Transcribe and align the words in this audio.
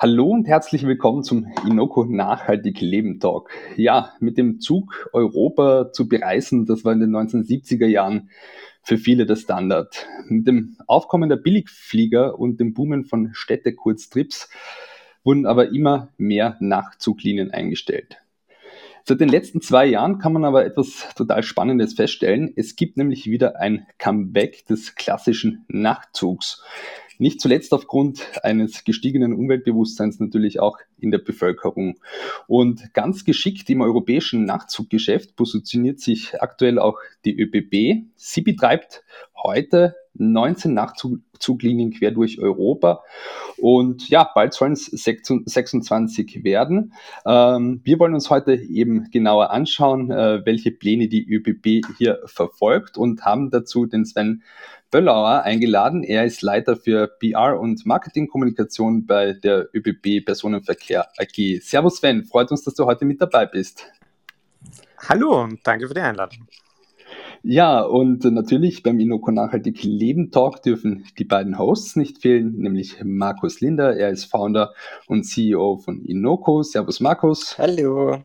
Hallo 0.00 0.28
und 0.28 0.46
herzlich 0.46 0.86
willkommen 0.86 1.24
zum 1.24 1.48
Inoko 1.66 2.04
Nachhaltig 2.04 2.80
Leben 2.80 3.18
Talk. 3.18 3.50
Ja, 3.74 4.12
mit 4.20 4.38
dem 4.38 4.60
Zug 4.60 5.10
Europa 5.12 5.90
zu 5.92 6.08
bereisen, 6.08 6.66
das 6.66 6.84
war 6.84 6.92
in 6.92 7.00
den 7.00 7.10
1970er 7.10 7.86
Jahren 7.86 8.30
für 8.80 8.96
viele 8.96 9.26
der 9.26 9.34
Standard. 9.34 10.06
Mit 10.28 10.46
dem 10.46 10.76
Aufkommen 10.86 11.28
der 11.28 11.34
Billigflieger 11.34 12.38
und 12.38 12.60
dem 12.60 12.74
Boomen 12.74 13.06
von 13.06 13.30
Städtekurztrips 13.32 14.48
wurden 15.24 15.46
aber 15.46 15.70
immer 15.72 16.10
mehr 16.16 16.56
Nachtzuglinien 16.60 17.50
eingestellt. 17.50 18.18
Seit 19.02 19.20
den 19.20 19.30
letzten 19.30 19.62
zwei 19.62 19.86
Jahren 19.86 20.18
kann 20.18 20.34
man 20.34 20.44
aber 20.44 20.64
etwas 20.64 21.08
total 21.16 21.42
Spannendes 21.42 21.94
feststellen. 21.94 22.52
Es 22.54 22.76
gibt 22.76 22.98
nämlich 22.98 23.26
wieder 23.26 23.58
ein 23.58 23.86
Comeback 23.98 24.64
des 24.66 24.94
klassischen 24.94 25.64
Nachtzugs. 25.66 26.62
Nicht 27.18 27.40
zuletzt 27.40 27.72
aufgrund 27.74 28.26
eines 28.42 28.84
gestiegenen 28.84 29.32
Umweltbewusstseins 29.34 30.20
natürlich 30.20 30.60
auch 30.60 30.78
in 30.98 31.10
der 31.10 31.18
Bevölkerung. 31.18 31.98
Und 32.46 32.94
ganz 32.94 33.24
geschickt 33.24 33.68
im 33.70 33.80
europäischen 33.80 34.44
Nachtzuggeschäft 34.44 35.36
positioniert 35.36 36.00
sich 36.00 36.40
aktuell 36.40 36.78
auch 36.78 36.98
die 37.24 37.38
ÖBB. 37.38 38.06
Sie 38.16 38.42
betreibt 38.42 39.02
heute 39.36 39.96
19 40.14 40.74
Nachtzuglinien 40.74 41.92
quer 41.92 42.10
durch 42.10 42.40
Europa. 42.40 43.02
Und 43.56 44.08
ja, 44.08 44.28
bald 44.34 44.54
sollen 44.54 44.72
es 44.72 44.86
26 44.86 46.44
werden. 46.44 46.92
Ähm, 47.24 47.80
wir 47.84 47.98
wollen 47.98 48.14
uns 48.14 48.30
heute 48.30 48.54
eben 48.54 49.10
genauer 49.10 49.50
anschauen, 49.50 50.10
äh, 50.10 50.44
welche 50.44 50.70
Pläne 50.70 51.08
die 51.08 51.26
ÖBB 51.28 51.86
hier 51.96 52.20
verfolgt 52.26 52.98
und 52.98 53.24
haben 53.24 53.50
dazu 53.50 53.86
den 53.86 54.04
Sven 54.04 54.42
Böllauer 54.90 55.42
eingeladen. 55.42 56.02
Er 56.02 56.24
ist 56.24 56.40
Leiter 56.40 56.76
für 56.76 57.08
PR 57.08 57.60
und 57.60 57.84
Marketingkommunikation 57.84 59.04
bei 59.06 59.34
der 59.34 59.68
ÖBB 59.74 60.24
Personenverkehr 60.24 61.08
AG. 61.18 61.60
Servus 61.60 61.98
Sven, 61.98 62.24
freut 62.24 62.50
uns, 62.50 62.64
dass 62.64 62.74
du 62.74 62.86
heute 62.86 63.04
mit 63.04 63.20
dabei 63.20 63.44
bist. 63.44 63.86
Hallo 65.08 65.42
und 65.42 65.60
danke 65.66 65.88
für 65.88 65.94
die 65.94 66.00
Einladung. 66.00 66.48
Ja, 67.42 67.82
und 67.82 68.24
natürlich 68.24 68.82
beim 68.82 68.98
Inoko 68.98 69.30
Nachhaltig 69.30 69.82
Leben 69.84 70.30
Talk 70.30 70.62
dürfen 70.62 71.04
die 71.18 71.24
beiden 71.24 71.58
Hosts 71.58 71.96
nicht 71.96 72.22
fehlen, 72.22 72.56
nämlich 72.56 72.96
Markus 73.04 73.60
Linder. 73.60 73.96
Er 73.96 74.08
ist 74.08 74.24
Founder 74.24 74.72
und 75.06 75.24
CEO 75.24 75.76
von 75.76 76.02
Inoko. 76.04 76.62
Servus 76.62 77.00
Markus. 77.00 77.56
Hallo 77.58 78.24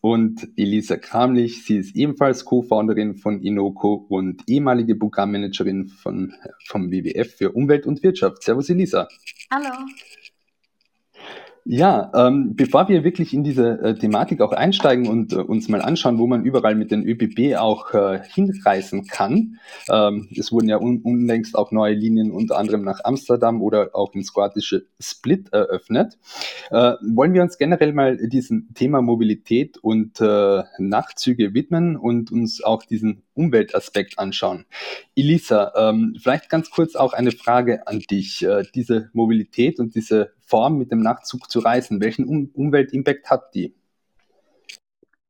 und 0.00 0.48
Elisa 0.56 0.96
Kramlich. 0.96 1.64
Sie 1.64 1.76
ist 1.76 1.94
ebenfalls 1.94 2.44
Co-Founderin 2.44 3.16
von 3.16 3.42
Inoko 3.42 4.06
und 4.08 4.42
ehemalige 4.46 4.96
Programmmanagerin 4.96 5.88
von, 5.88 6.34
vom 6.66 6.90
WWF 6.90 7.34
für 7.36 7.52
Umwelt 7.52 7.86
und 7.86 8.02
Wirtschaft. 8.02 8.42
Servus 8.42 8.70
Elisa. 8.70 9.08
Hallo. 9.50 9.70
Ja, 11.72 12.10
ähm, 12.16 12.56
bevor 12.56 12.88
wir 12.88 13.04
wirklich 13.04 13.32
in 13.32 13.44
diese 13.44 13.80
äh, 13.80 13.94
Thematik 13.94 14.40
auch 14.40 14.50
einsteigen 14.50 15.06
und 15.06 15.32
äh, 15.32 15.36
uns 15.36 15.68
mal 15.68 15.80
anschauen, 15.80 16.18
wo 16.18 16.26
man 16.26 16.44
überall 16.44 16.74
mit 16.74 16.90
den 16.90 17.06
ÖBB 17.06 17.56
auch 17.56 17.94
äh, 17.94 18.20
hinreisen 18.26 19.06
kann, 19.06 19.60
ähm, 19.88 20.28
es 20.36 20.50
wurden 20.50 20.68
ja 20.68 20.78
un 20.80 21.00
unlängst 21.00 21.54
auch 21.54 21.70
neue 21.70 21.94
Linien 21.94 22.32
unter 22.32 22.58
anderem 22.58 22.82
nach 22.82 23.04
Amsterdam 23.04 23.62
oder 23.62 23.90
auch 23.92 24.12
ins 24.14 24.32
kroatische 24.32 24.86
Split 24.98 25.52
eröffnet, 25.52 26.18
äh, 26.72 26.94
wollen 27.02 27.34
wir 27.34 27.42
uns 27.42 27.56
generell 27.56 27.92
mal 27.92 28.16
diesem 28.16 28.74
Thema 28.74 29.00
Mobilität 29.00 29.78
und 29.78 30.20
äh, 30.20 30.64
Nachtzüge 30.78 31.54
widmen 31.54 31.96
und 31.96 32.32
uns 32.32 32.64
auch 32.64 32.82
diesen 32.82 33.22
Umweltaspekt 33.34 34.18
anschauen. 34.18 34.66
Elisa, 35.14 35.72
ähm, 35.76 36.16
vielleicht 36.20 36.50
ganz 36.50 36.68
kurz 36.70 36.96
auch 36.96 37.12
eine 37.12 37.30
Frage 37.30 37.86
an 37.86 38.00
dich. 38.00 38.42
Äh, 38.42 38.64
diese 38.74 39.08
Mobilität 39.12 39.78
und 39.78 39.94
diese 39.94 40.32
Form 40.50 40.76
mit 40.76 40.90
dem 40.90 41.00
Nachtzug 41.00 41.50
zu 41.50 41.60
reisen, 41.60 42.00
welchen 42.00 42.26
um 42.26 42.50
Umweltimpact 42.52 43.30
hat 43.30 43.54
die? 43.54 43.74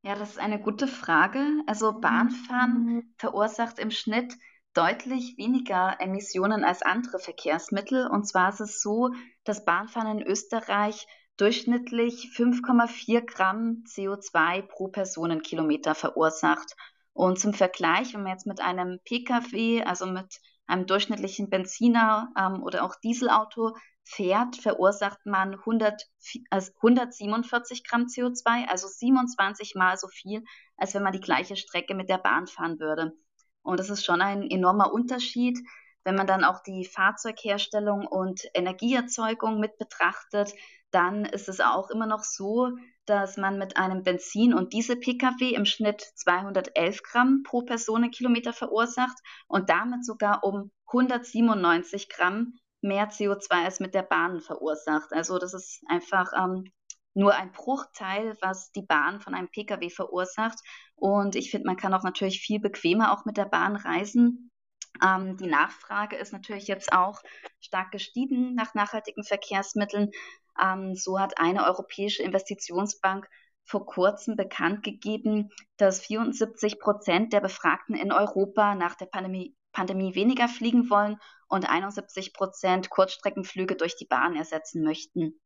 Ja, 0.02 0.14
das 0.14 0.30
ist 0.30 0.38
eine 0.38 0.58
gute 0.58 0.88
Frage. 0.88 1.44
Also 1.66 2.00
Bahnfahren 2.00 3.12
verursacht 3.18 3.78
im 3.78 3.90
Schnitt 3.90 4.34
deutlich 4.72 5.36
weniger 5.36 5.96
Emissionen 6.00 6.64
als 6.64 6.80
andere 6.82 7.18
Verkehrsmittel. 7.18 8.06
Und 8.06 8.26
zwar 8.26 8.48
ist 8.48 8.60
es 8.60 8.80
so, 8.80 9.10
dass 9.44 9.66
Bahnfahren 9.66 10.18
in 10.18 10.26
Österreich 10.26 11.06
durchschnittlich 11.36 12.30
5,4 12.34 13.26
Gramm 13.26 13.84
CO2 13.86 14.62
pro 14.62 14.88
Personenkilometer 14.88 15.94
verursacht. 15.94 16.76
Und 17.12 17.38
zum 17.38 17.52
Vergleich, 17.52 18.14
wenn 18.14 18.22
man 18.22 18.32
jetzt 18.32 18.46
mit 18.46 18.60
einem 18.60 19.00
Pkw, 19.04 19.82
also 19.82 20.06
mit 20.06 20.40
einem 20.66 20.86
durchschnittlichen 20.86 21.50
Benziner 21.50 22.32
ähm, 22.38 22.62
oder 22.62 22.84
auch 22.84 22.94
Dieselauto 22.94 23.76
fährt, 24.10 24.56
verursacht 24.56 25.24
man 25.24 25.54
100, 25.54 26.08
also 26.50 26.72
147 26.76 27.84
Gramm 27.84 28.06
CO2, 28.06 28.68
also 28.68 28.88
27 28.88 29.74
mal 29.76 29.96
so 29.96 30.08
viel, 30.08 30.42
als 30.76 30.94
wenn 30.94 31.02
man 31.02 31.12
die 31.12 31.20
gleiche 31.20 31.56
Strecke 31.56 31.94
mit 31.94 32.08
der 32.08 32.18
Bahn 32.18 32.46
fahren 32.46 32.80
würde. 32.80 33.12
Und 33.62 33.78
das 33.78 33.88
ist 33.88 34.04
schon 34.04 34.20
ein 34.20 34.42
enormer 34.42 34.92
Unterschied, 34.92 35.58
wenn 36.02 36.16
man 36.16 36.26
dann 36.26 36.44
auch 36.44 36.62
die 36.62 36.84
Fahrzeugherstellung 36.84 38.06
und 38.06 38.42
Energieerzeugung 38.54 39.60
mit 39.60 39.76
betrachtet, 39.78 40.54
dann 40.90 41.24
ist 41.24 41.48
es 41.48 41.60
auch 41.60 41.90
immer 41.90 42.06
noch 42.06 42.24
so, 42.24 42.70
dass 43.06 43.36
man 43.36 43.58
mit 43.58 43.76
einem 43.76 44.02
Benzin- 44.02 44.54
und 44.54 44.72
Diesel-Pkw 44.72 45.50
im 45.54 45.66
Schnitt 45.66 46.00
211 46.16 47.02
Gramm 47.02 47.42
pro 47.44 47.62
Personenkilometer 47.62 48.52
verursacht 48.52 49.18
und 49.46 49.68
damit 49.68 50.04
sogar 50.04 50.42
um 50.42 50.70
197 50.86 52.08
Gramm 52.08 52.58
mehr 52.82 53.10
CO2 53.10 53.64
als 53.64 53.80
mit 53.80 53.94
der 53.94 54.02
Bahn 54.02 54.40
verursacht. 54.40 55.12
Also 55.12 55.38
das 55.38 55.54
ist 55.54 55.82
einfach 55.88 56.32
ähm, 56.36 56.64
nur 57.14 57.34
ein 57.34 57.52
Bruchteil, 57.52 58.36
was 58.40 58.70
die 58.72 58.82
Bahn 58.82 59.20
von 59.20 59.34
einem 59.34 59.50
Pkw 59.50 59.90
verursacht. 59.90 60.58
Und 60.94 61.36
ich 61.36 61.50
finde, 61.50 61.66
man 61.66 61.76
kann 61.76 61.94
auch 61.94 62.02
natürlich 62.02 62.40
viel 62.40 62.60
bequemer 62.60 63.12
auch 63.12 63.24
mit 63.24 63.36
der 63.36 63.46
Bahn 63.46 63.76
reisen. 63.76 64.50
Ähm, 65.04 65.36
die 65.36 65.46
Nachfrage 65.46 66.16
ist 66.16 66.32
natürlich 66.32 66.66
jetzt 66.66 66.92
auch 66.92 67.20
stark 67.60 67.90
gestiegen 67.90 68.54
nach 68.54 68.74
nachhaltigen 68.74 69.24
Verkehrsmitteln. 69.24 70.10
Ähm, 70.60 70.94
so 70.94 71.18
hat 71.18 71.38
eine 71.38 71.64
europäische 71.66 72.22
Investitionsbank 72.22 73.28
vor 73.64 73.86
kurzem 73.86 74.36
bekannt 74.36 74.82
gegeben, 74.82 75.50
dass 75.76 76.00
74 76.00 76.80
Prozent 76.80 77.32
der 77.32 77.40
Befragten 77.40 77.94
in 77.94 78.12
Europa 78.12 78.74
nach 78.74 78.96
der 78.96 79.06
Pandemie, 79.06 79.54
Pandemie 79.72 80.14
weniger 80.14 80.48
fliegen 80.48 80.90
wollen 80.90 81.18
und 81.50 81.68
71 81.68 82.32
Prozent 82.32 82.88
Kurzstreckenflüge 82.88 83.76
durch 83.76 83.96
die 83.96 84.06
Bahn 84.06 84.36
ersetzen 84.36 84.82
möchten. 84.82 85.38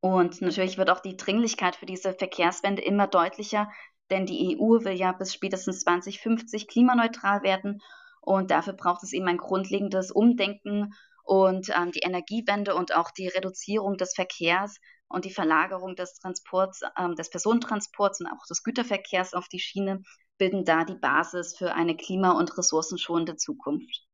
Und 0.00 0.40
natürlich 0.40 0.78
wird 0.78 0.90
auch 0.90 1.00
die 1.00 1.16
Dringlichkeit 1.16 1.74
für 1.74 1.86
diese 1.86 2.14
Verkehrswende 2.14 2.82
immer 2.82 3.08
deutlicher, 3.08 3.68
denn 4.10 4.26
die 4.26 4.56
EU 4.56 4.84
will 4.84 4.92
ja 4.92 5.12
bis 5.12 5.34
spätestens 5.34 5.80
2050 5.80 6.68
klimaneutral 6.68 7.42
werden 7.42 7.80
und 8.20 8.50
dafür 8.50 8.74
braucht 8.74 9.02
es 9.02 9.12
eben 9.12 9.26
ein 9.26 9.38
grundlegendes 9.38 10.10
Umdenken 10.12 10.94
und 11.24 11.70
ähm, 11.76 11.92
die 11.92 12.00
Energiewende 12.00 12.74
und 12.74 12.94
auch 12.94 13.10
die 13.10 13.28
Reduzierung 13.28 13.96
des 13.96 14.14
Verkehrs 14.14 14.76
und 15.08 15.24
die 15.24 15.32
Verlagerung 15.32 15.96
des 15.96 16.14
Transports, 16.14 16.82
ähm, 16.98 17.16
des 17.16 17.30
Personentransports 17.30 18.20
und 18.20 18.26
auch 18.28 18.46
des 18.48 18.62
Güterverkehrs 18.62 19.34
auf 19.34 19.48
die 19.48 19.60
Schiene 19.60 20.02
bilden 20.38 20.64
da 20.64 20.84
die 20.84 20.94
Basis 20.94 21.56
für 21.56 21.74
eine 21.74 21.96
klima- 21.96 22.38
und 22.38 22.56
ressourcenschonende 22.56 23.36
Zukunft. 23.36 24.07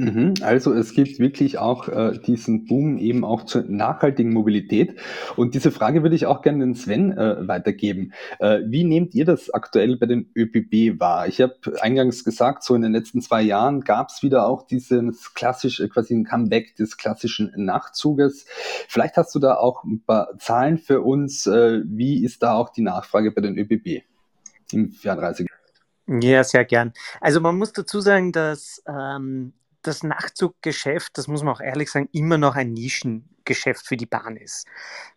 Mhm. 0.00 0.34
Also 0.40 0.72
es 0.72 0.94
gibt 0.94 1.18
wirklich 1.18 1.58
auch 1.58 1.86
äh, 1.88 2.18
diesen 2.18 2.64
Boom 2.64 2.96
eben 2.96 3.22
auch 3.22 3.44
zur 3.44 3.64
nachhaltigen 3.68 4.32
Mobilität. 4.32 4.98
Und 5.36 5.54
diese 5.54 5.70
Frage 5.70 6.02
würde 6.02 6.16
ich 6.16 6.24
auch 6.24 6.40
gerne 6.40 6.64
den 6.64 6.74
Sven 6.74 7.12
äh, 7.12 7.46
weitergeben. 7.46 8.14
Äh, 8.38 8.60
wie 8.64 8.84
nehmt 8.84 9.14
ihr 9.14 9.26
das 9.26 9.50
aktuell 9.50 9.98
bei 9.98 10.06
den 10.06 10.30
ÖPB 10.34 10.98
wahr? 10.98 11.28
Ich 11.28 11.42
habe 11.42 11.54
eingangs 11.82 12.24
gesagt, 12.24 12.64
so 12.64 12.74
in 12.74 12.80
den 12.80 12.92
letzten 12.92 13.20
zwei 13.20 13.42
Jahren 13.42 13.82
gab 13.82 14.08
es 14.08 14.22
wieder 14.22 14.46
auch 14.46 14.66
dieses 14.66 15.34
klassische, 15.34 15.86
quasi 15.90 16.14
ein 16.14 16.24
Comeback 16.24 16.76
des 16.76 16.96
klassischen 16.96 17.52
Nachtzuges. 17.56 18.46
Vielleicht 18.88 19.18
hast 19.18 19.34
du 19.34 19.38
da 19.38 19.56
auch 19.56 19.84
ein 19.84 20.02
paar 20.02 20.30
Zahlen 20.38 20.78
für 20.78 21.02
uns. 21.02 21.46
Äh, 21.46 21.82
wie 21.84 22.24
ist 22.24 22.42
da 22.42 22.54
auch 22.54 22.70
die 22.70 22.82
Nachfrage 22.82 23.32
bei 23.32 23.42
den 23.42 23.58
ÖPB 23.58 24.02
im 24.72 24.92
Fernreise? 24.92 25.44
Ja, 26.06 26.42
sehr 26.42 26.64
gern. 26.64 26.94
Also 27.20 27.42
man 27.42 27.58
muss 27.58 27.74
dazu 27.74 28.00
sagen, 28.00 28.32
dass 28.32 28.82
ähm, 28.88 29.52
das 29.82 30.02
Nachtzuggeschäft, 30.02 31.16
das 31.16 31.28
muss 31.28 31.42
man 31.42 31.54
auch 31.54 31.60
ehrlich 31.60 31.90
sagen, 31.90 32.08
immer 32.12 32.38
noch 32.38 32.56
ein 32.56 32.72
Nischengeschäft 32.72 33.86
für 33.86 33.96
die 33.96 34.06
Bahn 34.06 34.36
ist. 34.36 34.66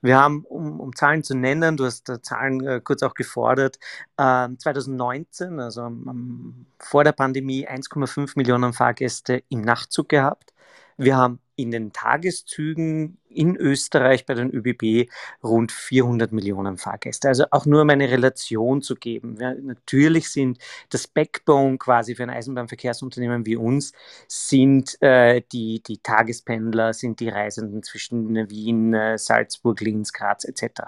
Wir 0.01 0.18
haben, 0.18 0.45
um, 0.45 0.80
um 0.80 0.95
Zahlen 0.95 1.24
zu 1.24 1.36
nennen, 1.36 1.77
du 1.77 1.86
hast 1.86 2.12
Zahlen 2.24 2.65
äh, 2.65 2.81
kurz 2.83 3.04
auch 3.04 3.13
gefordert, 3.13 3.77
äh, 4.18 4.50
2019, 4.57 5.60
also 5.60 5.81
ähm, 5.81 6.65
vor 6.80 7.04
der 7.04 7.12
Pandemie, 7.12 7.68
1,5 7.68 8.33
Millionen 8.36 8.74
Fahrgäste 8.74 9.44
im 9.50 9.62
Nachtzug 9.62 10.10
gehabt. 10.10 10.53
Wir 10.98 11.18
haben 11.18 11.40
in 11.56 11.72
den 11.72 11.94
Tageszügen 11.94 13.19
in 13.30 13.56
Österreich 13.56 14.25
bei 14.25 14.34
den 14.34 14.50
ÖBB 14.50 15.10
rund 15.44 15.72
400 15.72 16.31
Millionen 16.31 16.78
Fahrgäste. 16.78 17.28
Also 17.28 17.45
auch 17.51 17.66
nur 17.66 17.84
um 17.84 17.90
eine 17.90 18.10
Relation 18.10 18.81
zu 18.81 18.95
geben. 18.95 19.38
Ja, 19.40 19.54
natürlich 19.54 20.30
sind 20.30 20.57
das 20.90 21.07
Backbone 21.07 21.78
quasi 21.78 22.16
für 22.16 22.24
ein 22.24 22.31
Eisenbahnverkehrsunternehmen 22.31 23.45
wie 23.45 23.56
uns, 23.56 23.94
sind 24.28 25.00
äh, 25.01 25.42
die, 25.51 25.81
die 25.84 26.00
Tagespendler, 26.00 26.94
sind 26.94 27.19
die 27.19 27.30
Reisenden 27.30 27.84
zwischen 27.84 28.50
Wien, 28.50 28.94
äh, 28.94 29.18
Salzburg, 29.18 29.80
Linz, 29.81 30.12
Graz 30.12 30.45
etc. 30.45 30.81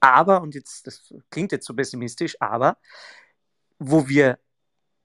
Aber, 0.00 0.42
und 0.42 0.54
jetzt, 0.54 0.86
das 0.86 1.14
klingt 1.30 1.52
jetzt 1.52 1.66
so 1.66 1.74
pessimistisch, 1.74 2.36
aber 2.40 2.76
wo 3.78 4.08
wir 4.08 4.38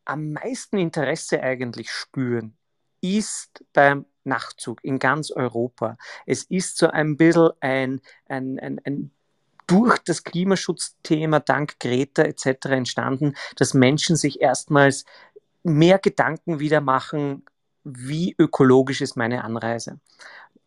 am 0.06 0.34
meisten 0.34 0.78
Interesse 0.78 1.42
eigentlich 1.42 1.90
spüren, 1.90 2.58
ist 3.02 3.64
beim 3.74 4.06
Nachtzug 4.26 4.84
in 4.84 5.00
ganz 5.00 5.32
Europa. 5.32 5.98
Es 6.26 6.44
ist 6.44 6.78
so 6.78 6.88
ein 6.88 7.18
bisschen 7.18 7.52
ein, 7.60 8.02
ein, 8.28 8.60
ein, 8.60 8.82
ein 8.84 9.12
durch 9.68 9.98
das 10.00 10.24
Klimaschutzthema 10.24 11.40
dank 11.40 11.80
Greta 11.80 12.24
etc. 12.24 12.66
entstanden, 12.66 13.36
dass 13.56 13.74
Menschen 13.74 14.16
sich 14.16 14.42
erstmals 14.42 15.06
mehr 15.64 15.98
Gedanken 15.98 16.60
wieder 16.60 16.82
machen, 16.82 17.44
wie 17.84 18.36
ökologisch 18.38 19.02
ist 19.02 19.16
meine 19.16 19.44
Anreise. 19.44 20.00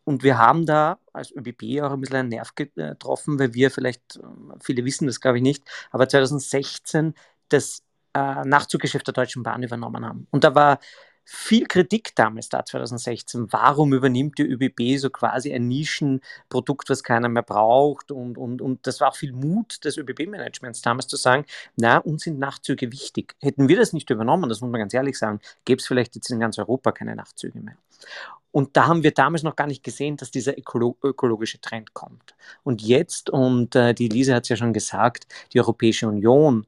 Und 0.04 0.22
wir 0.22 0.38
haben 0.38 0.64
da 0.64 0.98
als 1.12 1.30
ÖBB 1.32 1.82
auch 1.82 1.92
ein 1.92 2.00
bisschen 2.00 2.16
einen 2.16 2.28
Nerv 2.30 2.54
getroffen, 2.54 3.38
weil 3.38 3.54
wir 3.54 3.70
vielleicht, 3.70 4.18
viele 4.60 4.84
wissen 4.84 5.06
das 5.06 5.20
glaube 5.20 5.38
ich 5.38 5.42
nicht, 5.42 5.64
aber 5.90 6.08
2016 6.08 7.14
das 7.48 7.82
äh, 8.14 8.42
Nachtzuggeschäft 8.44 9.06
der 9.06 9.12
Deutschen 9.14 9.42
Bahn 9.42 9.62
übernommen 9.62 10.04
haben. 10.04 10.26
Und 10.30 10.44
da 10.44 10.54
war 10.54 10.80
viel 11.30 11.66
Kritik 11.66 12.14
damals 12.14 12.48
da 12.48 12.64
2016. 12.64 13.52
Warum 13.52 13.92
übernimmt 13.92 14.38
die 14.38 14.44
ÖBB 14.44 14.98
so 14.98 15.10
quasi 15.10 15.52
ein 15.52 15.68
Nischenprodukt, 15.68 16.88
was 16.88 17.02
keiner 17.02 17.28
mehr 17.28 17.42
braucht? 17.42 18.10
Und, 18.10 18.38
und, 18.38 18.62
und 18.62 18.86
das 18.86 19.02
war 19.02 19.10
auch 19.10 19.16
viel 19.16 19.34
Mut 19.34 19.84
des 19.84 19.98
ÖBB-Managements 19.98 20.80
damals 20.80 21.06
zu 21.06 21.16
sagen, 21.16 21.44
na, 21.76 21.98
uns 21.98 22.22
sind 22.22 22.38
Nachtzüge 22.38 22.90
wichtig. 22.92 23.34
Hätten 23.40 23.68
wir 23.68 23.76
das 23.76 23.92
nicht 23.92 24.08
übernommen, 24.08 24.48
das 24.48 24.62
muss 24.62 24.70
man 24.70 24.80
ganz 24.80 24.94
ehrlich 24.94 25.18
sagen, 25.18 25.40
gäbe 25.66 25.80
es 25.80 25.86
vielleicht 25.86 26.14
jetzt 26.14 26.30
in 26.30 26.40
ganz 26.40 26.58
Europa 26.58 26.92
keine 26.92 27.14
Nachtzüge 27.14 27.60
mehr. 27.60 27.76
Und 28.50 28.78
da 28.78 28.86
haben 28.86 29.02
wir 29.02 29.12
damals 29.12 29.42
noch 29.42 29.54
gar 29.54 29.66
nicht 29.66 29.84
gesehen, 29.84 30.16
dass 30.16 30.30
dieser 30.30 30.56
ökolo 30.56 30.96
ökologische 31.02 31.60
Trend 31.60 31.92
kommt. 31.92 32.34
Und 32.64 32.80
jetzt, 32.80 33.28
und 33.28 33.76
äh, 33.76 33.92
die 33.92 34.08
Lise 34.08 34.34
hat 34.34 34.44
es 34.44 34.48
ja 34.48 34.56
schon 34.56 34.72
gesagt, 34.72 35.26
die 35.52 35.60
Europäische 35.60 36.08
Union 36.08 36.66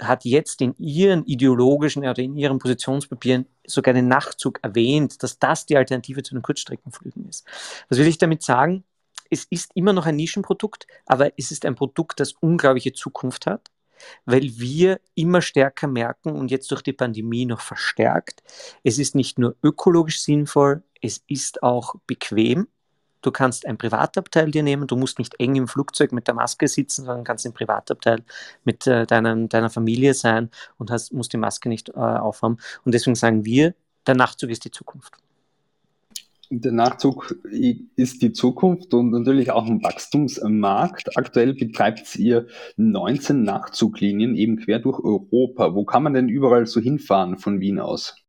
hat 0.00 0.24
jetzt 0.24 0.60
in 0.60 0.74
ihren 0.78 1.24
ideologischen 1.24 2.06
oder 2.06 2.22
in 2.22 2.36
ihren 2.36 2.58
Positionspapieren 2.58 3.46
sogar 3.66 3.94
den 3.94 4.08
Nachtzug 4.08 4.58
erwähnt, 4.62 5.22
dass 5.22 5.38
das 5.38 5.66
die 5.66 5.76
Alternative 5.76 6.22
zu 6.22 6.34
den 6.34 6.42
Kurzstreckenflügen 6.42 7.28
ist. 7.28 7.46
Was 7.88 7.98
will 7.98 8.06
ich 8.06 8.18
damit 8.18 8.42
sagen? 8.42 8.84
Es 9.30 9.44
ist 9.50 9.70
immer 9.74 9.92
noch 9.92 10.06
ein 10.06 10.16
Nischenprodukt, 10.16 10.86
aber 11.06 11.32
es 11.38 11.50
ist 11.50 11.64
ein 11.64 11.74
Produkt, 11.74 12.20
das 12.20 12.32
unglaubliche 12.32 12.92
Zukunft 12.92 13.46
hat, 13.46 13.70
weil 14.26 14.42
wir 14.42 15.00
immer 15.14 15.40
stärker 15.40 15.86
merken 15.86 16.32
und 16.32 16.50
jetzt 16.50 16.70
durch 16.70 16.82
die 16.82 16.92
Pandemie 16.92 17.46
noch 17.46 17.60
verstärkt, 17.60 18.42
es 18.82 18.98
ist 18.98 19.14
nicht 19.14 19.38
nur 19.38 19.56
ökologisch 19.62 20.22
sinnvoll, 20.22 20.82
es 21.00 21.22
ist 21.26 21.62
auch 21.62 21.94
bequem 22.06 22.68
Du 23.24 23.30
kannst 23.30 23.64
ein 23.64 23.78
Privatabteil 23.78 24.50
dir 24.50 24.62
nehmen, 24.62 24.86
du 24.86 24.96
musst 24.96 25.18
nicht 25.18 25.40
eng 25.40 25.54
im 25.54 25.66
Flugzeug 25.66 26.12
mit 26.12 26.28
der 26.28 26.34
Maske 26.34 26.68
sitzen, 26.68 27.06
sondern 27.06 27.24
kannst 27.24 27.46
im 27.46 27.54
Privatabteil 27.54 28.22
mit 28.64 28.86
äh, 28.86 29.06
deinem, 29.06 29.48
deiner 29.48 29.70
Familie 29.70 30.12
sein 30.12 30.50
und 30.76 30.90
hast, 30.90 31.10
musst 31.14 31.32
die 31.32 31.38
Maske 31.38 31.70
nicht 31.70 31.88
äh, 31.88 31.92
aufhaben. 31.94 32.58
Und 32.84 32.92
deswegen 32.92 33.14
sagen 33.14 33.46
wir, 33.46 33.74
der 34.06 34.14
Nachtzug 34.14 34.50
ist 34.50 34.66
die 34.66 34.70
Zukunft. 34.70 35.14
Der 36.50 36.72
Nachzug 36.72 37.34
ist 37.96 38.20
die 38.20 38.32
Zukunft 38.32 38.92
und 38.92 39.10
natürlich 39.10 39.50
auch 39.50 39.64
ein 39.64 39.82
Wachstumsmarkt. 39.82 41.16
Aktuell 41.16 41.54
betreibt 41.54 42.14
ihr 42.16 42.46
19 42.76 43.42
Nachzuglinien 43.42 44.36
eben 44.36 44.58
quer 44.58 44.80
durch 44.80 44.98
Europa. 45.02 45.74
Wo 45.74 45.86
kann 45.86 46.02
man 46.02 46.12
denn 46.12 46.28
überall 46.28 46.66
so 46.66 46.78
hinfahren 46.78 47.38
von 47.38 47.60
Wien 47.60 47.80
aus? 47.80 48.23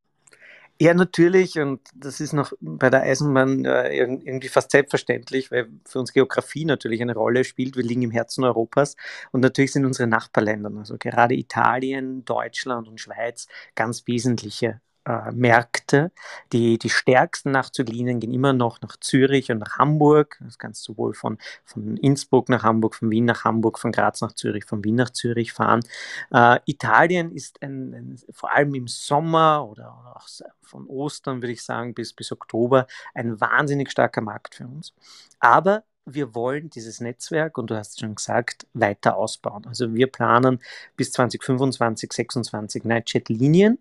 Ja, 0.78 0.92
natürlich. 0.92 1.58
Und 1.58 1.80
das 1.94 2.20
ist 2.20 2.34
noch 2.34 2.52
bei 2.60 2.90
der 2.90 3.02
Eisenbahn 3.02 3.64
äh, 3.64 3.96
irgendwie 3.96 4.48
fast 4.48 4.70
selbstverständlich, 4.70 5.50
weil 5.50 5.68
für 5.86 5.98
uns 6.00 6.12
Geografie 6.12 6.66
natürlich 6.66 7.00
eine 7.00 7.14
Rolle 7.14 7.44
spielt. 7.44 7.76
Wir 7.76 7.82
liegen 7.84 8.02
im 8.02 8.10
Herzen 8.10 8.44
Europas 8.44 8.94
und 9.32 9.40
natürlich 9.40 9.72
sind 9.72 9.86
unsere 9.86 10.06
Nachbarländer, 10.06 10.70
also 10.76 10.96
gerade 10.98 11.34
Italien, 11.34 12.24
Deutschland 12.26 12.88
und 12.88 13.00
Schweiz, 13.00 13.46
ganz 13.74 14.06
wesentliche 14.06 14.80
äh, 15.06 15.30
Märkte. 15.32 16.10
Die, 16.52 16.78
die 16.78 16.90
stärksten 16.90 17.52
Nachtzuglinien 17.52 18.20
gehen 18.20 18.32
immer 18.32 18.52
noch 18.52 18.80
nach 18.82 18.96
Zürich 18.96 19.50
und 19.50 19.58
nach 19.58 19.78
Hamburg. 19.78 20.38
Das 20.44 20.58
kannst 20.58 20.86
du 20.86 20.92
sowohl 20.92 21.14
von, 21.14 21.38
von 21.64 21.96
Innsbruck 21.96 22.48
nach 22.48 22.64
Hamburg, 22.64 22.96
von 22.96 23.10
Wien 23.10 23.24
nach 23.24 23.44
Hamburg, 23.44 23.78
von 23.78 23.92
Graz 23.92 24.20
nach 24.20 24.32
Zürich, 24.32 24.64
von 24.64 24.84
Wien 24.84 24.96
nach 24.96 25.10
Zürich 25.10 25.52
fahren. 25.52 25.80
Äh, 26.32 26.58
Italien 26.66 27.32
ist 27.32 27.62
ein, 27.62 27.94
ein, 27.94 28.20
vor 28.30 28.52
allem 28.52 28.74
im 28.74 28.88
Sommer 28.88 29.66
oder 29.70 30.14
auch 30.16 30.28
von 30.60 30.86
Ostern, 30.88 31.40
würde 31.40 31.52
ich 31.52 31.62
sagen, 31.62 31.94
bis, 31.94 32.12
bis 32.12 32.32
Oktober 32.32 32.86
ein 33.14 33.40
wahnsinnig 33.40 33.90
starker 33.90 34.20
Markt 34.20 34.56
für 34.56 34.66
uns. 34.66 34.92
Aber 35.38 35.84
wir 36.04 36.34
wollen 36.34 36.70
dieses 36.70 37.00
Netzwerk, 37.00 37.58
und 37.58 37.68
du 37.68 37.76
hast 37.76 37.94
es 37.94 37.98
schon 37.98 38.14
gesagt, 38.14 38.66
weiter 38.74 39.16
ausbauen. 39.16 39.66
Also 39.66 39.92
wir 39.94 40.06
planen 40.06 40.60
bis 40.96 41.10
2025, 41.12 42.10
2026 42.10 42.84
Nightjet-Linien 42.84 43.78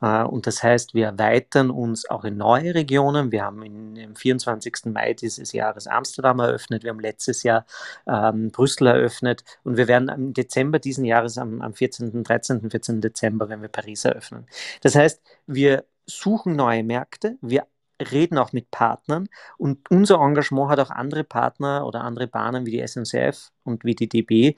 und 0.00 0.46
das 0.46 0.62
heißt, 0.62 0.94
wir 0.94 1.06
erweitern 1.06 1.70
uns 1.70 2.08
auch 2.08 2.24
in 2.24 2.36
neue 2.36 2.74
Regionen. 2.74 3.32
Wir 3.32 3.44
haben 3.44 3.62
im 3.96 4.16
24. 4.16 4.86
Mai 4.86 5.14
dieses 5.14 5.52
Jahres 5.52 5.86
Amsterdam 5.86 6.40
eröffnet, 6.40 6.84
wir 6.84 6.90
haben 6.90 7.00
letztes 7.00 7.42
Jahr 7.42 7.66
ähm, 8.06 8.50
Brüssel 8.50 8.86
eröffnet 8.86 9.44
und 9.64 9.76
wir 9.76 9.88
werden 9.88 10.08
im 10.08 10.32
Dezember 10.32 10.78
diesen 10.78 11.04
Jahres, 11.04 11.38
am, 11.38 11.60
am 11.60 11.74
14., 11.74 12.24
13., 12.24 12.70
14. 12.70 13.00
Dezember, 13.00 13.48
werden 13.48 13.62
wir 13.62 13.68
Paris 13.68 14.04
eröffnen. 14.04 14.46
Das 14.82 14.94
heißt, 14.94 15.20
wir 15.46 15.84
suchen 16.06 16.56
neue 16.56 16.82
Märkte, 16.82 17.36
wir 17.40 17.66
reden 18.00 18.38
auch 18.38 18.52
mit 18.52 18.70
Partnern 18.70 19.28
und 19.58 19.90
unser 19.90 20.20
Engagement 20.20 20.70
hat 20.70 20.80
auch 20.80 20.90
andere 20.90 21.24
Partner 21.24 21.86
oder 21.86 22.02
andere 22.02 22.26
Bahnen 22.26 22.66
wie 22.66 22.72
die 22.72 22.86
SNCF 22.86 23.50
und 23.64 23.84
wie 23.84 23.94
die 23.94 24.08
DB 24.08 24.48
äh, 24.48 24.54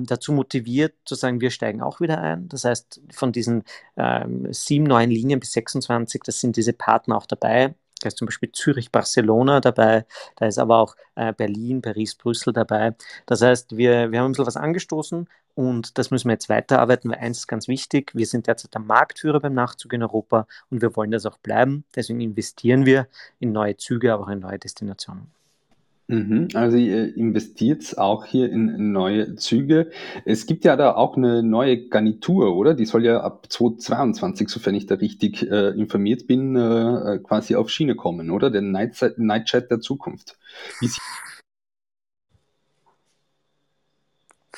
dazu 0.00 0.32
motiviert 0.32 0.94
zu 1.04 1.14
sagen, 1.14 1.40
wir 1.40 1.50
steigen 1.50 1.82
auch 1.82 2.00
wieder 2.00 2.18
ein. 2.18 2.48
Das 2.48 2.64
heißt, 2.64 3.00
von 3.12 3.32
diesen 3.32 3.64
ähm, 3.96 4.52
sieben 4.52 4.84
neuen 4.84 5.10
Linien 5.10 5.40
bis 5.40 5.52
26, 5.52 6.22
das 6.24 6.40
sind 6.40 6.56
diese 6.56 6.72
Partner 6.72 7.16
auch 7.16 7.26
dabei. 7.26 7.74
Da 8.00 8.08
ist 8.08 8.18
zum 8.18 8.26
Beispiel 8.26 8.52
Zürich-Barcelona 8.52 9.60
dabei, 9.60 10.04
da 10.36 10.46
ist 10.46 10.58
aber 10.58 10.78
auch 10.78 10.94
äh, 11.14 11.32
Berlin, 11.32 11.80
Paris, 11.80 12.14
Brüssel 12.14 12.52
dabei. 12.52 12.94
Das 13.24 13.40
heißt, 13.40 13.76
wir, 13.76 14.12
wir 14.12 14.18
haben 14.18 14.26
ein 14.26 14.32
bisschen 14.32 14.46
was 14.46 14.56
angestoßen 14.56 15.28
und 15.54 15.98
das 15.98 16.10
müssen 16.10 16.28
wir 16.28 16.34
jetzt 16.34 16.48
weiterarbeiten, 16.48 17.10
weil 17.10 17.18
eins 17.18 17.38
ist 17.38 17.46
ganz 17.46 17.68
wichtig, 17.68 18.12
wir 18.14 18.26
sind 18.26 18.46
derzeit 18.46 18.74
der 18.74 18.80
Marktführer 18.80 19.40
beim 19.40 19.54
Nachzug 19.54 19.92
in 19.92 20.02
Europa 20.02 20.46
und 20.70 20.82
wir 20.82 20.96
wollen 20.96 21.10
das 21.10 21.26
auch 21.26 21.38
bleiben. 21.38 21.84
Deswegen 21.94 22.20
investieren 22.20 22.86
wir 22.86 23.06
in 23.38 23.52
neue 23.52 23.76
Züge, 23.76 24.12
aber 24.12 24.24
auch 24.24 24.28
in 24.28 24.40
neue 24.40 24.58
Destinationen. 24.58 25.28
Mhm, 26.06 26.48
also 26.52 26.76
ihr 26.76 27.16
investiert 27.16 27.96
auch 27.96 28.26
hier 28.26 28.50
in 28.50 28.92
neue 28.92 29.36
Züge. 29.36 29.90
Es 30.26 30.44
gibt 30.44 30.64
ja 30.66 30.76
da 30.76 30.94
auch 30.94 31.16
eine 31.16 31.42
neue 31.42 31.88
Garnitur, 31.88 32.54
oder? 32.56 32.74
Die 32.74 32.84
soll 32.84 33.06
ja 33.06 33.22
ab 33.22 33.46
2022, 33.48 34.50
sofern 34.50 34.74
ich 34.74 34.84
da 34.84 34.96
richtig 34.96 35.50
äh, 35.50 35.70
informiert 35.70 36.26
bin, 36.26 36.56
äh, 36.56 37.20
quasi 37.22 37.54
auf 37.54 37.70
Schiene 37.70 37.94
kommen, 37.94 38.30
oder? 38.30 38.50
Der 38.50 38.60
Nightjet, 38.60 39.70
der 39.70 39.80
Zukunft. 39.80 40.36
Wie 40.80 40.88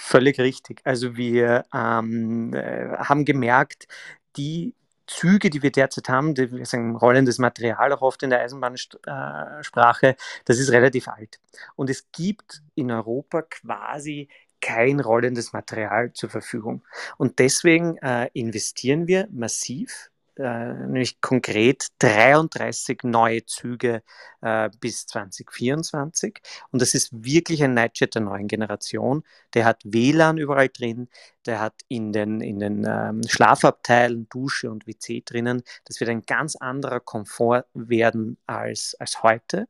Völlig 0.09 0.39
richtig. 0.39 0.83
Also 0.85 1.17
wir 1.17 1.65
ähm, 1.75 2.55
äh, 2.55 2.97
haben 2.97 3.25
gemerkt, 3.25 3.89
die 4.37 4.73
Züge, 5.09 5.51
die 5.51 5.65
wir 5.65 5.73
derzeit 5.73 6.09
haben, 6.09 6.37
die, 6.37 6.53
wir 6.53 6.65
sagen 6.65 6.95
rollendes 6.95 7.39
Material 7.39 7.93
auch 7.93 8.03
oft 8.03 8.23
in 8.23 8.31
der 8.31 8.41
Eisenbahnsprache, 8.41 10.15
das 10.45 10.61
ist 10.61 10.71
relativ 10.71 11.09
alt. 11.09 11.41
Und 11.75 11.91
es 11.91 12.09
gibt 12.13 12.63
in 12.77 12.93
Europa 12.93 13.43
quasi 13.43 14.29
kein 14.61 15.01
rollendes 15.01 15.53
Material 15.53 16.13
zur 16.13 16.31
Verfügung. 16.31 16.85
Und 17.19 17.41
deswegen 17.41 17.97
äh, 17.97 18.31
investieren 18.33 19.09
wir 19.09 19.27
massiv 19.33 20.13
äh, 20.39 20.75
nämlich 20.75 21.21
konkret 21.21 21.89
33 21.99 23.05
neue 23.05 23.45
Züge 23.47 24.03
äh, 24.43 24.71
bis 24.81 25.07
2024. 25.07 26.41
Und 26.71 26.83
das 26.83 26.95
ist 26.95 27.11
wirklich 27.13 27.63
ein 27.63 27.75
Nightjet 27.75 28.15
der 28.15 28.23
neuen 28.23 28.49
Generation. 28.49 29.25
Der 29.55 29.65
hat 29.65 29.83
WLAN 29.85 30.39
überall 30.39 30.69
drin, 30.69 31.09
der 31.47 31.61
hat 31.61 31.75
in 31.89 32.13
den, 32.13 32.41
in 32.41 32.59
den 32.59 32.87
ähm, 32.89 33.23
Schlafabteilen 33.27 34.29
Dusche 34.29 34.71
und 34.71 34.87
WC 34.87 35.23
drinnen. 35.25 35.63
Das 35.85 36.01
wird 36.01 36.11
ein 36.11 36.23
ganz 36.23 36.57
anderer 36.57 37.01
Komfort 37.01 37.65
werden 37.75 38.39
als, 38.47 38.97
als 38.99 39.23
heute. 39.23 39.67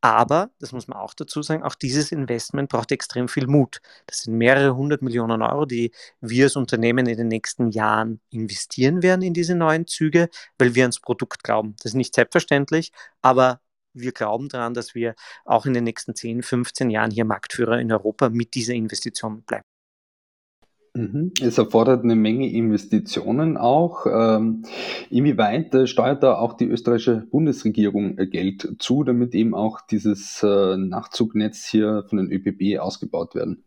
Aber, 0.00 0.50
das 0.60 0.72
muss 0.72 0.88
man 0.88 0.98
auch 0.98 1.14
dazu 1.14 1.42
sagen, 1.42 1.62
auch 1.62 1.74
dieses 1.74 2.12
Investment 2.12 2.68
braucht 2.68 2.92
extrem 2.92 3.28
viel 3.28 3.46
Mut. 3.46 3.80
Das 4.06 4.20
sind 4.20 4.36
mehrere 4.36 4.76
hundert 4.76 5.02
Millionen 5.02 5.42
Euro, 5.42 5.66
die 5.66 5.92
wir 6.20 6.44
als 6.44 6.56
Unternehmen 6.56 7.06
in 7.06 7.16
den 7.16 7.28
nächsten 7.28 7.70
Jahren 7.70 8.20
investieren 8.30 9.02
werden 9.02 9.22
in 9.22 9.34
diese 9.34 9.54
neuen 9.54 9.86
Züge, 9.86 10.28
weil 10.58 10.74
wir 10.74 10.84
ans 10.84 11.00
Produkt 11.00 11.42
glauben. 11.44 11.74
Das 11.82 11.92
ist 11.92 11.96
nicht 11.96 12.14
selbstverständlich, 12.14 12.92
aber 13.22 13.60
wir 13.94 14.12
glauben 14.12 14.48
daran, 14.48 14.74
dass 14.74 14.94
wir 14.94 15.14
auch 15.44 15.66
in 15.66 15.74
den 15.74 15.84
nächsten 15.84 16.14
10, 16.14 16.42
15 16.42 16.90
Jahren 16.90 17.10
hier 17.10 17.24
Marktführer 17.24 17.78
in 17.80 17.92
Europa 17.92 18.28
mit 18.28 18.54
dieser 18.54 18.74
Investition 18.74 19.42
bleiben. 19.42 19.64
Mhm. 20.98 21.32
Es 21.40 21.58
erfordert 21.58 22.02
eine 22.02 22.16
Menge 22.16 22.50
Investitionen 22.50 23.56
auch. 23.56 24.04
Ähm, 24.06 24.64
inwieweit 25.10 25.72
äh, 25.72 25.86
steuert 25.86 26.24
da 26.24 26.34
auch 26.34 26.54
die 26.54 26.64
österreichische 26.64 27.24
Bundesregierung 27.30 28.18
äh, 28.18 28.26
Geld 28.26 28.68
zu, 28.80 29.04
damit 29.04 29.32
eben 29.32 29.54
auch 29.54 29.80
dieses 29.80 30.42
äh, 30.42 30.76
Nachzugnetz 30.76 31.66
hier 31.66 32.04
von 32.08 32.18
den 32.18 32.32
ÖPB 32.32 32.80
ausgebaut 32.80 33.36
werden? 33.36 33.62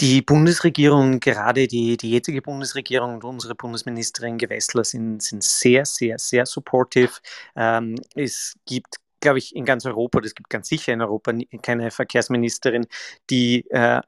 Die 0.00 0.20
Bundesregierung, 0.20 1.20
gerade 1.20 1.68
die, 1.68 1.96
die 1.96 2.10
jetzige 2.10 2.42
Bundesregierung 2.42 3.14
und 3.14 3.24
unsere 3.24 3.54
Bundesministerin 3.54 4.36
Gewessler 4.36 4.82
sind, 4.82 5.22
sind 5.22 5.44
sehr, 5.44 5.86
sehr, 5.86 6.18
sehr 6.18 6.44
supportive. 6.44 7.12
Ähm, 7.54 7.94
es 8.16 8.56
gibt 8.66 8.96
glaube 9.20 9.38
ich, 9.38 9.56
in 9.56 9.64
ganz 9.64 9.86
Europa, 9.86 10.20
das 10.20 10.34
gibt 10.34 10.50
ganz 10.50 10.68
sicher 10.68 10.92
in 10.92 11.00
Europa 11.00 11.32
keine 11.62 11.90
Verkehrsministerin, 11.90 12.86
die 13.30 13.64
äh, 13.70 14.02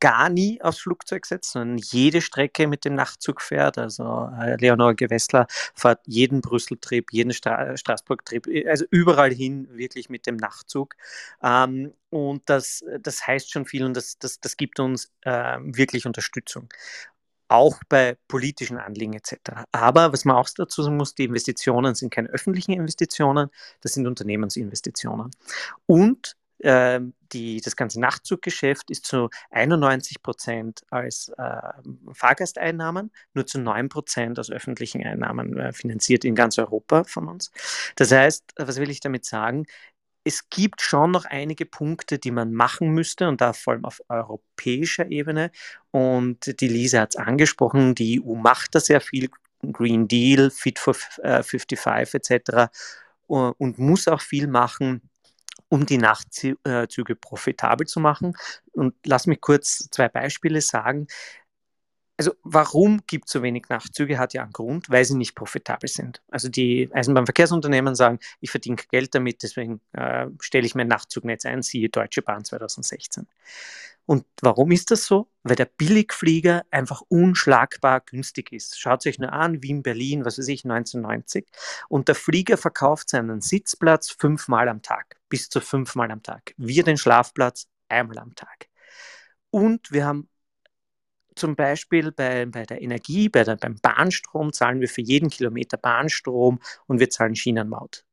gar 0.00 0.28
nie 0.28 0.60
aufs 0.62 0.80
Flugzeug 0.80 1.26
setzt, 1.26 1.52
sondern 1.52 1.78
jede 1.78 2.20
Strecke 2.20 2.66
mit 2.66 2.84
dem 2.84 2.94
Nachtzug 2.94 3.40
fährt. 3.40 3.78
Also 3.78 4.30
äh, 4.40 4.56
Leonor 4.56 4.94
Gewessler 4.94 5.46
fährt 5.74 6.00
jeden 6.06 6.40
Brüssel-Trip, 6.40 7.12
jeden 7.12 7.32
Stra 7.32 7.76
Straßburg-Trip, 7.76 8.46
äh, 8.46 8.68
also 8.68 8.84
überall 8.90 9.32
hin 9.32 9.68
wirklich 9.72 10.08
mit 10.08 10.26
dem 10.26 10.36
Nachtzug. 10.36 10.94
Ähm, 11.42 11.92
und 12.10 12.42
das, 12.46 12.84
das 13.00 13.26
heißt 13.26 13.50
schon 13.50 13.66
viel 13.66 13.84
und 13.84 13.94
das, 13.94 14.18
das, 14.18 14.40
das 14.40 14.56
gibt 14.56 14.80
uns 14.80 15.12
äh, 15.22 15.58
wirklich 15.60 16.06
Unterstützung 16.06 16.68
auch 17.48 17.80
bei 17.88 18.16
politischen 18.28 18.76
Anliegen 18.76 19.14
etc. 19.14 19.64
Aber 19.72 20.12
was 20.12 20.24
man 20.24 20.36
auch 20.36 20.48
dazu 20.54 20.82
sagen 20.82 20.96
muss, 20.96 21.14
die 21.14 21.24
Investitionen 21.24 21.94
sind 21.94 22.10
keine 22.12 22.28
öffentlichen 22.28 22.72
Investitionen, 22.72 23.48
das 23.80 23.94
sind 23.94 24.06
Unternehmensinvestitionen. 24.06 25.30
Und 25.86 26.36
ähm, 26.60 27.14
die, 27.32 27.60
das 27.60 27.76
ganze 27.76 28.00
Nachtzuggeschäft 28.00 28.90
ist 28.90 29.06
zu 29.06 29.28
91 29.50 30.22
Prozent 30.22 30.82
als 30.90 31.30
äh, 31.36 31.60
Fahrgasteinnahmen, 32.12 33.12
nur 33.34 33.46
zu 33.46 33.60
9 33.60 33.88
Prozent 33.88 34.38
aus 34.38 34.50
öffentlichen 34.50 35.04
Einnahmen 35.04 35.56
äh, 35.58 35.72
finanziert 35.72 36.24
in 36.24 36.34
ganz 36.34 36.58
Europa 36.58 37.04
von 37.04 37.28
uns. 37.28 37.50
Das 37.96 38.10
heißt, 38.12 38.44
was 38.56 38.78
will 38.78 38.90
ich 38.90 39.00
damit 39.00 39.24
sagen? 39.24 39.66
Es 40.24 40.50
gibt 40.50 40.82
schon 40.82 41.12
noch 41.12 41.24
einige 41.26 41.64
Punkte, 41.64 42.18
die 42.18 42.32
man 42.32 42.52
machen 42.52 42.90
müsste 42.90 43.28
und 43.28 43.40
da 43.40 43.52
vor 43.52 43.74
allem 43.74 43.84
auf 43.84 44.02
europäischer 44.08 45.10
Ebene. 45.10 45.50
Und 45.90 46.60
die 46.60 46.68
Lisa 46.68 47.00
hat 47.00 47.14
es 47.14 47.16
angesprochen, 47.16 47.94
die 47.94 48.20
EU 48.22 48.34
macht 48.34 48.74
da 48.74 48.80
sehr 48.80 49.00
viel, 49.00 49.30
Green 49.72 50.06
Deal, 50.06 50.50
Fit 50.50 50.78
for 50.78 50.94
55 50.94 51.82
äh, 51.84 52.36
etc. 52.36 52.70
und 53.26 53.78
muss 53.78 54.06
auch 54.06 54.20
viel 54.20 54.46
machen 54.46 55.07
um 55.68 55.86
die 55.86 55.98
Nachtzüge 55.98 57.14
profitabel 57.14 57.86
zu 57.86 58.00
machen. 58.00 58.36
Und 58.72 58.94
lass 59.04 59.26
mich 59.26 59.40
kurz 59.40 59.88
zwei 59.90 60.08
Beispiele 60.08 60.60
sagen. 60.60 61.06
Also 62.16 62.32
warum 62.42 63.02
gibt 63.06 63.26
es 63.26 63.32
so 63.32 63.42
wenig 63.42 63.66
Nachtzüge, 63.68 64.18
hat 64.18 64.34
ja 64.34 64.42
einen 64.42 64.52
Grund, 64.52 64.90
weil 64.90 65.04
sie 65.04 65.14
nicht 65.14 65.36
profitabel 65.36 65.88
sind. 65.88 66.20
Also 66.28 66.48
die 66.48 66.90
Eisenbahnverkehrsunternehmen 66.92 67.94
sagen, 67.94 68.18
ich 68.40 68.50
verdiene 68.50 68.76
Geld 68.90 69.14
damit, 69.14 69.44
deswegen 69.44 69.80
äh, 69.92 70.26
stelle 70.40 70.66
ich 70.66 70.74
mein 70.74 70.88
Nachzugnetz 70.88 71.46
ein, 71.46 71.62
siehe 71.62 71.90
Deutsche 71.90 72.22
Bahn 72.22 72.44
2016. 72.44 73.28
Und 74.08 74.24
warum 74.40 74.70
ist 74.72 74.90
das 74.90 75.04
so? 75.04 75.28
Weil 75.42 75.56
der 75.56 75.66
Billigflieger 75.66 76.64
einfach 76.70 77.02
unschlagbar 77.08 78.00
günstig 78.00 78.52
ist. 78.52 78.80
Schaut 78.80 79.06
euch 79.06 79.18
nur 79.18 79.34
an, 79.34 79.62
Wien, 79.62 79.82
Berlin, 79.82 80.24
was 80.24 80.38
weiß 80.38 80.48
ich, 80.48 80.64
1990. 80.64 81.46
Und 81.90 82.08
der 82.08 82.14
Flieger 82.14 82.56
verkauft 82.56 83.10
seinen 83.10 83.42
Sitzplatz 83.42 84.10
fünfmal 84.10 84.70
am 84.70 84.80
Tag, 84.80 85.17
bis 85.28 85.48
zu 85.48 85.60
fünfmal 85.60 86.10
am 86.10 86.22
Tag. 86.22 86.54
Wir 86.56 86.84
den 86.84 86.98
Schlafplatz 86.98 87.68
einmal 87.88 88.18
am 88.18 88.34
Tag. 88.34 88.68
Und 89.50 89.90
wir 89.92 90.06
haben 90.06 90.28
zum 91.34 91.54
Beispiel 91.56 92.12
bei, 92.12 92.46
bei 92.46 92.64
der 92.64 92.82
Energie, 92.82 93.28
bei 93.28 93.44
der, 93.44 93.56
beim 93.56 93.76
Bahnstrom 93.76 94.52
zahlen 94.52 94.80
wir 94.80 94.88
für 94.88 95.02
jeden 95.02 95.30
Kilometer 95.30 95.76
Bahnstrom 95.76 96.60
und 96.86 96.98
wir 97.00 97.10
zahlen 97.10 97.36
Schienenmaut 97.36 98.04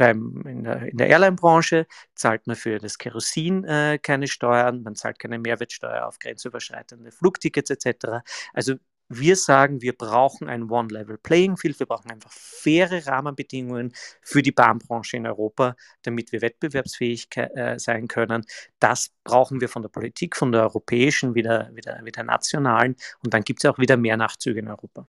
beim, 0.00 0.42
in 0.46 0.64
der, 0.64 0.82
in 0.88 0.96
der 0.96 1.08
Airline-Branche 1.08 1.86
zahlt 2.14 2.46
man 2.46 2.56
für 2.56 2.78
das 2.78 2.96
Kerosin 2.96 3.64
äh, 3.64 3.98
keine 4.02 4.28
Steuern, 4.28 4.82
man 4.82 4.94
zahlt 4.94 5.18
keine 5.18 5.38
Mehrwertsteuer 5.38 6.06
auf 6.06 6.18
grenzüberschreitende 6.18 7.12
Flugtickets 7.12 7.68
etc. 7.68 8.24
Also 8.54 8.76
wir 9.10 9.36
sagen, 9.36 9.82
wir 9.82 9.92
brauchen 9.92 10.48
ein 10.48 10.70
One-Level-Playing-Field, 10.70 11.80
wir 11.80 11.86
brauchen 11.86 12.10
einfach 12.10 12.30
faire 12.32 13.06
Rahmenbedingungen 13.06 13.92
für 14.22 14.40
die 14.40 14.52
Bahnbranche 14.52 15.16
in 15.16 15.26
Europa, 15.26 15.74
damit 16.02 16.30
wir 16.32 16.40
wettbewerbsfähig 16.42 17.28
äh, 17.36 17.78
sein 17.78 18.06
können. 18.08 18.44
Das 18.78 19.10
brauchen 19.24 19.60
wir 19.60 19.68
von 19.68 19.82
der 19.82 19.88
Politik, 19.88 20.36
von 20.36 20.52
der 20.52 20.62
europäischen 20.62 21.34
wie 21.34 21.42
der, 21.42 21.70
wie 21.74 21.80
der, 21.80 22.00
wie 22.04 22.12
der 22.12 22.24
nationalen. 22.24 22.94
Und 23.22 23.34
dann 23.34 23.42
gibt 23.42 23.64
es 23.64 23.68
auch 23.68 23.78
wieder 23.78 23.96
mehr 23.96 24.16
Nachzüge 24.16 24.60
in 24.60 24.68
Europa. 24.68 25.06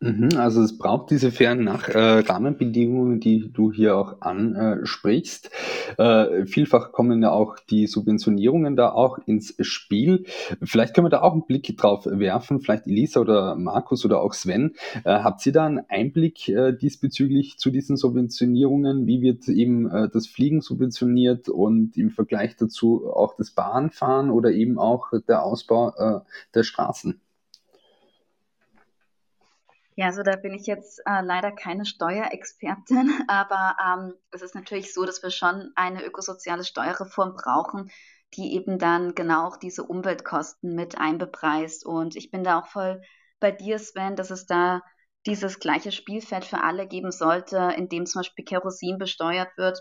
Mhm, 0.00 0.28
also 0.36 0.62
es 0.62 0.78
braucht 0.78 1.10
diese 1.10 1.32
fairen 1.32 1.64
Nach 1.64 1.88
äh, 1.88 2.20
Rahmenbedingungen, 2.20 3.18
die 3.18 3.52
du 3.52 3.72
hier 3.72 3.96
auch 3.96 4.20
ansprichst. 4.20 5.50
Äh, 5.98 6.46
vielfach 6.46 6.92
kommen 6.92 7.20
ja 7.20 7.32
auch 7.32 7.58
die 7.58 7.88
Subventionierungen 7.88 8.76
da 8.76 8.92
auch 8.92 9.18
ins 9.26 9.56
Spiel. 9.58 10.24
Vielleicht 10.62 10.94
können 10.94 11.06
wir 11.06 11.10
da 11.10 11.22
auch 11.22 11.32
einen 11.32 11.46
Blick 11.46 11.76
drauf 11.76 12.06
werfen, 12.06 12.60
vielleicht 12.60 12.86
Elisa 12.86 13.18
oder 13.18 13.56
Markus 13.56 14.04
oder 14.04 14.22
auch 14.22 14.34
Sven. 14.34 14.76
Äh, 15.02 15.10
habt 15.10 15.44
ihr 15.46 15.52
da 15.52 15.66
einen 15.66 15.80
Einblick 15.88 16.48
äh, 16.48 16.72
diesbezüglich 16.76 17.58
zu 17.58 17.70
diesen 17.70 17.96
Subventionierungen? 17.96 19.08
Wie 19.08 19.20
wird 19.20 19.48
eben 19.48 19.90
äh, 19.90 20.08
das 20.08 20.28
Fliegen 20.28 20.60
subventioniert 20.60 21.48
und 21.48 21.96
im 21.96 22.10
Vergleich 22.10 22.54
dazu 22.54 23.10
auch 23.12 23.34
das 23.36 23.50
Bahnfahren 23.50 24.30
oder 24.30 24.52
eben 24.52 24.78
auch 24.78 25.10
der 25.26 25.42
Ausbau 25.42 25.92
äh, 25.96 26.20
der 26.54 26.62
Straßen? 26.62 27.20
Ja, 29.98 30.06
also 30.06 30.22
da 30.22 30.36
bin 30.36 30.54
ich 30.54 30.66
jetzt 30.66 31.00
äh, 31.06 31.22
leider 31.22 31.50
keine 31.50 31.84
Steuerexpertin, 31.84 33.12
aber 33.26 33.76
ähm, 33.84 34.14
es 34.30 34.42
ist 34.42 34.54
natürlich 34.54 34.94
so, 34.94 35.04
dass 35.04 35.24
wir 35.24 35.30
schon 35.30 35.72
eine 35.74 36.04
ökosoziale 36.04 36.62
Steuerreform 36.62 37.34
brauchen, 37.34 37.90
die 38.34 38.54
eben 38.54 38.78
dann 38.78 39.16
genau 39.16 39.48
auch 39.48 39.56
diese 39.56 39.82
Umweltkosten 39.82 40.76
mit 40.76 40.96
einbepreist. 40.98 41.84
Und 41.84 42.14
ich 42.14 42.30
bin 42.30 42.44
da 42.44 42.60
auch 42.60 42.68
voll 42.68 43.02
bei 43.40 43.50
dir, 43.50 43.80
Sven, 43.80 44.14
dass 44.14 44.30
es 44.30 44.46
da 44.46 44.82
dieses 45.26 45.58
gleiche 45.58 45.90
Spielfeld 45.90 46.44
für 46.44 46.62
alle 46.62 46.86
geben 46.86 47.10
sollte, 47.10 47.72
in 47.76 47.88
dem 47.88 48.06
zum 48.06 48.20
Beispiel 48.20 48.44
Kerosin 48.44 48.98
besteuert 48.98 49.50
wird 49.56 49.80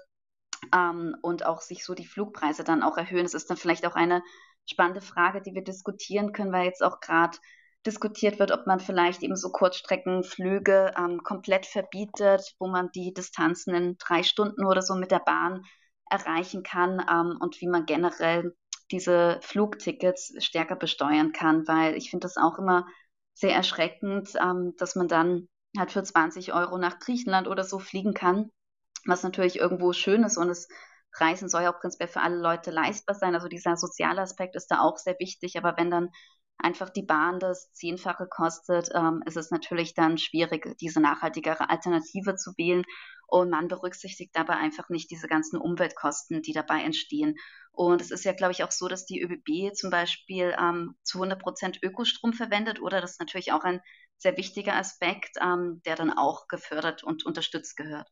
ähm, 0.74 1.16
und 1.22 1.46
auch 1.46 1.62
sich 1.62 1.86
so 1.86 1.94
die 1.94 2.08
Flugpreise 2.08 2.64
dann 2.64 2.82
auch 2.82 2.98
erhöhen. 2.98 3.26
Das 3.26 3.36
ist 3.36 3.52
dann 3.52 3.58
vielleicht 3.58 3.86
auch 3.86 3.94
eine 3.94 4.24
spannende 4.66 5.02
Frage, 5.02 5.44
die 5.44 5.54
wir 5.54 5.64
diskutieren 5.64 6.34
können, 6.34 6.52
weil 6.52 6.66
jetzt 6.66 6.82
auch 6.82 7.02
gerade 7.02 7.38
diskutiert 7.88 8.40
wird, 8.40 8.52
ob 8.52 8.68
man 8.68 8.80
vielleicht 8.80 9.24
eben 9.24 9.36
so 9.36 9.50
Kurzstreckenflüge 9.50 10.94
ähm, 10.98 11.24
komplett 11.24 11.66
verbietet, 11.66 12.54
wo 12.60 12.68
man 12.68 12.92
die 12.94 13.14
Distanzen 13.14 13.74
in 13.74 13.98
drei 13.98 14.24
Stunden 14.24 14.66
oder 14.66 14.82
so 14.82 14.96
mit 14.96 15.12
der 15.12 15.20
Bahn 15.20 15.64
erreichen 16.10 16.64
kann 16.64 17.04
ähm, 17.10 17.38
und 17.40 17.60
wie 17.62 17.68
man 17.68 17.86
generell 17.86 18.56
diese 18.92 19.40
Flugtickets 19.42 20.34
stärker 20.40 20.76
besteuern 20.76 21.32
kann, 21.32 21.68
weil 21.68 21.96
ich 21.96 22.10
finde 22.10 22.26
das 22.26 22.38
auch 22.38 22.60
immer 22.60 22.86
sehr 23.34 23.54
erschreckend, 23.56 24.34
ähm, 24.42 24.74
dass 24.78 24.96
man 24.96 25.08
dann 25.08 25.48
halt 25.78 25.92
für 25.92 26.04
20 26.04 26.54
Euro 26.54 26.78
nach 26.78 27.00
Griechenland 27.00 27.48
oder 27.48 27.64
so 27.64 27.80
fliegen 27.80 28.14
kann, 28.14 28.52
was 29.06 29.24
natürlich 29.24 29.58
irgendwo 29.58 29.94
schön 29.94 30.24
ist 30.24 30.38
und 30.38 30.50
es 30.50 30.68
Reisen 31.20 31.50
soll 31.50 31.64
ja 31.64 31.74
auch 31.74 31.80
prinzipiell 31.80 32.10
für 32.10 32.22
alle 32.22 32.38
Leute 32.38 32.72
leistbar 32.72 33.16
sein. 33.16 33.34
Also 33.34 33.48
dieser 33.48 33.76
soziale 33.76 34.22
Aspekt 34.22 34.56
ist 34.56 34.68
da 34.68 34.82
auch 34.82 34.98
sehr 34.98 35.16
wichtig. 35.20 35.58
Aber 35.58 35.76
wenn 35.78 35.90
dann 35.90 36.10
einfach 36.58 36.90
die 36.90 37.04
Bahn 37.04 37.40
das 37.40 37.72
Zehnfache 37.74 38.28
kostet, 38.28 38.90
ähm, 38.94 39.24
ist 39.26 39.38
es 39.38 39.52
natürlich 39.52 39.94
dann 39.94 40.18
schwierig, 40.18 40.78
diese 40.80 41.00
nachhaltigere 41.00 41.70
Alternative 41.70 42.36
zu 42.36 42.54
wählen. 42.58 42.84
Und 43.28 43.50
man 43.50 43.68
berücksichtigt 43.68 44.32
dabei 44.34 44.56
einfach 44.56 44.90
nicht 44.90 45.12
diese 45.12 45.28
ganzen 45.28 45.58
Umweltkosten, 45.60 46.42
die 46.42 46.54
dabei 46.54 46.82
entstehen. 46.82 47.36
Und 47.72 48.02
es 48.02 48.10
ist 48.10 48.24
ja, 48.24 48.34
glaube 48.34 48.54
ich, 48.54 48.64
auch 48.64 48.72
so, 48.72 48.88
dass 48.88 49.06
die 49.06 49.22
ÖBB 49.22 49.76
zum 49.76 49.90
Beispiel 49.90 50.56
ähm, 50.60 50.96
zu 51.04 51.20
100 51.20 51.40
Prozent 51.40 51.80
Ökostrom 51.84 52.34
verwendet, 52.34 52.82
oder? 52.82 53.02
Das 53.02 53.12
ist 53.12 53.20
natürlich 53.20 53.52
auch 53.52 53.64
ein 53.64 53.82
sehr 54.18 54.38
wichtiger 54.38 54.76
Aspekt, 54.76 55.38
ähm, 55.42 55.82
der 55.86 55.96
dann 55.96 56.12
auch 56.12 56.48
gefördert 56.48 57.04
und 57.04 57.26
unterstützt 57.26 57.76
gehört. 57.76 58.08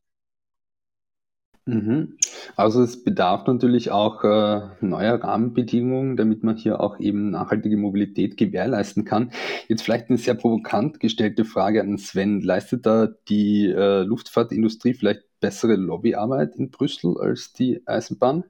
Mhm. 1.68 2.16
Also 2.54 2.80
es 2.80 3.02
bedarf 3.02 3.44
natürlich 3.48 3.90
auch 3.90 4.22
äh, 4.22 4.60
neuer 4.80 5.20
Rahmenbedingungen, 5.20 6.16
damit 6.16 6.44
man 6.44 6.56
hier 6.56 6.80
auch 6.80 7.00
eben 7.00 7.30
nachhaltige 7.30 7.76
Mobilität 7.76 8.36
gewährleisten 8.36 9.04
kann. 9.04 9.32
Jetzt 9.66 9.82
vielleicht 9.82 10.08
eine 10.08 10.18
sehr 10.18 10.34
provokant 10.34 11.00
gestellte 11.00 11.44
Frage 11.44 11.80
an 11.80 11.98
Sven. 11.98 12.40
Leistet 12.40 12.86
da 12.86 13.08
die 13.28 13.66
äh, 13.66 14.02
Luftfahrtindustrie 14.02 14.94
vielleicht 14.94 15.24
bessere 15.40 15.74
Lobbyarbeit 15.74 16.54
in 16.54 16.70
Brüssel 16.70 17.18
als 17.18 17.52
die 17.52 17.82
Eisenbahn? 17.84 18.44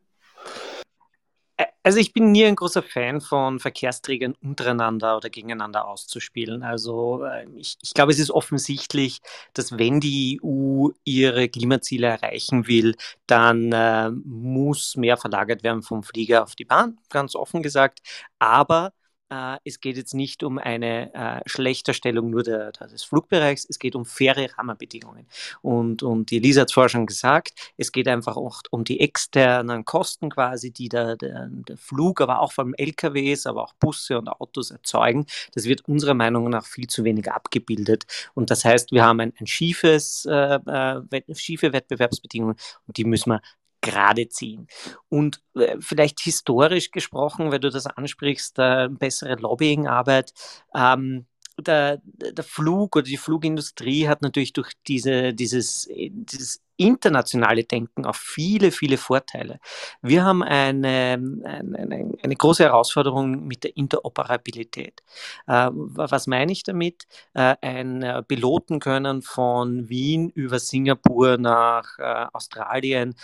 Also 1.87 2.00
ich 2.00 2.12
bin 2.12 2.33
nie 2.33 2.45
ein 2.45 2.57
großer 2.57 2.83
Fan 2.83 3.21
von 3.21 3.61
Verkehrsträgern 3.61 4.35
untereinander 4.43 5.16
oder 5.19 5.31
gegeneinander 5.31 5.87
auszuspielen. 5.87 6.64
Also 6.64 7.23
äh, 7.23 7.47
ich, 7.55 7.76
ich, 7.81 7.95
glaube, 7.95 8.11
es 8.11 8.19
ist 8.19 8.33
offensichtlich, 8.33 9.21
dass 9.55 9.78
wenn 9.78 10.00
die 10.00 10.40
EU 10.43 10.88
ihre 11.05 11.49
Klimaziele 11.49 12.09
erreichen 12.09 12.66
will, 12.66 12.97
dann 13.28 13.71
äh, 13.71 14.11
muss 14.11 14.97
mehr 14.97 15.16
verlagert 15.16 15.62
werden 15.62 15.83
vom 15.83 16.02
Flieger 16.02 16.43
auf 16.43 16.57
die 16.57 16.64
Bahn, 16.64 16.99
ganz 17.09 17.37
offen 17.37 17.62
gesagt. 17.62 18.00
Aber 18.40 18.93
es 19.28 19.80
geht 19.80 19.97
jetzt 19.97 20.14
nicht 20.14 20.42
um 20.45 20.59
eine 20.59 21.12
äh, 21.12 21.40
Schlechterstellung 21.47 22.30
nur 22.30 22.42
der, 22.42 22.71
des 22.73 23.02
Flugbereichs, 23.02 23.66
es 23.68 23.78
geht 23.78 23.97
um 23.97 24.04
faire 24.04 24.49
Rahmenbedingungen. 24.56 25.26
Und, 25.62 26.02
und 26.02 26.30
die 26.30 26.37
Elisa 26.37 26.61
hat 26.62 26.68
es 26.68 26.75
vorher 26.75 26.88
schon 26.88 27.06
gesagt, 27.06 27.52
es 27.76 27.90
geht 27.90 28.06
einfach 28.09 28.37
auch 28.37 28.62
um 28.71 28.85
die 28.85 29.00
externen 29.00 29.85
Kosten 29.85 30.30
quasi, 30.30 30.71
die 30.71 30.88
der, 30.88 31.16
der, 31.16 31.49
der 31.50 31.76
Flug, 31.76 32.21
aber 32.21 32.40
auch 32.40 32.52
vor 32.52 32.64
allem 32.64 32.75
LKWs, 32.75 33.47
aber 33.47 33.64
auch 33.64 33.75
Busse 33.75 34.18
und 34.18 34.28
Autos 34.28 34.71
erzeugen. 34.71 35.26
Das 35.54 35.64
wird 35.64 35.87
unserer 35.88 36.14
Meinung 36.14 36.49
nach 36.49 36.64
viel 36.64 36.87
zu 36.87 37.02
wenig 37.04 37.30
abgebildet. 37.30 38.04
Und 38.35 38.50
das 38.50 38.64
heißt, 38.64 38.92
wir 38.92 39.04
haben 39.04 39.21
ein, 39.21 39.33
ein 39.40 39.47
schiefes, 39.47 40.25
äh, 40.26 40.59
äh 40.66 41.35
schiefe 41.35 41.73
Wettbewerbsbedingungen 41.73 42.56
und 42.87 42.97
die 42.97 43.04
müssen 43.04 43.30
wir 43.30 43.40
gerade 43.87 44.28
ziehen. 44.28 44.66
Und 45.09 45.40
äh, 45.55 45.76
vielleicht 45.81 46.21
historisch 46.21 46.90
gesprochen, 46.90 47.50
weil 47.50 47.61
du 47.61 47.71
das 47.71 47.87
ansprichst, 47.87 48.59
äh, 48.59 48.88
bessere 48.90 49.37
Lobbyingarbeit. 49.37 50.33
Ähm, 50.75 51.26
der, 51.59 52.02
der 52.05 52.45
Flug 52.45 52.97
oder 52.97 53.05
die 53.05 53.16
Flugindustrie 53.16 54.09
hat 54.09 54.21
natürlich 54.21 54.52
durch 54.52 54.73
diese, 54.87 55.33
dieses, 55.33 55.88
dieses 55.90 56.61
internationale 56.76 57.64
Denken 57.64 58.04
auch 58.04 58.14
viele, 58.14 58.71
viele 58.71 58.97
Vorteile. 58.97 59.59
Wir 60.02 60.25
haben 60.25 60.42
eine, 60.42 61.21
eine, 61.45 62.12
eine 62.23 62.37
große 62.37 62.64
Herausforderung 62.64 63.47
mit 63.47 63.64
der 63.64 63.76
Interoperabilität. 63.76 65.02
Äh, 65.47 65.71
was 65.73 66.26
meine 66.26 66.52
ich 66.52 66.62
damit? 66.62 67.06
Äh, 67.35 67.56
ein 67.61 68.02
äh, 68.02 68.23
Piloten 68.23 68.80
können 68.80 69.23
von 69.23 69.88
Wien 69.88 70.30
über 70.30 70.59
Singapur 70.59 71.38
nach 71.38 71.99
Australien 72.33 73.14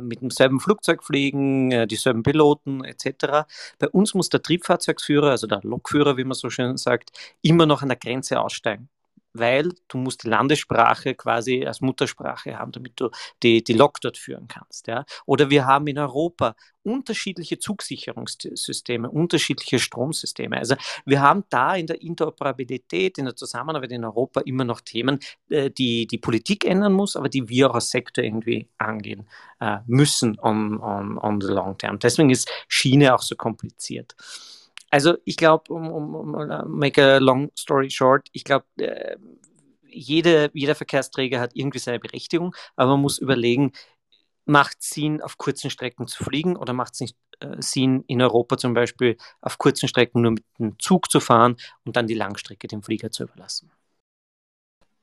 mit 0.00 0.20
demselben 0.20 0.60
Flugzeug 0.60 1.02
fliegen, 1.02 1.88
dieselben 1.88 2.22
Piloten 2.22 2.84
etc. 2.84 3.46
Bei 3.78 3.88
uns 3.88 4.14
muss 4.14 4.28
der 4.28 4.42
Triebfahrzeugführer, 4.42 5.30
also 5.30 5.46
der 5.46 5.60
Lokführer, 5.62 6.16
wie 6.16 6.24
man 6.24 6.34
so 6.34 6.50
schön 6.50 6.76
sagt, 6.76 7.10
immer 7.42 7.66
noch 7.66 7.82
an 7.82 7.88
der 7.88 7.98
Grenze 7.98 8.40
aussteigen 8.40 8.88
weil 9.32 9.70
du 9.88 9.98
musst 9.98 10.24
die 10.24 10.28
Landessprache 10.28 11.14
quasi 11.14 11.64
als 11.64 11.80
Muttersprache 11.80 12.58
haben, 12.58 12.72
damit 12.72 12.94
du 12.96 13.10
die, 13.42 13.62
die 13.62 13.72
Lok 13.74 14.00
dort 14.00 14.18
führen 14.18 14.48
kannst. 14.48 14.86
Ja? 14.86 15.04
Oder 15.26 15.50
wir 15.50 15.66
haben 15.66 15.86
in 15.86 15.98
Europa 15.98 16.54
unterschiedliche 16.82 17.58
Zugsicherungssysteme, 17.58 19.10
unterschiedliche 19.10 19.78
Stromsysteme. 19.78 20.56
Also 20.56 20.76
wir 21.04 21.20
haben 21.20 21.44
da 21.50 21.74
in 21.74 21.86
der 21.86 22.00
Interoperabilität, 22.00 23.18
in 23.18 23.26
der 23.26 23.36
Zusammenarbeit 23.36 23.92
in 23.92 24.04
Europa 24.04 24.40
immer 24.40 24.64
noch 24.64 24.80
Themen, 24.80 25.20
äh, 25.50 25.70
die 25.70 26.06
die 26.06 26.18
Politik 26.18 26.64
ändern 26.64 26.92
muss, 26.92 27.16
aber 27.16 27.28
die 27.28 27.48
wir 27.48 27.70
auch 27.70 27.74
als 27.74 27.90
Sektor 27.90 28.24
irgendwie 28.24 28.68
angehen 28.78 29.28
äh, 29.60 29.78
müssen 29.86 30.38
on, 30.40 30.80
on, 30.80 31.18
on 31.18 31.40
the 31.40 31.48
long 31.48 31.76
term. 31.76 31.98
Deswegen 31.98 32.30
ist 32.30 32.50
Schiene 32.68 33.14
auch 33.14 33.22
so 33.22 33.36
kompliziert. 33.36 34.14
Also 34.90 35.16
ich 35.24 35.36
glaube, 35.36 35.72
um, 35.72 35.90
um, 35.90 36.14
um 36.14 36.34
uh, 36.34 36.66
make 36.66 37.02
a 37.02 37.18
long 37.18 37.50
story 37.56 37.90
short, 37.90 38.28
ich 38.32 38.44
glaube, 38.44 38.66
äh, 38.78 39.16
jede, 39.86 40.50
jeder 40.54 40.74
Verkehrsträger 40.74 41.40
hat 41.40 41.52
irgendwie 41.54 41.78
seine 41.78 42.00
Berechtigung, 42.00 42.54
aber 42.76 42.92
man 42.92 43.00
muss 43.00 43.18
überlegen, 43.18 43.72
macht 44.46 44.78
es 44.80 44.90
Sinn, 44.90 45.22
auf 45.22 45.38
kurzen 45.38 45.70
Strecken 45.70 46.06
zu 46.08 46.24
fliegen 46.24 46.56
oder 46.56 46.72
macht 46.72 46.94
es 46.94 47.00
nicht 47.00 47.16
äh, 47.40 47.56
Sinn, 47.60 48.04
in 48.08 48.20
Europa 48.22 48.56
zum 48.58 48.74
Beispiel 48.74 49.16
auf 49.40 49.58
kurzen 49.58 49.88
Strecken 49.88 50.22
nur 50.22 50.32
mit 50.32 50.44
dem 50.58 50.78
Zug 50.78 51.10
zu 51.10 51.20
fahren 51.20 51.56
und 51.84 51.96
dann 51.96 52.06
die 52.06 52.14
Langstrecke 52.14 52.68
dem 52.68 52.82
Flieger 52.82 53.10
zu 53.10 53.24
überlassen? 53.24 53.70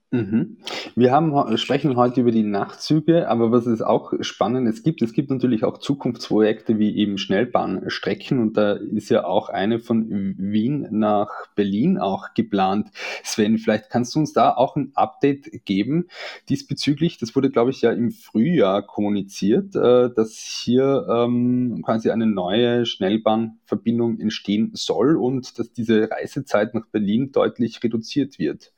Mhm. 0.09 0.55
Wir 0.95 1.11
haben, 1.11 1.57
sprechen 1.57 1.97
heute 1.97 2.21
über 2.21 2.31
die 2.31 2.43
Nachtzüge, 2.43 3.27
aber 3.27 3.51
was 3.51 3.65
es 3.65 3.81
auch 3.81 4.13
Spannendes 4.21 4.81
gibt, 4.81 5.01
es 5.01 5.11
gibt 5.11 5.29
natürlich 5.29 5.65
auch 5.65 5.79
Zukunftsprojekte 5.79 6.79
wie 6.79 6.95
eben 6.95 7.17
Schnellbahnstrecken 7.17 8.39
und 8.39 8.55
da 8.55 8.71
ist 8.73 9.09
ja 9.09 9.25
auch 9.25 9.49
eine 9.49 9.79
von 9.79 10.35
Wien 10.37 10.87
nach 10.91 11.29
Berlin 11.55 11.97
auch 11.97 12.33
geplant. 12.35 12.87
Sven, 13.21 13.57
vielleicht 13.57 13.89
kannst 13.89 14.15
du 14.15 14.19
uns 14.19 14.31
da 14.31 14.53
auch 14.53 14.77
ein 14.77 14.93
Update 14.95 15.65
geben 15.65 16.07
diesbezüglich. 16.47 17.17
Das 17.17 17.35
wurde, 17.35 17.49
glaube 17.49 17.71
ich, 17.71 17.81
ja 17.81 17.91
im 17.91 18.11
Frühjahr 18.11 18.83
kommuniziert, 18.87 19.75
äh, 19.75 20.09
dass 20.13 20.37
hier 20.37 21.05
ähm, 21.11 21.81
quasi 21.83 22.11
eine 22.11 22.27
neue 22.27 22.85
Schnellbahnverbindung 22.85 24.21
entstehen 24.21 24.71
soll 24.73 25.17
und 25.17 25.59
dass 25.59 25.73
diese 25.73 26.09
Reisezeit 26.09 26.73
nach 26.73 26.85
Berlin 26.87 27.33
deutlich 27.33 27.83
reduziert 27.83 28.39
wird. 28.39 28.71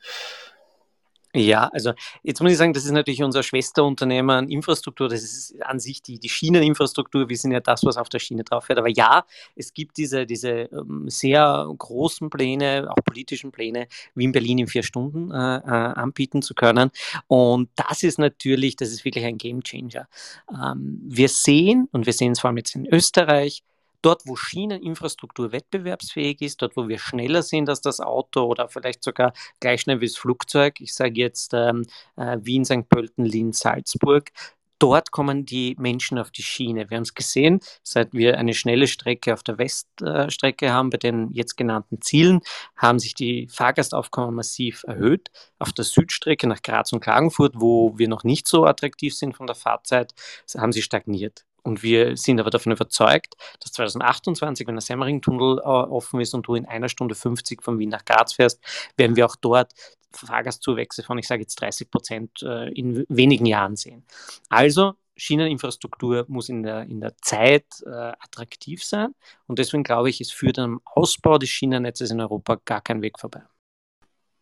Ja, 1.36 1.70
also 1.74 1.94
jetzt 2.24 2.42
muss 2.42 2.52
ich 2.52 2.58
sagen, 2.58 2.74
das 2.74 2.86
ist 2.86 2.92
natürlich 2.92 3.22
unser 3.22 3.44
Schwesterunternehmen 3.44 4.50
Infrastruktur. 4.50 5.10
Das 5.10 5.22
ist 5.22 5.62
an 5.62 5.80
sich 5.80 6.02
die, 6.02 6.20
die 6.20 6.30
Schieneninfrastruktur. 6.30 7.30
Wir 7.30 7.38
sind 7.38 7.52
ja 7.52 7.60
das, 7.60 7.86
was 7.86 7.98
auf 7.98 8.10
der 8.10 8.18
Schiene 8.18 8.44
drauf 8.44 8.66
fährt. 8.66 8.80
Aber 8.80 8.90
ja, 8.90 9.26
es 9.56 9.74
gibt 9.76 9.98
diese, 9.98 10.26
diese 10.26 10.50
ähm, 10.50 11.06
sehr 11.08 11.72
großen 11.78 12.32
Pläne, 12.32 12.88
auch 12.90 13.04
politischen 13.06 13.52
Pläne, 13.52 13.88
wie 14.16 14.24
in 14.24 14.32
Berlin 14.32 14.58
in 14.58 14.68
vier 14.68 14.82
Stunden 14.82 15.30
äh, 15.30 15.36
äh, 15.36 15.70
anbieten 15.70 16.42
zu 16.42 16.56
können. 16.56 16.90
Und 17.28 17.70
das 17.76 18.02
ist 18.02 18.18
natürlich, 18.18 18.76
das 18.76 18.90
ist 18.90 19.06
wirklich 19.06 19.26
ein 19.26 19.38
Gamechanger. 19.38 20.08
Ähm, 20.52 21.00
wir 21.04 21.30
sehen, 21.30 21.88
und 21.92 22.08
wir 22.08 22.14
sehen 22.14 22.32
es 22.32 22.40
vor 22.40 22.48
allem 22.48 22.58
jetzt 22.58 22.74
in 22.74 22.88
Österreich, 22.88 23.62
dort, 24.02 24.24
wo 24.26 24.36
Schieneninfrastruktur 24.36 25.52
wettbewerbsfähig 25.52 26.42
ist, 26.42 26.62
dort, 26.62 26.76
wo 26.78 26.88
wir 26.88 27.00
schneller 27.00 27.44
sind 27.44 27.70
als 27.70 27.82
das 27.82 28.00
Auto 28.00 28.44
oder 28.44 28.70
vielleicht 28.70 29.04
sogar 29.04 29.34
gleich 29.60 29.82
schnell 29.82 30.02
wie 30.02 30.08
das 30.08 30.18
Flugzeug, 30.18 30.80
ich 30.82 30.94
sage 30.94 31.20
jetzt 31.20 31.54
ähm, 31.54 31.86
äh, 32.16 32.38
Wien, 32.42 32.66
St. 32.66 32.88
Pölten, 32.90 33.26
Linz, 33.26 33.60
Salzburg, 33.60 34.32
dort 34.80 35.12
kommen 35.12 35.46
die 35.46 35.76
Menschen 35.78 36.18
auf 36.18 36.32
die 36.32 36.42
Schiene. 36.42 36.90
Wir 36.90 36.98
haben 36.98 37.04
es 37.04 37.14
gesehen, 37.14 37.60
seit 37.84 38.14
wir 38.14 38.38
eine 38.38 38.54
schnelle 38.54 38.88
Strecke 38.88 39.34
auf 39.34 39.44
der 39.44 39.58
Weststrecke 39.58 40.72
haben, 40.72 40.90
bei 40.90 40.98
den 40.98 41.32
jetzt 41.34 41.58
genannten 41.58 42.02
Zielen, 42.02 42.42
haben 42.78 43.00
sich 43.00 43.14
die 43.14 43.48
Fahrgastaufkommen 43.50 44.34
massiv 44.34 44.84
erhöht. 44.88 45.30
Auf 45.60 45.74
der 45.74 45.86
Südstrecke 45.86 46.48
nach 46.48 46.62
Graz 46.62 46.94
und 46.94 47.02
Klagenfurt, 47.02 47.56
wo 47.58 47.98
wir 47.98 48.08
noch 48.08 48.24
nicht 48.24 48.48
so 48.48 48.66
attraktiv 48.66 49.16
sind 49.16 49.36
von 49.36 49.48
der 49.48 49.56
Fahrzeit, 49.56 50.14
haben 50.58 50.72
sie 50.72 50.82
stagniert. 50.82 51.46
Und 51.64 51.84
wir 51.84 52.18
sind 52.18 52.40
aber 52.40 52.50
davon 52.50 52.72
überzeugt, 52.72 53.36
dass 53.60 53.72
2028, 53.74 54.68
wenn 54.68 54.76
der 54.76 54.82
Semmering-Tunnel 54.82 55.60
äh, 55.60 55.62
offen 55.62 56.20
ist 56.22 56.34
und 56.34 56.48
du 56.48 56.56
in 56.56 56.66
einer 56.66 56.90
Stunde 56.90 57.16
50 57.16 57.64
von 57.64 57.80
Wien 57.80 57.90
nach 57.90 58.06
Graz 58.06 58.34
fährst, 58.34 58.60
werden 58.98 59.16
wir 59.16 59.26
auch 59.26 59.36
dort 59.36 59.74
Fahrgastzuwächse 60.12 61.04
von, 61.04 61.18
ich 61.18 61.28
sage 61.28 61.42
jetzt 61.42 61.60
30 61.62 61.92
Prozent 61.92 62.44
äh, 62.44 62.70
in 62.72 63.06
wenigen 63.10 63.46
Jahren 63.46 63.76
sehen. 63.76 64.06
Also 64.50 64.94
Schieneninfrastruktur 65.16 66.26
muss 66.28 66.50
in 66.50 66.64
der, 66.64 66.84
in 66.84 67.02
der 67.02 67.16
Zeit 67.22 67.66
äh, 67.86 67.90
attraktiv 67.90 68.84
sein 68.84 69.14
und 69.48 69.60
deswegen 69.60 69.84
glaube 69.84 70.10
ich, 70.10 70.22
es 70.22 70.32
führt 70.32 70.58
am 70.60 70.82
Ausbau 70.86 71.38
des 71.38 71.50
Schienennetzes 71.50 72.12
in 72.12 72.22
Europa 72.22 72.60
gar 72.66 72.82
kein 72.82 73.02
Weg 73.02 73.20
vorbei. 73.20 73.44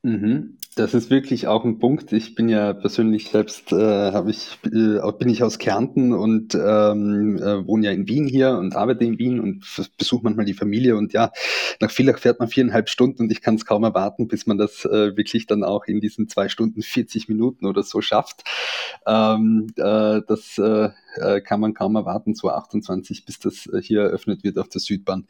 Mhm. 0.08 0.58
Das 0.76 0.94
ist 0.94 1.10
wirklich 1.10 1.48
auch 1.48 1.66
ein 1.66 1.80
Punkt. 1.80 2.14
Ich 2.14 2.36
bin 2.36 2.48
ja 2.48 2.72
persönlich 2.72 3.30
selbst, 3.30 3.74
äh, 3.74 4.30
ich, 4.30 4.58
äh, 4.64 5.12
bin 5.18 5.28
ich 5.28 5.44
aus 5.44 5.58
Kärnten 5.58 6.14
und 6.14 6.54
ähm, 6.56 7.38
äh, 7.38 7.68
wohne 7.68 7.88
ja 7.88 7.92
in 7.92 8.08
Wien 8.08 8.28
hier 8.28 8.52
und 8.52 8.76
arbeite 8.76 9.04
in 9.04 9.18
Wien 9.18 9.40
und 9.40 9.66
besuche 9.98 10.24
manchmal 10.24 10.46
die 10.46 10.54
Familie 10.54 10.96
und 10.96 11.14
ja, 11.14 11.32
nach 11.82 11.90
Villach 11.90 12.20
fährt 12.20 12.40
man 12.40 12.48
viereinhalb 12.48 12.90
Stunden 12.90 13.24
und 13.24 13.32
ich 13.32 13.42
kann 13.42 13.56
es 13.56 13.66
kaum 13.66 13.84
erwarten, 13.84 14.28
bis 14.28 14.46
man 14.46 14.58
das 14.58 14.86
äh, 14.86 15.18
wirklich 15.18 15.48
dann 15.48 15.64
auch 15.64 15.86
in 15.86 16.00
diesen 16.00 16.30
zwei 16.30 16.48
Stunden 16.48 16.84
40 16.84 17.28
Minuten 17.28 17.66
oder 17.66 17.84
so 17.84 18.00
schafft. 18.02 18.44
Ähm, 19.08 19.74
äh, 19.78 20.22
das 20.28 20.58
äh, 20.60 20.90
äh, 21.16 21.42
kann 21.42 21.60
man 21.60 21.74
kaum 21.74 21.96
erwarten, 21.96 22.36
2028, 22.36 23.26
bis 23.26 23.40
das 23.40 23.68
äh, 23.68 23.82
hier 23.82 24.02
eröffnet 24.04 24.44
wird 24.44 24.60
auf 24.60 24.70
der 24.70 24.82
Südbahn. 24.82 25.28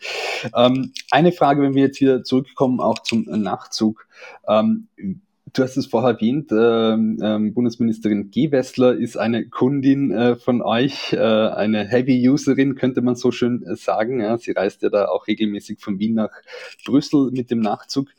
Ähm, 0.53 0.91
eine 1.09 1.31
Frage, 1.31 1.61
wenn 1.61 1.73
wir 1.73 1.83
jetzt 1.83 2.01
wieder 2.01 2.23
zurückkommen, 2.23 2.79
auch 2.79 2.99
zum 2.99 3.23
Nachtzug. 3.23 4.06
Ähm, 4.47 4.87
Du 5.53 5.63
hast 5.63 5.77
es 5.77 5.87
vorher 5.87 6.11
erwähnt, 6.11 6.51
äh, 6.51 6.55
äh, 6.55 7.51
Bundesministerin 7.51 8.31
Gewessler 8.31 8.95
ist 8.95 9.17
eine 9.17 9.47
Kundin 9.47 10.11
äh, 10.11 10.35
von 10.35 10.61
euch, 10.61 11.13
äh, 11.13 11.17
eine 11.17 11.87
Heavy-Userin, 11.87 12.75
könnte 12.75 13.01
man 13.01 13.15
so 13.15 13.31
schön 13.31 13.63
äh, 13.63 13.75
sagen. 13.75 14.19
Ja, 14.19 14.37
sie 14.37 14.51
reist 14.51 14.83
ja 14.83 14.89
da 14.89 15.07
auch 15.07 15.25
regelmäßig 15.25 15.79
von 15.79 15.99
Wien 15.99 16.15
nach 16.15 16.31
Brüssel 16.85 17.31
mit 17.31 17.49
dem 17.49 17.59
Nachzug. 17.59 18.09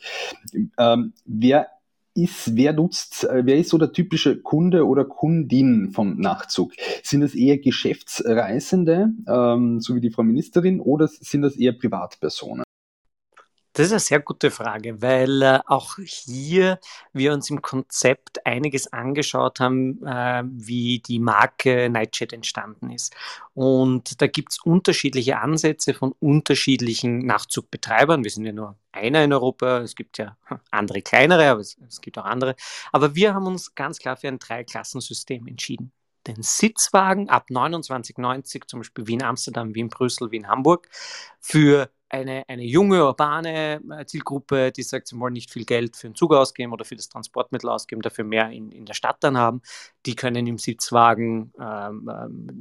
Ähm, 0.78 1.12
wer 1.26 1.68
ist, 2.14 2.56
wer 2.56 2.72
nutzt, 2.72 3.24
äh, 3.24 3.42
wer 3.44 3.58
ist 3.58 3.68
so 3.68 3.78
der 3.78 3.92
typische 3.92 4.38
Kunde 4.38 4.86
oder 4.86 5.04
Kundin 5.04 5.90
vom 5.92 6.18
Nachtzug? 6.18 6.72
Sind 7.02 7.20
das 7.20 7.34
eher 7.34 7.58
Geschäftsreisende, 7.58 9.10
ähm, 9.28 9.80
so 9.80 9.94
wie 9.94 10.00
die 10.00 10.10
Frau 10.10 10.22
Ministerin, 10.22 10.80
oder 10.80 11.06
sind 11.06 11.42
das 11.42 11.56
eher 11.56 11.72
Privatpersonen? 11.72 12.64
Das 13.78 13.86
ist 13.86 13.92
eine 13.92 14.00
sehr 14.00 14.18
gute 14.18 14.50
Frage, 14.50 15.02
weil 15.02 15.40
äh, 15.40 15.60
auch 15.66 15.98
hier 16.04 16.80
wir 17.12 17.32
uns 17.32 17.48
im 17.48 17.62
Konzept 17.62 18.44
einiges 18.44 18.92
angeschaut 18.92 19.60
haben, 19.60 20.04
äh, 20.04 20.42
wie 20.46 20.98
die 20.98 21.20
Marke 21.20 21.88
Nightjet 21.88 22.32
entstanden 22.32 22.90
ist. 22.90 23.14
Und 23.54 24.20
da 24.20 24.26
gibt 24.26 24.50
es 24.50 24.58
unterschiedliche 24.58 25.38
Ansätze 25.38 25.94
von 25.94 26.12
unterschiedlichen 26.18 27.18
Nachzugbetreibern. 27.18 28.24
Wir 28.24 28.32
sind 28.32 28.46
ja 28.46 28.52
nur 28.52 28.76
einer 28.90 29.22
in 29.22 29.32
Europa, 29.32 29.78
es 29.78 29.94
gibt 29.94 30.18
ja 30.18 30.36
andere 30.72 31.00
kleinere, 31.00 31.48
aber 31.48 31.60
es, 31.60 31.78
es 31.86 32.00
gibt 32.00 32.18
auch 32.18 32.24
andere. 32.24 32.56
Aber 32.90 33.14
wir 33.14 33.32
haben 33.32 33.46
uns 33.46 33.76
ganz 33.76 34.00
klar 34.00 34.16
für 34.16 34.26
ein 34.26 34.40
Dreiklassensystem 34.40 35.46
entschieden 35.46 35.92
den 36.26 36.42
Sitzwagen 36.42 37.28
ab 37.28 37.46
29,90, 37.50 38.66
zum 38.66 38.80
Beispiel 38.80 39.06
Wien, 39.06 39.22
Amsterdam, 39.22 39.74
Wien, 39.74 39.88
Brüssel, 39.88 40.30
Wien, 40.30 40.48
Hamburg, 40.48 40.88
für 41.40 41.90
eine, 42.10 42.44
eine 42.48 42.64
junge, 42.64 43.04
urbane 43.04 43.80
äh, 43.90 44.06
Zielgruppe, 44.06 44.72
die 44.72 44.82
sagt, 44.82 45.08
sie 45.08 45.18
wollen 45.18 45.34
nicht 45.34 45.50
viel 45.50 45.64
Geld 45.64 45.96
für 45.96 46.08
den 46.08 46.14
Zug 46.14 46.32
ausgeben 46.32 46.72
oder 46.72 46.84
für 46.84 46.96
das 46.96 47.08
Transportmittel 47.08 47.68
ausgeben, 47.68 48.02
dafür 48.02 48.24
mehr 48.24 48.50
in, 48.50 48.72
in 48.72 48.86
der 48.86 48.94
Stadt 48.94 49.18
dann 49.20 49.36
haben, 49.36 49.60
die 50.06 50.14
können 50.14 50.46
im 50.46 50.58
Sitzwagen 50.58 51.52
ähm, 51.60 52.10
ähm 52.10 52.58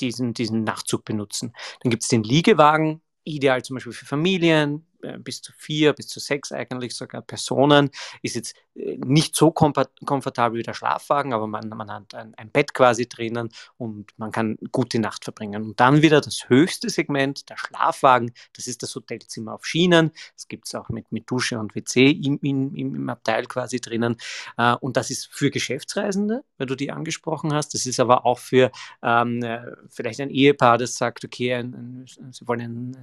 diesen, 0.00 0.34
diesen 0.34 0.64
Nachtzug 0.64 1.04
benutzen. 1.04 1.52
Dann 1.80 1.90
gibt 1.90 2.02
es 2.02 2.08
den 2.08 2.22
Liegewagen, 2.22 3.02
ideal 3.24 3.62
zum 3.62 3.74
Beispiel 3.74 3.92
für 3.92 4.06
Familien, 4.06 4.86
bis 5.18 5.42
zu 5.42 5.52
vier, 5.52 5.92
bis 5.92 6.08
zu 6.08 6.20
sechs 6.20 6.52
eigentlich 6.52 6.94
sogar 6.94 7.22
Personen. 7.22 7.90
Ist 8.22 8.36
jetzt 8.36 8.54
äh, 8.74 8.96
nicht 9.04 9.36
so 9.36 9.50
komfortabel 9.50 10.58
wie 10.58 10.62
der 10.62 10.74
Schlafwagen, 10.74 11.32
aber 11.32 11.46
man, 11.46 11.68
man 11.68 11.90
hat 11.90 12.14
ein, 12.14 12.34
ein, 12.36 12.50
Bett 12.50 12.74
quasi 12.74 13.08
drinnen 13.08 13.48
und 13.76 14.10
man 14.16 14.32
kann 14.32 14.56
gut 14.72 14.92
die 14.92 14.98
Nacht 14.98 15.24
verbringen. 15.24 15.62
Und 15.62 15.80
dann 15.80 16.02
wieder 16.02 16.20
das 16.20 16.48
höchste 16.48 16.90
Segment, 16.90 17.48
der 17.50 17.56
Schlafwagen, 17.56 18.32
das 18.54 18.66
ist 18.66 18.82
das 18.82 18.94
Hotelzimmer 18.94 19.54
auf 19.54 19.66
Schienen. 19.66 20.12
Das 20.34 20.48
gibt 20.48 20.66
es 20.66 20.74
auch 20.74 20.88
mit, 20.88 21.10
mit 21.12 21.30
Dusche 21.30 21.58
und 21.58 21.74
WC 21.74 22.10
im, 22.10 22.38
im, 22.42 22.74
im 22.74 23.08
Abteil 23.08 23.46
quasi 23.46 23.80
drinnen. 23.80 24.16
Äh, 24.56 24.74
und 24.74 24.96
das 24.96 25.10
ist 25.10 25.28
für 25.32 25.50
Geschäftsreisende, 25.50 26.44
weil 26.58 26.66
du 26.66 26.74
die 26.74 26.90
angesprochen 26.90 27.52
hast. 27.52 27.74
Das 27.74 27.86
ist 27.86 28.00
aber 28.00 28.24
auch 28.24 28.38
für 28.38 28.70
ähm, 29.02 29.42
vielleicht 29.88 30.20
ein 30.20 30.30
Ehepaar, 30.30 30.78
das 30.78 30.96
sagt, 30.96 31.24
okay, 31.24 31.54
ein, 31.54 31.74
ein, 31.74 32.32
sie 32.32 32.46
wollen 32.46 32.94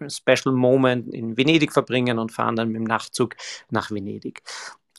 ein 0.00 0.10
Special 0.10 0.54
Moment 0.54 1.12
in 1.12 1.36
Venedig 1.36 1.47
Venedig 1.48 1.72
verbringen 1.72 2.18
und 2.18 2.30
fahren 2.30 2.56
dann 2.56 2.68
mit 2.68 2.76
dem 2.76 2.84
Nachtzug 2.84 3.36
nach 3.70 3.90
Venedig. 3.90 4.42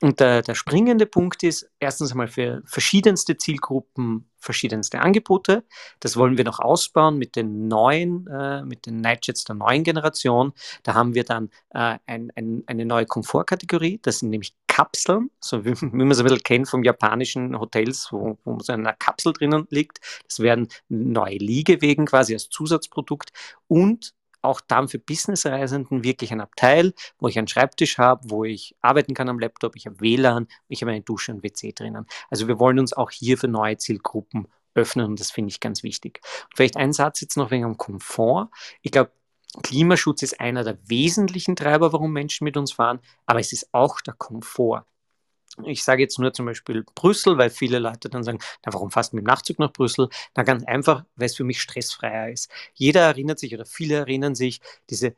Und 0.01 0.21
der, 0.21 0.41
der, 0.41 0.55
springende 0.55 1.05
Punkt 1.05 1.43
ist, 1.43 1.69
erstens 1.77 2.11
einmal 2.11 2.29
für 2.29 2.61
verschiedenste 2.65 3.35
Zielgruppen 3.35 4.29
verschiedenste 4.37 5.01
Angebote. 5.01 5.65
Das 5.99 6.15
wollen 6.15 6.37
wir 6.37 6.45
noch 6.45 6.59
ausbauen 6.59 7.17
mit 7.17 7.35
den 7.35 7.67
neuen, 7.67 8.25
äh, 8.27 8.63
mit 8.63 8.85
den 8.85 9.01
Nightjets 9.01 9.43
der 9.43 9.55
neuen 9.55 9.83
Generation. 9.83 10.53
Da 10.83 10.93
haben 10.93 11.15
wir 11.15 11.25
dann 11.25 11.49
äh, 11.71 11.97
ein, 12.05 12.31
ein, 12.35 12.63
eine 12.65 12.85
neue 12.85 13.05
Komfortkategorie. 13.05 13.99
Das 14.01 14.19
sind 14.19 14.29
nämlich 14.29 14.55
Kapseln, 14.67 15.31
so 15.41 15.65
wie, 15.65 15.73
wie 15.81 15.87
man 15.91 16.11
es 16.11 16.19
ein 16.19 16.23
bisschen 16.23 16.43
kennt 16.43 16.69
vom 16.69 16.85
japanischen 16.85 17.59
Hotels, 17.59 18.07
wo, 18.11 18.37
wo 18.45 18.57
so 18.61 18.71
eine 18.71 18.95
Kapsel 18.97 19.33
drinnen 19.33 19.67
liegt. 19.69 19.99
Das 20.25 20.39
werden 20.39 20.69
neue 20.87 21.37
Liegewegen 21.37 22.05
quasi 22.05 22.33
als 22.33 22.47
Zusatzprodukt 22.47 23.31
und 23.67 24.13
auch 24.41 24.61
dann 24.61 24.87
für 24.87 24.99
Businessreisenden 24.99 26.03
wirklich 26.03 26.31
ein 26.31 26.41
Abteil, 26.41 26.93
wo 27.19 27.27
ich 27.27 27.37
einen 27.37 27.47
Schreibtisch 27.47 27.97
habe, 27.97 28.29
wo 28.29 28.43
ich 28.43 28.75
arbeiten 28.81 29.13
kann 29.13 29.29
am 29.29 29.39
Laptop, 29.39 29.75
ich 29.75 29.85
habe 29.85 29.99
WLAN, 29.99 30.47
ich 30.67 30.81
habe 30.81 30.91
eine 30.91 31.01
Dusche 31.01 31.31
und 31.31 31.43
WC 31.43 31.73
drinnen. 31.73 32.05
Also 32.29 32.47
wir 32.47 32.59
wollen 32.59 32.79
uns 32.79 32.93
auch 32.93 33.11
hier 33.11 33.37
für 33.37 33.47
neue 33.47 33.77
Zielgruppen 33.77 34.47
öffnen 34.75 35.05
und 35.05 35.19
das 35.19 35.31
finde 35.31 35.49
ich 35.49 35.59
ganz 35.59 35.83
wichtig. 35.83 36.21
Und 36.23 36.55
vielleicht 36.55 36.77
ein 36.77 36.93
Satz 36.93 37.21
jetzt 37.21 37.37
noch 37.37 37.51
wegen 37.51 37.63
dem 37.63 37.77
Komfort. 37.77 38.49
Ich 38.81 38.91
glaube, 38.91 39.11
Klimaschutz 39.63 40.21
ist 40.21 40.39
einer 40.39 40.63
der 40.63 40.77
wesentlichen 40.87 41.55
Treiber, 41.55 41.91
warum 41.91 42.13
Menschen 42.13 42.43
mit 42.45 42.55
uns 42.55 42.71
fahren, 42.71 42.99
aber 43.25 43.39
es 43.39 43.51
ist 43.51 43.69
auch 43.71 43.99
der 44.01 44.13
Komfort. 44.13 44.85
Ich 45.65 45.83
sage 45.83 46.01
jetzt 46.01 46.19
nur 46.19 46.33
zum 46.33 46.45
Beispiel 46.45 46.85
Brüssel, 46.95 47.37
weil 47.37 47.49
viele 47.49 47.79
Leute 47.79 48.09
dann 48.09 48.23
sagen, 48.23 48.39
na, 48.65 48.73
warum 48.73 48.91
fast 48.91 49.13
mit 49.13 49.23
dem 49.23 49.27
Nachtzug 49.27 49.59
nach 49.59 49.73
Brüssel? 49.73 50.09
Na, 50.35 50.43
ganz 50.43 50.63
einfach, 50.65 51.05
weil 51.15 51.25
es 51.27 51.35
für 51.35 51.43
mich 51.43 51.61
stressfreier 51.61 52.29
ist. 52.31 52.49
Jeder 52.73 53.01
erinnert 53.01 53.39
sich 53.39 53.53
oder 53.53 53.65
viele 53.65 53.95
erinnern 53.95 54.35
sich, 54.35 54.61
diese 54.89 55.15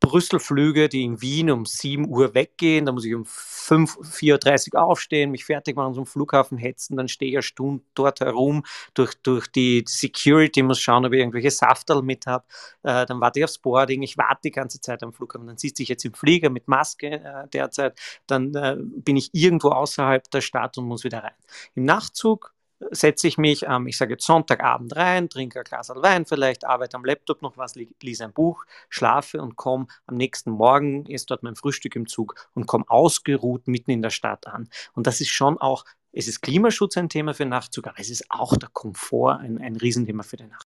Brüsselflüge, 0.00 0.88
die 0.88 1.02
in 1.02 1.20
Wien 1.22 1.50
um 1.50 1.64
7 1.64 2.06
Uhr 2.08 2.34
weggehen. 2.34 2.86
Da 2.86 2.92
muss 2.92 3.04
ich 3.04 3.14
um 3.14 3.24
5, 3.24 3.96
4.30 3.98 4.74
Uhr 4.74 4.82
aufstehen, 4.82 5.30
mich 5.30 5.44
fertig 5.44 5.76
machen, 5.76 5.94
zum 5.94 6.06
Flughafen 6.06 6.58
hetzen, 6.58 6.96
dann 6.96 7.08
stehe 7.08 7.30
ich 7.30 7.36
eine 7.36 7.42
Stunde 7.42 7.84
dort 7.94 8.20
herum, 8.20 8.64
durch, 8.92 9.14
durch 9.22 9.46
die 9.48 9.84
Security, 9.88 10.62
muss 10.62 10.80
schauen, 10.80 11.06
ob 11.06 11.12
ich 11.12 11.20
irgendwelche 11.20 11.50
Safterl 11.50 12.02
mit 12.02 12.26
habe. 12.26 12.44
Äh, 12.82 13.06
dann 13.06 13.20
warte 13.20 13.40
ich 13.40 13.44
aufs 13.44 13.58
Boarding, 13.58 14.02
ich 14.02 14.18
warte 14.18 14.40
die 14.44 14.50
ganze 14.50 14.80
Zeit 14.80 15.02
am 15.02 15.12
Flughafen. 15.12 15.46
Dann 15.46 15.56
sitze 15.56 15.82
ich 15.82 15.88
jetzt 15.88 16.04
im 16.04 16.14
Flieger 16.14 16.50
mit 16.50 16.68
Maske 16.68 17.06
äh, 17.06 17.48
derzeit. 17.48 17.98
Dann 18.26 18.54
äh, 18.54 18.76
bin 18.78 19.16
ich 19.16 19.30
irgendwo 19.32 19.70
außerhalb 19.70 20.30
der 20.30 20.40
Stadt 20.42 20.78
und 20.78 20.86
muss 20.86 21.04
wieder 21.04 21.24
rein. 21.24 21.34
Im 21.74 21.84
Nachtzug 21.84 22.53
setze 22.90 23.28
ich 23.28 23.38
mich 23.38 23.68
am, 23.68 23.86
ich 23.86 23.96
sage 23.96 24.12
jetzt 24.14 24.26
Sonntagabend 24.26 24.94
rein, 24.96 25.28
trinke 25.28 25.60
ein 25.60 25.64
Glas 25.64 25.88
Wein 25.88 26.26
vielleicht, 26.26 26.64
arbeite 26.64 26.96
am 26.96 27.04
Laptop 27.04 27.42
noch 27.42 27.56
was, 27.56 27.74
lese 27.74 28.24
ein 28.24 28.32
Buch, 28.32 28.64
schlafe 28.88 29.40
und 29.40 29.56
komme 29.56 29.86
am 30.06 30.16
nächsten 30.16 30.50
Morgen, 30.50 31.06
ist 31.06 31.30
dort 31.30 31.42
mein 31.42 31.56
Frühstück 31.56 31.96
im 31.96 32.06
Zug 32.06 32.34
und 32.54 32.66
komme 32.66 32.84
ausgeruht 32.88 33.68
mitten 33.68 33.90
in 33.90 34.02
der 34.02 34.10
Stadt 34.10 34.46
an. 34.46 34.68
Und 34.94 35.06
das 35.06 35.20
ist 35.20 35.30
schon 35.30 35.58
auch, 35.58 35.84
es 36.12 36.28
ist 36.28 36.42
Klimaschutz 36.42 36.96
ein 36.96 37.08
Thema 37.08 37.34
für 37.34 37.46
Nachtzug, 37.46 37.86
aber 37.86 37.98
es 37.98 38.10
ist 38.10 38.26
auch 38.30 38.56
der 38.56 38.68
Komfort 38.72 39.40
ein, 39.40 39.58
ein 39.58 39.76
Riesenthema 39.76 40.22
für 40.22 40.36
den 40.36 40.48
Nachtzug. 40.48 40.73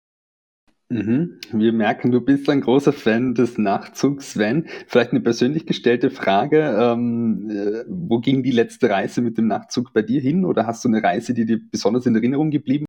Mhm. 0.91 1.39
Wir 1.53 1.75
merken, 1.75 2.11
du 2.11 2.23
bist 2.23 2.49
ein 2.49 2.63
großer 2.63 2.95
Fan 2.95 3.35
des 3.35 3.59
Nachzugs, 3.59 4.33
Sven. 4.33 4.67
Vielleicht 4.87 5.11
eine 5.11 5.21
persönlich 5.21 5.67
gestellte 5.67 6.11
Frage. 6.11 6.77
Ähm, 6.81 7.51
äh, 7.51 7.85
wo 7.89 8.21
ging 8.21 8.43
die 8.43 8.53
letzte 8.53 8.89
Reise 8.89 9.21
mit 9.21 9.37
dem 9.37 9.49
Nachtzug 9.49 9.93
bei 9.93 10.01
dir 10.01 10.21
hin? 10.21 10.47
Oder 10.47 10.67
hast 10.67 10.85
du 10.85 10.89
eine 10.89 11.03
Reise, 11.03 11.35
die 11.35 11.45
dir 11.45 11.61
besonders 11.71 12.07
in 12.07 12.15
Erinnerung 12.15 12.51
geblieben 12.51 12.88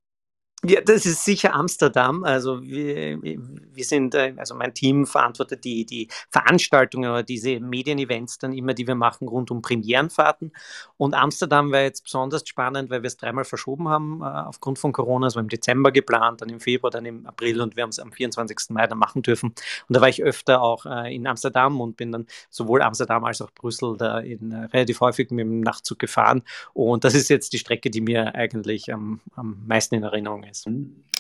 ja, 0.65 0.82
das 0.82 1.06
ist 1.06 1.24
sicher 1.24 1.54
Amsterdam. 1.56 2.26
Also 2.26 2.62
wir, 2.62 3.22
wir 3.22 3.84
sind, 3.86 4.13
äh, 4.13 4.34
also 4.36 4.56
mein 4.56 4.74
Team 4.74 5.06
verantwortet 5.06 5.63
die, 5.63 5.86
die 5.86 6.10
Veranstaltungen 6.32 7.10
oder 7.10 7.24
diese 7.24 7.62
Medienevents 7.62 8.39
dann 8.39 8.52
immer, 8.52 8.74
die 8.74 8.86
wir 8.86 8.95
machen 8.95 9.30
rund 9.30 9.52
um 9.52 9.62
Premierenfahrten. 9.62 10.52
Und 10.98 11.13
Amsterdam 11.13 11.72
war 11.72 11.82
jetzt 11.82 12.04
besonders 12.04 12.45
spannend, 12.45 12.89
weil 12.89 13.04
wir 13.04 13.08
es 13.08 13.15
dreimal 13.15 13.45
verschoben 13.45 13.88
haben 13.88 14.22
äh, 14.22 14.26
aufgrund 14.26 14.80
von 14.80 14.91
Corona. 14.91 15.28
Es 15.28 15.36
war 15.36 15.43
im 15.43 15.48
Dezember 15.48 15.93
geplant, 15.93 16.41
dann 16.41 16.50
im 16.50 16.60
Februar, 16.60 16.91
dann 16.91 17.06
im 17.06 17.26
April 17.26 17.62
und 17.62 17.78
wir 17.78 17.84
haben 17.84 17.91
es 17.91 18.00
am 18.00 18.12
24. 18.12 18.72
Mai 18.72 18.86
dann 18.86 18.98
machen 18.98 19.22
dürfen. 19.22 19.52
Und 19.88 19.95
da 19.95 20.02
war 20.02 20.10
ich 20.10 20.22
öfter 20.22 20.62
auch 20.62 20.86
äh, 20.86 21.15
in 21.15 21.26
Amsterdam 21.26 21.80
und 21.80 21.95
bin 21.95 22.12
dann 22.12 22.28
sowohl 22.50 22.82
Amsterdam 22.82 23.24
als 23.24 23.41
auch 23.41 23.52
Brüssel 23.52 23.95
da 23.95 24.19
in, 24.19 24.52
relativ 24.52 25.00
häufig 25.00 25.32
mit 25.32 25.45
dem 25.45 25.62
Nachtzug 25.62 26.00
gefahren. 26.00 26.43
Und 26.74 27.06
das 27.06 27.15
ist 27.15 27.30
jetzt 27.30 27.54
die 27.54 27.60
Strecke, 27.60 27.89
die 27.89 28.02
mir 28.02 28.36
eigentlich 28.36 28.91
am, 28.91 29.22
am 29.38 29.63
meisten 29.65 29.95
in 29.95 30.04
Erinnerung 30.04 30.43
ist 30.43 30.49
ist. 30.50 30.68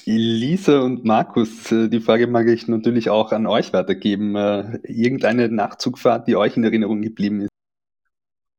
Lisa 0.05 0.81
und 0.81 1.05
Markus, 1.05 1.71
äh, 1.71 1.89
die 1.89 1.99
Frage 1.99 2.27
mag 2.27 2.47
ich 2.47 2.67
natürlich 2.67 3.09
auch 3.09 3.31
an 3.31 3.45
euch 3.47 3.73
weitergeben. 3.73 4.35
Äh, 4.35 4.79
irgendeine 4.83 5.49
Nachtzugfahrt, 5.49 6.27
die 6.27 6.35
euch 6.35 6.57
in 6.57 6.63
Erinnerung 6.63 7.01
geblieben 7.01 7.41
ist? 7.41 7.49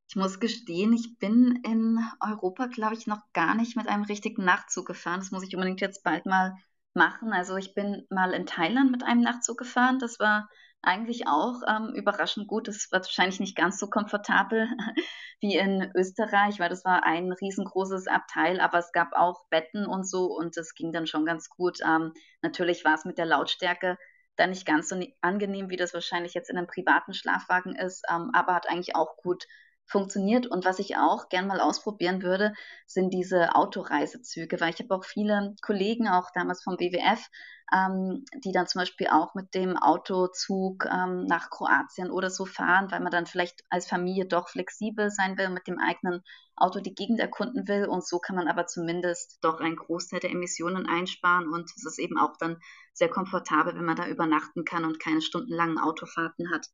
Ich 0.09 0.17
muss 0.17 0.41
gestehen, 0.41 0.93
ich 0.93 1.19
bin 1.19 1.61
in 1.65 2.01
Europa, 2.21 2.67
glaube 2.67 2.95
ich, 2.95 3.07
noch 3.07 3.21
gar 3.33 3.55
nicht 3.55 3.77
mit 3.77 3.89
einem 3.89 4.03
richtigen 4.03 4.45
Nachtzug 4.45 4.87
gefahren. 4.87 5.21
Das 5.21 5.31
muss 5.31 5.45
ich 5.45 5.55
unbedingt 5.55 5.81
jetzt 5.81 6.03
bald 6.03 6.27
mal 6.27 6.57
machen. 6.95 7.33
Also 7.33 7.57
ich 7.57 7.75
bin 7.75 8.07
mal 8.11 8.33
in 8.33 8.47
Thailand 8.47 8.91
mit 8.91 9.05
einem 9.05 9.23
Nachtzug 9.23 9.59
gefahren. 9.59 9.99
Das 10.01 10.19
war 10.19 10.49
eigentlich 10.83 11.27
auch 11.27 11.61
ähm, 11.69 11.93
überraschend 11.95 12.49
gut. 12.49 12.69
Es 12.69 12.91
war 12.91 13.01
wahrscheinlich 13.01 13.41
nicht 13.41 13.57
ganz 13.57 13.79
so 13.79 13.89
komfortabel 13.89 14.69
wie 15.41 15.57
in 15.57 15.91
Österreich, 15.95 16.59
weil 16.59 16.69
das 16.69 16.85
war 16.85 17.05
ein 17.05 17.33
riesengroßes 17.33 18.07
Abteil, 18.07 18.61
aber 18.61 18.79
es 18.79 18.93
gab 18.93 19.13
auch 19.15 19.47
Betten 19.51 19.87
und 19.87 20.09
so 20.09 20.27
und 20.27 20.57
das 20.57 20.75
ging 20.75 20.93
dann 20.93 21.07
schon 21.07 21.27
ganz 21.27 21.49
gut. 21.51 21.81
Ähm, 21.85 22.13
natürlich 22.43 22.85
war 22.85 22.95
es 22.95 23.05
mit 23.05 23.19
der 23.19 23.27
Lautstärke 23.27 23.99
dann 24.37 24.51
nicht 24.51 24.67
ganz 24.67 24.89
so 24.89 24.99
angenehm, 25.21 25.69
wie 25.69 25.77
das 25.77 25.93
wahrscheinlich 25.93 26.35
jetzt 26.35 26.51
in 26.51 26.57
einem 26.57 26.67
privaten 26.67 27.13
Schlafwagen 27.13 27.75
ist, 27.77 28.05
ähm, 28.11 28.31
aber 28.33 28.55
hat 28.55 28.69
eigentlich 28.69 28.97
auch 28.97 29.17
gut 29.19 29.47
funktioniert. 29.91 30.47
Und 30.47 30.65
was 30.65 30.79
ich 30.79 30.97
auch 30.97 31.29
gern 31.29 31.47
mal 31.47 31.61
ausprobieren 31.61 32.23
würde, 32.23 32.55
sind 32.87 33.13
diese 33.13 33.55
Autoreisezüge, 33.55 34.61
weil 34.61 34.73
ich 34.73 34.81
habe 34.81 34.95
auch 34.95 35.05
viele 35.05 35.55
Kollegen, 35.63 36.09
auch 36.09 36.31
damals 36.33 36.63
vom 36.63 36.75
WWF, 36.75 37.29
ähm, 37.73 38.25
die 38.45 38.53
dann 38.53 38.67
zum 38.67 38.81
Beispiel 38.81 39.09
auch 39.09 39.35
mit 39.35 39.55
dem 39.55 39.77
Autozug 39.77 40.87
ähm, 40.87 41.25
nach 41.27 41.51
Kroatien 41.51 42.11
oder 42.11 42.31
so 42.31 42.47
fahren, 42.47 42.91
weil 42.91 43.01
man 43.01 43.13
dann 43.13 43.27
vielleicht 43.27 43.65
als 43.69 43.87
Familie 43.89 44.27
doch 44.27 44.49
flexibel 44.49 45.11
sein 45.11 45.37
will, 45.39 45.51
mit 45.51 45.67
dem 45.67 45.79
eigenen 45.79 46.23
Auto 46.57 46.81
die 46.81 46.95
Gegend 46.95 47.21
erkunden 47.21 47.69
will. 47.69 47.87
Und 47.87 48.07
so 48.07 48.19
kann 48.19 48.37
man 48.37 48.49
aber 48.49 48.67
zumindest 48.67 49.39
doch 49.43 49.61
einen 49.61 49.77
Großteil 49.77 50.21
der 50.21 50.31
Emissionen 50.31 50.87
einsparen. 50.87 51.49
Und 51.49 51.71
es 51.77 51.85
ist 51.85 51.99
eben 51.99 52.19
auch 52.19 52.37
dann 52.39 52.59
sehr 52.93 53.09
komfortabel, 53.09 53.75
wenn 53.75 53.85
man 53.85 53.97
da 53.97 54.07
übernachten 54.07 54.65
kann 54.65 54.85
und 54.85 55.01
keine 55.01 55.23
stundenlangen 55.23 55.79
Autofahrten 55.79 56.51
hat. 56.53 56.67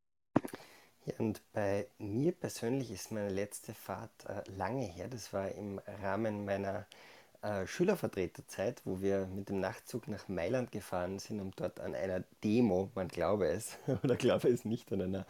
Und 1.19 1.41
bei 1.53 1.87
mir 1.99 2.33
persönlich 2.33 2.91
ist 2.91 3.13
meine 3.13 3.29
letzte 3.31 3.75
Fahrt 3.75 4.11
äh, 4.27 4.43
lange 4.57 4.85
her. 4.85 5.09
Das 5.09 5.33
war 5.33 5.51
im 5.53 5.81
Rahmen 6.03 6.45
meiner 6.45 6.87
äh, 7.43 7.67
Schülervertreterzeit, 7.67 8.83
wo 8.85 9.01
wir 9.01 9.27
mit 9.27 9.49
dem 9.49 9.61
Nachtzug 9.61 10.09
nach 10.09 10.29
Mailand 10.29 10.73
gefahren 10.73 11.19
sind, 11.19 11.41
um 11.41 11.53
dort 11.55 11.81
an 11.81 11.95
einer 11.95 12.25
Demo, 12.43 12.91
man 12.95 13.09
glaube 13.09 13.47
es 13.49 13.79
oder 14.03 14.17
glaube 14.17 14.49
es 14.49 14.65
nicht, 14.65 14.93
an 14.93 15.03
einer 15.03 15.27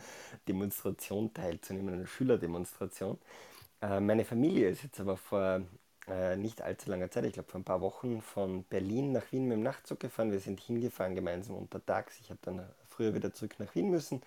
Demonstration 0.48 1.34
teilzunehmen, 1.34 1.94
einer 1.94 2.06
Schülerdemonstration. 2.06 3.18
Äh, 3.82 4.00
meine 4.00 4.24
Familie 4.24 4.70
ist 4.70 4.82
jetzt 4.82 5.00
aber 5.00 5.16
vor 5.16 5.62
äh, 6.08 6.36
nicht 6.36 6.62
allzu 6.62 6.90
langer 6.90 7.10
Zeit, 7.10 7.24
ich 7.26 7.34
glaube 7.34 7.50
vor 7.50 7.60
ein 7.60 7.64
paar 7.64 7.80
Wochen, 7.80 8.22
von 8.22 8.64
Berlin 8.64 9.12
nach 9.12 9.30
Wien 9.32 9.46
mit 9.48 9.56
dem 9.56 9.62
Nachtzug 9.62 10.00
gefahren. 10.00 10.32
Wir 10.32 10.40
sind 10.40 10.60
hingefahren 10.60 11.14
gemeinsam 11.14 11.56
untertags. 11.56 12.18
Ich 12.20 12.30
habe 12.30 12.40
dann 12.42 12.66
früher 12.88 13.14
wieder 13.14 13.32
zurück 13.32 13.56
nach 13.58 13.74
Wien 13.74 13.90
müssen. 13.90 14.22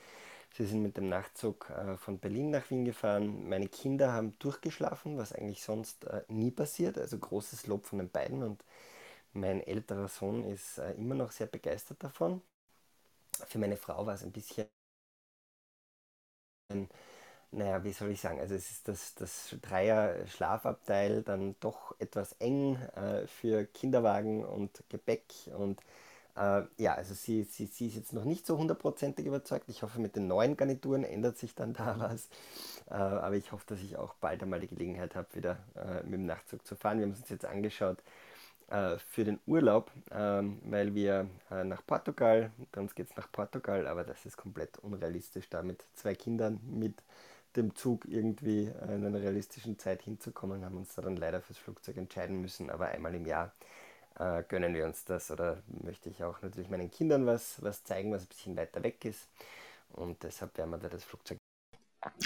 Sie 0.54 0.66
sind 0.66 0.84
mit 0.84 0.98
dem 0.98 1.10
Nachtzug 1.10 1.70
äh, 1.72 1.98
von 1.98 2.20
Berlin 2.20 2.52
nach 2.52 2.70
Wien 2.70 2.86
gefahren. 2.86 3.48
Meine 3.50 3.68
Kinder 3.68 4.12
haben 4.14 4.38
durchgeschlafen, 4.40 5.18
was 5.18 5.34
eigentlich 5.34 5.64
sonst 5.64 6.06
äh, 6.06 6.24
nie 6.28 6.52
passiert. 6.52 6.98
Also 6.98 7.18
großes 7.18 7.68
Lob 7.68 7.86
von 7.86 8.00
den 8.00 8.10
beiden 8.12 8.44
und 8.44 8.64
mein 9.34 9.62
älterer 9.62 10.08
Sohn 10.10 10.46
ist 10.46 10.78
äh, 10.80 10.94
immer 10.94 11.16
noch 11.16 11.32
sehr 11.32 11.48
begeistert 11.48 12.04
davon. 12.04 12.42
Für 13.48 13.58
meine 13.60 13.76
Frau 13.76 14.06
war 14.06 14.14
es 14.14 14.24
ein 14.24 14.32
bisschen, 14.32 14.68
naja, 17.52 17.84
wie 17.84 17.92
soll 17.94 18.12
ich 18.12 18.22
sagen, 18.22 18.40
also 18.40 18.54
es 18.56 18.70
ist 18.70 18.88
das, 18.88 19.16
das 19.16 19.56
Dreier-Schlafabteil 19.62 21.24
dann 21.24 21.56
doch 21.60 21.96
etwas 22.00 22.34
eng 22.34 22.78
für 23.28 23.66
Kinderwagen 23.66 24.46
und 24.46 24.84
Gepäck 24.90 25.24
und 25.58 25.82
äh, 26.40 26.64
ja, 26.78 26.94
also 26.96 27.14
sie, 27.14 27.44
sie, 27.44 27.66
sie 27.66 27.88
ist 27.88 27.96
jetzt 27.96 28.14
noch 28.14 28.24
nicht 28.24 28.48
so 28.48 28.58
hundertprozentig 28.58 29.26
überzeugt. 29.26 29.66
Ich 29.68 29.84
hoffe, 29.84 30.00
mit 30.00 30.16
den 30.16 30.28
neuen 30.28 30.56
Garnituren 30.56 31.04
ändert 31.04 31.38
sich 31.38 31.54
dann 31.54 31.74
da 31.74 31.96
was. 32.00 32.30
Äh, 32.90 32.94
aber 32.94 33.36
ich 33.36 33.52
hoffe, 33.52 33.66
dass 33.68 33.80
ich 33.82 33.98
auch 33.98 34.14
bald 34.16 34.42
einmal 34.42 34.62
die 34.62 34.70
Gelegenheit 34.70 35.16
habe, 35.16 35.28
wieder 35.34 35.58
äh, 35.76 36.04
mit 36.04 36.14
dem 36.14 36.26
Nachtzug 36.26 36.66
zu 36.66 36.76
fahren. 36.76 37.00
Wir 37.00 37.06
haben 37.06 37.12
es 37.12 37.20
uns 37.20 37.30
jetzt 37.30 37.46
angeschaut 37.46 38.02
äh, 38.70 38.98
für 38.98 39.26
den 39.26 39.40
Urlaub, 39.48 39.92
ähm, 40.12 40.60
weil 40.64 40.96
wir 40.96 41.28
äh, 41.52 41.66
nach 41.66 41.86
Portugal, 41.86 42.52
uns 42.76 42.96
geht 42.96 43.10
es 43.10 43.18
nach 43.18 43.30
Portugal, 43.32 43.86
aber 43.86 44.06
das 44.06 44.26
ist 44.26 44.38
komplett 44.38 44.78
unrealistisch, 44.80 45.50
da 45.50 45.62
mit 45.62 45.84
zwei 45.94 46.16
Kindern 46.16 46.62
mit 46.66 46.94
dem 47.56 47.76
Zug 47.76 48.06
irgendwie 48.08 48.72
in 48.84 49.06
einer 49.06 49.20
realistischen 49.20 49.80
Zeit 49.80 50.04
hinzukommen, 50.04 50.64
haben 50.64 50.78
uns 50.78 50.94
da 50.94 51.02
dann 51.02 51.18
leider 51.18 51.42
fürs 51.42 51.58
Flugzeug 51.58 51.98
entscheiden 51.98 52.42
müssen, 52.42 52.70
aber 52.70 52.90
einmal 52.90 53.16
im 53.16 53.26
Jahr 53.26 53.52
äh, 54.20 54.44
gönnen 54.48 54.74
wir 54.76 54.86
uns 54.86 55.06
das 55.06 55.32
oder 55.32 55.64
möchte 55.84 56.10
ich 56.10 56.24
auch 56.24 56.42
natürlich 56.42 56.70
meinen 56.70 56.92
Kindern 56.92 57.26
was, 57.26 57.62
was 57.64 57.84
zeigen, 57.84 58.12
was 58.12 58.24
ein 58.24 58.28
bisschen 58.28 58.58
weiter 58.58 58.84
weg 58.84 59.04
ist. 59.06 59.28
Und 59.94 60.22
deshalb 60.24 60.58
werden 60.58 60.70
wir 60.72 60.78
da 60.78 60.90
das 60.90 61.04
Flugzeug. 61.04 61.38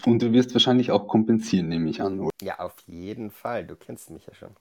Und 0.06 0.22
du 0.22 0.32
wirst 0.34 0.54
wahrscheinlich 0.54 0.92
auch 0.92 1.08
kompensieren, 1.08 1.70
nehme 1.70 1.90
ich 1.90 2.02
an. 2.02 2.20
Oder? 2.20 2.32
Ja, 2.42 2.60
auf 2.60 2.76
jeden 2.86 3.32
Fall. 3.32 3.66
Du 3.66 3.76
kennst 3.76 4.10
mich 4.10 4.26
ja 4.26 4.34
schon. 4.34 4.56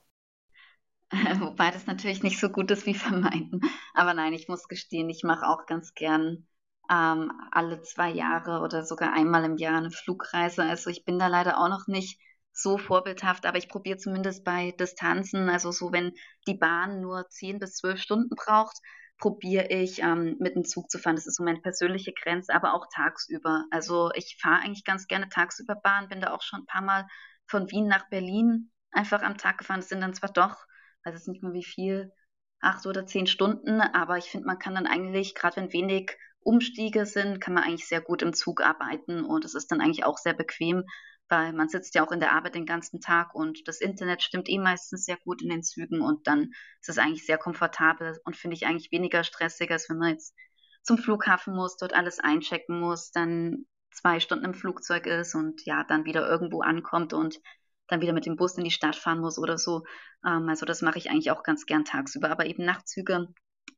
Wobei 1.40 1.70
das 1.70 1.86
natürlich 1.86 2.22
nicht 2.22 2.38
so 2.38 2.48
gut 2.48 2.70
ist 2.70 2.86
wie 2.86 2.94
vermeiden. 2.94 3.60
Aber 3.92 4.14
nein, 4.14 4.32
ich 4.32 4.48
muss 4.48 4.68
gestehen, 4.68 5.10
ich 5.10 5.24
mache 5.24 5.46
auch 5.46 5.66
ganz 5.66 5.94
gern 5.94 6.46
ähm, 6.90 7.32
alle 7.50 7.82
zwei 7.82 8.10
Jahre 8.10 8.60
oder 8.60 8.84
sogar 8.84 9.12
einmal 9.12 9.44
im 9.44 9.56
Jahr 9.56 9.76
eine 9.76 9.90
Flugreise. 9.90 10.62
Also 10.62 10.90
ich 10.90 11.04
bin 11.04 11.18
da 11.18 11.26
leider 11.26 11.58
auch 11.58 11.68
noch 11.68 11.86
nicht 11.86 12.18
so 12.52 12.78
vorbildhaft, 12.78 13.46
aber 13.46 13.58
ich 13.58 13.68
probiere 13.68 13.98
zumindest 13.98 14.44
bei 14.44 14.72
Distanzen, 14.72 15.48
also 15.48 15.72
so 15.72 15.92
wenn 15.92 16.12
die 16.46 16.54
Bahn 16.54 17.00
nur 17.00 17.28
zehn 17.28 17.58
bis 17.58 17.76
zwölf 17.76 18.00
Stunden 18.00 18.34
braucht, 18.36 18.76
probiere 19.18 19.68
ich 19.68 20.02
ähm, 20.02 20.36
mit 20.40 20.56
dem 20.56 20.64
Zug 20.64 20.90
zu 20.90 20.98
fahren. 20.98 21.16
Das 21.16 21.26
ist 21.26 21.36
so 21.36 21.44
meine 21.44 21.60
persönliche 21.60 22.12
Grenze, 22.12 22.52
aber 22.52 22.74
auch 22.74 22.86
tagsüber. 22.92 23.64
Also 23.70 24.10
ich 24.14 24.36
fahre 24.40 24.62
eigentlich 24.62 24.84
ganz 24.84 25.06
gerne 25.06 25.28
tagsüber 25.28 25.76
Bahn, 25.76 26.08
bin 26.08 26.20
da 26.20 26.32
auch 26.32 26.42
schon 26.42 26.60
ein 26.60 26.66
paar 26.66 26.82
Mal 26.82 27.06
von 27.46 27.70
Wien 27.70 27.86
nach 27.86 28.08
Berlin 28.08 28.70
einfach 28.90 29.22
am 29.22 29.38
Tag 29.38 29.58
gefahren. 29.58 29.80
Das 29.80 29.88
sind 29.88 30.00
dann 30.00 30.14
zwar 30.14 30.32
doch, 30.32 30.56
weiß 31.04 31.14
es 31.14 31.28
nicht 31.28 31.42
mehr 31.42 31.52
wie 31.52 31.64
viel, 31.64 32.12
acht 32.60 32.86
oder 32.86 33.06
zehn 33.06 33.26
Stunden, 33.26 33.80
aber 33.80 34.18
ich 34.18 34.26
finde, 34.26 34.46
man 34.46 34.58
kann 34.58 34.74
dann 34.74 34.86
eigentlich, 34.86 35.34
gerade 35.34 35.56
wenn 35.56 35.72
wenig 35.72 36.16
Umstiege 36.40 37.06
sind, 37.06 37.40
kann 37.40 37.54
man 37.54 37.64
eigentlich 37.64 37.86
sehr 37.86 38.00
gut 38.00 38.22
im 38.22 38.32
Zug 38.32 38.60
arbeiten 38.60 39.24
und 39.24 39.44
es 39.44 39.54
ist 39.54 39.70
dann 39.70 39.80
eigentlich 39.80 40.04
auch 40.04 40.18
sehr 40.18 40.34
bequem 40.34 40.84
weil 41.32 41.54
man 41.54 41.70
sitzt 41.70 41.94
ja 41.94 42.06
auch 42.06 42.12
in 42.12 42.20
der 42.20 42.32
Arbeit 42.32 42.54
den 42.54 42.66
ganzen 42.66 43.00
Tag 43.00 43.34
und 43.34 43.66
das 43.66 43.80
Internet 43.80 44.22
stimmt 44.22 44.50
eh 44.50 44.58
meistens 44.58 45.06
sehr 45.06 45.16
gut 45.16 45.40
in 45.40 45.48
den 45.48 45.62
Zügen 45.62 46.02
und 46.02 46.26
dann 46.26 46.52
ist 46.82 46.90
es 46.90 46.98
eigentlich 46.98 47.24
sehr 47.24 47.38
komfortabel 47.38 48.20
und 48.26 48.36
finde 48.36 48.54
ich 48.54 48.66
eigentlich 48.66 48.92
weniger 48.92 49.24
stressig, 49.24 49.70
als 49.70 49.88
wenn 49.88 49.96
man 49.96 50.10
jetzt 50.10 50.34
zum 50.82 50.98
Flughafen 50.98 51.54
muss, 51.54 51.78
dort 51.78 51.94
alles 51.94 52.20
einchecken 52.20 52.78
muss, 52.78 53.12
dann 53.12 53.64
zwei 53.90 54.20
Stunden 54.20 54.44
im 54.44 54.52
Flugzeug 54.52 55.06
ist 55.06 55.34
und 55.34 55.64
ja, 55.64 55.84
dann 55.84 56.04
wieder 56.04 56.28
irgendwo 56.28 56.60
ankommt 56.60 57.14
und 57.14 57.40
dann 57.88 58.02
wieder 58.02 58.12
mit 58.12 58.26
dem 58.26 58.36
Bus 58.36 58.58
in 58.58 58.64
die 58.64 58.70
Stadt 58.70 58.96
fahren 58.96 59.20
muss 59.20 59.38
oder 59.38 59.56
so. 59.56 59.84
Ähm, 60.26 60.50
also 60.50 60.66
das 60.66 60.82
mache 60.82 60.98
ich 60.98 61.08
eigentlich 61.08 61.30
auch 61.30 61.44
ganz 61.44 61.64
gern 61.64 61.86
tagsüber, 61.86 62.30
aber 62.30 62.44
eben 62.44 62.66
Nachtzüge 62.66 63.28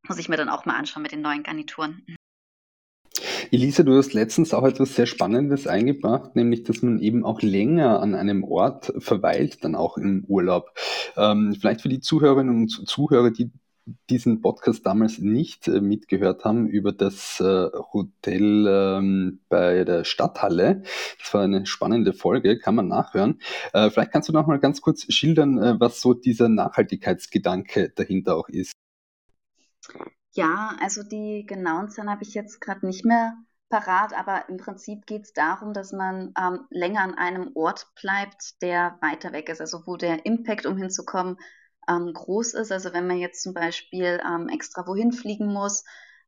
muss 0.08 0.18
ich 0.18 0.28
mir 0.28 0.36
dann 0.36 0.48
auch 0.48 0.64
mal 0.64 0.76
anschauen 0.76 1.04
mit 1.04 1.12
den 1.12 1.22
neuen 1.22 1.44
Garnituren. 1.44 2.04
Elisa, 3.50 3.82
du 3.82 3.96
hast 3.96 4.12
letztens 4.12 4.54
auch 4.54 4.64
etwas 4.64 4.94
sehr 4.94 5.06
Spannendes 5.06 5.66
eingebracht, 5.66 6.36
nämlich, 6.36 6.64
dass 6.64 6.82
man 6.82 6.98
eben 7.00 7.24
auch 7.24 7.42
länger 7.42 8.00
an 8.00 8.14
einem 8.14 8.44
Ort 8.44 8.92
verweilt, 8.98 9.64
dann 9.64 9.74
auch 9.74 9.96
im 9.96 10.24
Urlaub. 10.26 10.70
Ähm, 11.16 11.54
vielleicht 11.58 11.82
für 11.82 11.88
die 11.88 12.00
Zuhörerinnen 12.00 12.54
und 12.54 12.88
Zuhörer, 12.88 13.30
die 13.30 13.50
diesen 14.08 14.40
Podcast 14.40 14.86
damals 14.86 15.18
nicht 15.18 15.68
äh, 15.68 15.80
mitgehört 15.80 16.44
haben 16.44 16.66
über 16.68 16.92
das 16.92 17.40
äh, 17.40 17.68
Hotel 17.92 18.66
ähm, 18.66 19.40
bei 19.48 19.84
der 19.84 20.04
Stadthalle. 20.04 20.82
Das 21.18 21.34
war 21.34 21.42
eine 21.42 21.66
spannende 21.66 22.12
Folge, 22.12 22.58
kann 22.58 22.74
man 22.74 22.88
nachhören. 22.88 23.40
Äh, 23.72 23.90
vielleicht 23.90 24.12
kannst 24.12 24.28
du 24.28 24.32
noch 24.32 24.46
mal 24.46 24.58
ganz 24.58 24.80
kurz 24.80 25.12
schildern, 25.12 25.58
äh, 25.58 25.78
was 25.78 26.00
so 26.00 26.14
dieser 26.14 26.48
Nachhaltigkeitsgedanke 26.48 27.90
dahinter 27.94 28.36
auch 28.36 28.48
ist. 28.48 28.72
Ja, 30.34 30.76
also 30.80 31.02
die 31.02 31.44
genauen 31.46 31.90
Zahlen 31.90 32.10
habe 32.10 32.22
ich 32.24 32.34
jetzt 32.34 32.60
gerade 32.60 32.86
nicht 32.86 33.04
mehr 33.04 33.34
parat, 33.68 34.12
aber 34.12 34.48
im 34.48 34.56
Prinzip 34.56 35.06
geht 35.06 35.22
es 35.22 35.32
darum, 35.32 35.72
dass 35.72 35.92
man 35.92 36.32
ähm, 36.38 36.66
länger 36.70 37.00
an 37.02 37.14
einem 37.14 37.52
Ort 37.54 37.86
bleibt, 38.00 38.60
der 38.62 38.98
weiter 39.00 39.32
weg 39.32 39.48
ist, 39.48 39.60
also 39.60 39.86
wo 39.86 39.96
der 39.96 40.26
Impact, 40.26 40.66
um 40.66 40.76
hinzukommen, 40.76 41.36
ähm, 41.88 42.12
groß 42.12 42.54
ist. 42.54 42.72
Also 42.72 42.92
wenn 42.92 43.06
man 43.06 43.18
jetzt 43.18 43.42
zum 43.42 43.54
Beispiel 43.54 44.20
ähm, 44.24 44.48
extra 44.48 44.86
wohin 44.86 45.12
fliegen 45.12 45.52
muss, 45.52 45.84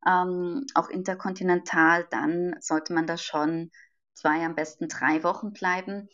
ähm, 0.07 0.65
auch 0.73 0.89
interkontinental, 0.89 2.07
dann 2.09 2.55
sollte 2.61 2.93
man 2.93 3.07
da 3.07 3.17
schon 3.17 3.71
zwei, 4.13 4.45
am 4.45 4.55
besten 4.55 4.87
drei 4.87 5.23
Wochen 5.23 5.51
bleiben. 5.51 6.09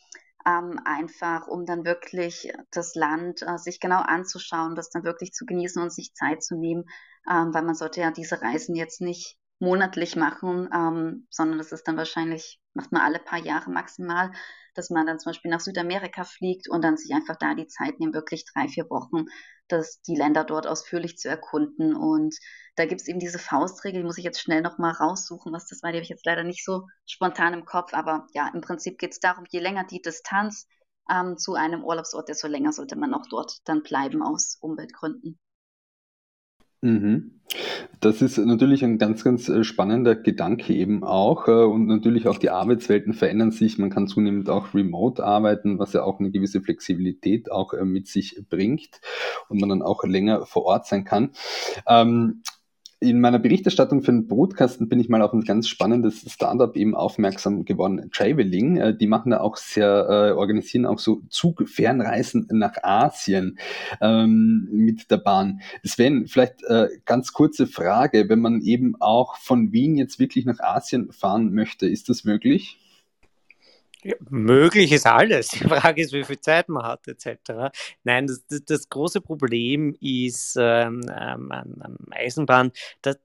Ähm, 0.46 0.80
einfach 0.86 1.48
um 1.48 1.66
dann 1.66 1.86
wirklich 1.86 2.52
das 2.72 2.96
Land 2.96 3.42
äh, 3.44 3.58
sich 3.58 3.80
genau 3.80 4.02
anzuschauen, 4.02 4.76
das 4.76 4.90
dann 4.90 5.04
wirklich 5.04 5.32
zu 5.32 5.46
genießen 5.46 5.82
und 5.82 5.92
sich 5.94 6.14
Zeit 6.14 6.44
zu 6.44 6.56
nehmen, 6.56 6.84
ähm, 7.30 7.54
weil 7.54 7.64
man 7.64 7.76
sollte 7.76 8.02
ja 8.02 8.12
diese 8.12 8.42
Reisen 8.42 8.76
jetzt 8.76 9.02
nicht 9.02 9.38
monatlich 9.60 10.16
machen, 10.16 10.70
ähm, 10.74 11.28
sondern 11.30 11.58
das 11.58 11.72
ist 11.72 11.88
dann 11.88 11.98
wahrscheinlich, 11.98 12.60
macht 12.74 12.92
man 12.92 13.02
alle 13.02 13.20
paar 13.20 13.40
Jahre 13.40 13.72
maximal, 13.72 14.32
dass 14.76 14.90
man 14.90 15.06
dann 15.06 15.20
zum 15.20 15.32
Beispiel 15.32 15.52
nach 15.52 15.62
Südamerika 15.62 16.24
fliegt 16.26 16.70
und 16.70 16.84
dann 16.84 16.98
sich 16.98 17.14
einfach 17.14 17.38
da 17.38 17.54
die 17.56 17.68
Zeit 17.68 18.00
nimmt, 18.00 18.14
wirklich 18.14 18.44
drei, 18.54 18.68
vier 18.68 18.90
Wochen, 18.90 19.26
das, 19.68 20.02
die 20.02 20.16
Länder 20.16 20.44
dort 20.44 20.68
ausführlich 20.68 21.18
zu 21.18 21.30
erkunden. 21.30 21.96
Und 21.96 22.36
da 22.76 22.86
gibt 22.86 23.02
es 23.02 23.08
eben 23.08 23.20
diese 23.20 23.40
Faustregel, 23.40 24.02
die 24.02 24.06
muss 24.06 24.18
ich 24.18 24.24
jetzt 24.24 24.42
schnell 24.42 24.62
nochmal 24.62 24.94
raussuchen, 24.94 25.54
was 25.54 25.68
das 25.68 25.84
war, 25.84 25.92
die 25.92 25.98
habe 25.98 26.04
ich 26.04 26.10
jetzt 26.10 26.26
leider 26.26 26.44
nicht 26.44 26.66
so 26.66 26.88
spontan 27.06 27.54
im 27.54 27.66
Kopf, 27.66 27.94
aber 27.94 28.28
ja, 28.34 28.50
im 28.54 28.62
Prinzip 28.62 28.98
geht 28.98 29.12
es 29.14 29.20
darum, 29.20 29.46
je 29.50 29.60
länger 29.60 29.86
die 29.86 30.02
Distanz 30.02 30.68
ähm, 31.10 31.38
zu 31.38 31.56
einem 31.56 31.84
Urlaubsort, 31.84 32.30
desto 32.30 32.48
länger 32.48 32.74
sollte 32.74 32.96
man 32.96 33.14
auch 33.14 33.26
dort 33.30 33.60
dann 33.66 33.84
bleiben 33.84 34.24
aus 34.24 34.58
Umweltgründen. 34.62 35.40
Mhm. 36.84 37.32
Das 38.02 38.22
ist 38.22 38.38
natürlich 38.38 38.84
ein 38.84 38.98
ganz, 38.98 39.24
ganz 39.24 39.48
äh, 39.48 39.64
spannender 39.64 40.16
Gedanke 40.16 40.74
eben 40.74 41.04
auch. 41.04 41.48
Äh, 41.48 41.52
und 41.52 41.86
natürlich 41.86 42.28
auch 42.28 42.38
die 42.38 42.50
Arbeitswelten 42.50 43.14
verändern 43.14 43.52
sich. 43.52 43.78
Man 43.78 43.90
kann 43.90 44.08
zunehmend 44.08 44.50
auch 44.50 44.74
remote 44.74 45.24
arbeiten, 45.24 45.80
was 45.80 45.94
ja 45.94 46.04
auch 46.04 46.20
eine 46.20 46.32
gewisse 46.32 46.62
Flexibilität 46.62 47.52
auch 47.52 47.74
äh, 47.74 47.86
mit 47.86 48.08
sich 48.08 48.42
bringt 48.50 49.00
und 49.48 49.62
man 49.62 49.70
dann 49.70 49.82
auch 49.82 50.04
länger 50.04 50.46
vor 50.46 50.66
Ort 50.66 50.88
sein 50.88 51.06
kann. 51.06 51.30
Ähm, 51.88 52.42
in 53.04 53.20
meiner 53.20 53.40
Berichterstattung 53.40 54.02
für 54.02 54.12
den 54.12 54.28
Brutkasten 54.28 54.90
bin 54.90 55.00
ich 55.00 55.10
mal 55.10 55.22
auf 55.22 55.34
ein 55.34 55.44
ganz 55.44 55.68
spannendes 55.68 56.26
Startup 56.32 56.76
eben 56.76 56.96
aufmerksam 56.96 57.66
geworden, 57.66 58.10
Traveling. 58.12 58.78
Äh, 58.78 58.98
die 58.98 59.08
machen 59.08 59.32
da 59.32 59.42
auch 59.42 59.58
sehr, 59.58 60.08
äh, 60.10 60.32
organisieren 60.32 60.86
auch 60.86 61.00
so 61.00 61.22
Zugfernreisen 61.30 62.48
nach 62.52 62.82
Asien 62.82 63.60
ähm, 64.02 64.68
mit 64.72 65.12
der 65.12 65.18
Bahn. 65.18 65.62
Sven, 65.84 66.28
vielleicht 66.28 66.64
äh, 66.64 66.88
ganz 67.06 67.34
kurze 67.34 67.68
Frage, 67.68 68.30
wenn 68.30 68.40
man 68.40 68.62
eben 68.62 68.96
auch 69.00 69.38
von 69.38 69.72
Wien 69.72 69.96
jetzt 69.98 70.20
wirklich 70.20 70.46
nach 70.46 70.60
Asien 70.60 71.12
fahren 71.12 71.54
möchte, 71.54 71.88
ist 71.88 72.10
das 72.10 72.24
möglich? 72.24 72.80
Ja, 74.04 74.16
möglich 74.30 74.92
ist 74.92 75.06
alles. 75.06 75.50
Die 75.50 75.60
Frage 75.60 76.02
ist, 76.02 76.14
wie 76.14 76.24
viel 76.24 76.40
Zeit 76.40 76.70
man 76.70 76.84
hat, 76.84 77.08
etc. 77.08 77.72
Nein, 78.04 78.28
das, 78.28 78.46
das, 78.48 78.66
das 78.66 78.90
große 78.90 79.22
Problem 79.22 79.96
ist 80.02 80.58
ähm, 80.60 81.02
ähm, 81.10 81.52
an, 81.52 81.98
Eisenbahn, 82.12 82.72
dass 83.02 83.18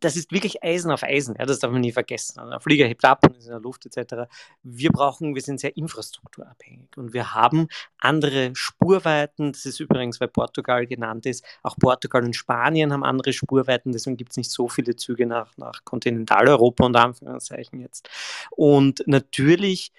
das 0.00 0.16
ist 0.16 0.32
wirklich 0.32 0.62
Eisen 0.62 0.90
auf 0.90 1.02
Eisen, 1.02 1.34
ja, 1.38 1.46
das 1.46 1.58
darf 1.58 1.70
man 1.70 1.80
nie 1.80 1.92
vergessen. 1.92 2.38
Also, 2.38 2.50
der 2.50 2.60
Flieger 2.60 2.86
hebt 2.86 3.04
ab 3.04 3.26
und 3.26 3.36
ist 3.36 3.46
in 3.46 3.50
der 3.50 3.60
Luft 3.60 3.86
etc. 3.86 4.30
Wir 4.62 4.90
brauchen, 4.90 5.34
wir 5.34 5.42
sind 5.42 5.60
sehr 5.60 5.76
infrastrukturabhängig 5.76 6.96
und 6.96 7.12
wir 7.12 7.34
haben 7.34 7.68
andere 7.98 8.52
Spurweiten. 8.54 9.52
Das 9.52 9.66
ist 9.66 9.80
übrigens, 9.80 10.20
weil 10.20 10.28
Portugal 10.28 10.86
genannt 10.86 11.26
ist. 11.26 11.44
Auch 11.62 11.76
Portugal 11.76 12.24
und 12.24 12.36
Spanien 12.36 12.92
haben 12.92 13.04
andere 13.04 13.32
Spurweiten, 13.32 13.92
deswegen 13.92 14.16
gibt 14.16 14.32
es 14.32 14.36
nicht 14.36 14.50
so 14.50 14.68
viele 14.68 14.96
Züge 14.96 15.26
nach, 15.26 15.56
nach 15.56 15.84
Kontinentaleuropa 15.84 16.86
und 16.86 16.96
Anführungszeichen 16.96 17.80
jetzt. 17.80 18.08
Und 18.50 19.02
natürlich 19.06 19.92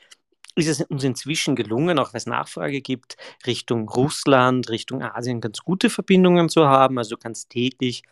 ist 0.59 0.67
es 0.67 0.81
uns 0.87 1.03
inzwischen 1.03 1.55
gelungen, 1.55 1.99
auch 1.99 2.13
weil 2.13 2.19
es 2.19 2.25
Nachfrage 2.25 2.81
gibt, 2.81 3.17
Richtung 3.45 3.89
Russland, 3.89 4.69
Richtung 4.69 5.01
Asien 5.01 5.41
ganz 5.41 5.59
gute 5.59 5.89
Verbindungen 5.89 6.49
zu 6.49 6.67
haben. 6.67 6.97
Also 6.97 7.15
du 7.15 7.17
kannst 7.21 7.49
täglich 7.49 8.03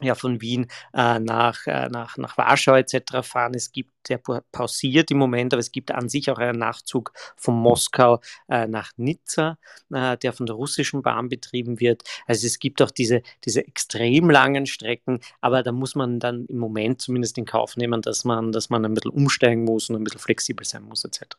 ja, 0.00 0.14
von 0.14 0.40
Wien 0.40 0.66
äh, 0.92 1.18
nach, 1.18 1.66
äh, 1.66 1.88
nach, 1.88 2.16
nach 2.16 2.36
Warschau 2.38 2.74
etc. 2.74 3.22
fahren. 3.22 3.54
Es 3.54 3.72
gibt, 3.72 3.90
der 4.08 4.18
pausiert 4.18 5.10
im 5.10 5.18
Moment, 5.18 5.52
aber 5.52 5.60
es 5.60 5.72
gibt 5.72 5.90
an 5.90 6.08
sich 6.08 6.30
auch 6.30 6.38
einen 6.38 6.58
Nachzug 6.58 7.12
von 7.36 7.54
Moskau 7.56 8.20
äh, 8.48 8.66
nach 8.66 8.92
Nizza, 8.96 9.58
äh, 9.90 10.16
der 10.16 10.32
von 10.32 10.46
der 10.46 10.56
russischen 10.56 11.02
Bahn 11.02 11.28
betrieben 11.28 11.80
wird. 11.80 12.02
Also 12.26 12.46
es 12.46 12.58
gibt 12.58 12.80
auch 12.82 12.90
diese, 12.90 13.22
diese 13.44 13.66
extrem 13.66 14.30
langen 14.30 14.66
Strecken, 14.66 15.20
aber 15.40 15.62
da 15.62 15.72
muss 15.72 15.94
man 15.94 16.20
dann 16.20 16.46
im 16.46 16.58
Moment 16.58 17.00
zumindest 17.00 17.38
in 17.38 17.44
Kauf 17.44 17.76
nehmen, 17.76 18.02
dass 18.02 18.24
man, 18.24 18.52
dass 18.52 18.70
man 18.70 18.84
ein 18.84 18.94
bisschen 18.94 19.10
umsteigen 19.10 19.64
muss 19.64 19.90
und 19.90 19.96
ein 19.96 20.04
bisschen 20.04 20.20
flexibel 20.20 20.64
sein 20.64 20.82
muss 20.82 21.04
etc. 21.04 21.36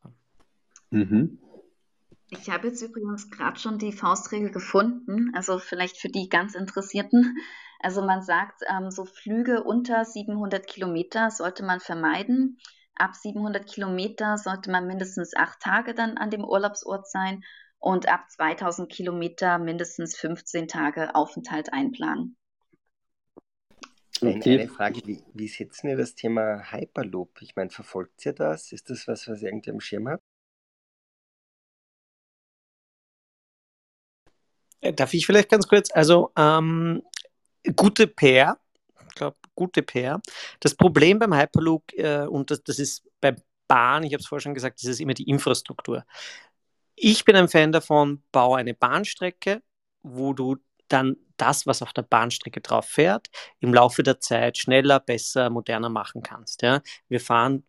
Mhm. 0.91 1.39
Ich 2.32 2.50
habe 2.50 2.67
jetzt 2.67 2.82
übrigens 2.82 3.32
gerade 3.32 3.60
schon 3.60 3.80
die 3.80 3.91
Faustregel 3.91 4.52
gefunden, 4.52 5.32
also 5.34 5.58
vielleicht 5.58 5.98
für 5.98 6.10
die 6.10 6.30
ganz 6.30 6.54
Interessierten. 6.54 7.38
Also 7.80 8.02
man 8.02 8.22
sagt, 8.22 8.62
ähm, 8.70 8.92
so 8.92 9.06
Flüge 9.06 9.63
unter 9.63 10.04
700 10.04 10.68
Kilometer 10.68 11.32
sollte 11.32 11.63
man 11.63 11.80
vermeiden. 11.80 12.58
Ab 12.96 13.15
700 13.15 13.65
Kilometer 13.65 14.38
sollte 14.38 14.70
man 14.70 14.86
mindestens 14.86 15.34
acht 15.36 15.62
Tage 15.62 15.94
dann 15.94 16.18
an 16.18 16.30
dem 16.30 16.44
Urlaubsort 16.44 17.10
sein 17.10 17.44
und 17.78 18.10
ab 18.10 18.30
2000 18.30 18.92
Kilometer 18.92 19.58
mindestens 19.58 20.18
15 20.18 20.68
Tage 20.68 21.15
Aufenthalt 21.15 21.72
einplanen. 21.72 22.36
Eine, 24.22 24.44
eine 24.44 24.68
Frage, 24.68 25.02
wie, 25.06 25.24
wie 25.34 25.48
setzen 25.48 25.88
ihr 25.88 25.96
das 25.96 26.13
Thema 26.13 26.74
Hyperloop? 26.74 27.42
Ich 27.42 27.56
meine, 27.56 27.70
verfolgt 27.70 28.26
ihr 28.26 28.34
das? 28.34 28.74
Ist 28.74 28.89
das 28.89 29.08
was, 29.08 29.30
was 29.30 29.42
ihr 29.42 29.48
irgendwie 29.48 29.72
am 29.72 29.80
Schirm 29.80 30.10
habt? 30.10 30.24
Äh, 34.82 34.94
darf 34.94 35.13
ich 35.13 35.26
vielleicht 35.26 35.50
ganz 35.50 35.70
kurz? 35.70 35.89
Also, 35.94 36.32
ähm, 36.38 37.02
gute 37.76 38.08
PR, 38.08 38.58
ich 39.08 39.15
glaube, 39.15 39.38
gute 39.56 39.82
PR. 39.84 40.22
Das 40.60 40.76
Problem 40.76 41.19
beim 41.19 41.34
Hyperloop, 41.34 41.93
äh, 41.93 42.26
und 42.26 42.52
das, 42.52 42.63
das 42.63 42.80
ist 42.80 43.04
bei 43.22 43.36
Bahn, 43.67 44.04
ich 44.04 44.13
habe 44.13 44.22
es 44.22 44.28
vorher 44.28 44.41
schon 44.41 44.54
gesagt, 44.54 44.82
das 44.82 44.89
ist 44.89 45.00
immer 45.00 45.13
die 45.13 45.30
Infrastruktur. 45.30 46.06
Ich 46.95 47.24
bin 47.26 47.36
ein 47.36 47.48
Fan 47.48 47.72
davon, 47.72 48.24
baue 48.32 48.58
eine 48.58 48.74
Bahnstrecke, 48.74 49.62
wo 50.04 50.34
du 50.34 50.58
dann 50.88 51.15
das, 51.38 51.65
was 51.67 51.82
auf 51.82 51.93
der 51.93 52.02
Bahnstrecke 52.02 52.62
drauf 52.62 52.86
fährt, 52.86 53.28
im 53.60 53.74
Laufe 53.74 54.04
der 54.04 54.19
Zeit 54.19 54.58
schneller, 54.58 55.00
besser, 55.00 55.50
moderner 55.50 55.89
machen 55.89 56.22
kannst. 56.24 56.62
Ja? 56.62 56.82
Wir 57.08 57.22
fahren 57.22 57.63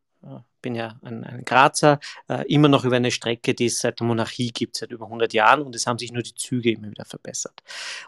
bin 0.61 0.75
ja 0.75 0.99
ein, 1.03 1.25
ein 1.25 1.45
Grazer, 1.45 1.99
äh, 2.29 2.45
immer 2.53 2.69
noch 2.69 2.85
über 2.85 2.97
eine 2.97 3.11
Strecke, 3.11 3.55
die 3.55 3.67
es 3.67 3.81
seit 3.81 4.01
der 4.01 4.07
Monarchie 4.07 4.51
gibt, 4.51 4.77
seit 4.77 4.91
über 4.91 5.07
100 5.07 5.33
Jahren 5.33 5.63
und 5.63 5.75
es 5.75 5.87
haben 5.87 5.99
sich 5.99 6.13
nur 6.13 6.23
die 6.23 6.35
Züge 6.35 6.73
immer 6.73 6.91
wieder 6.91 7.05
verbessert. 7.05 7.63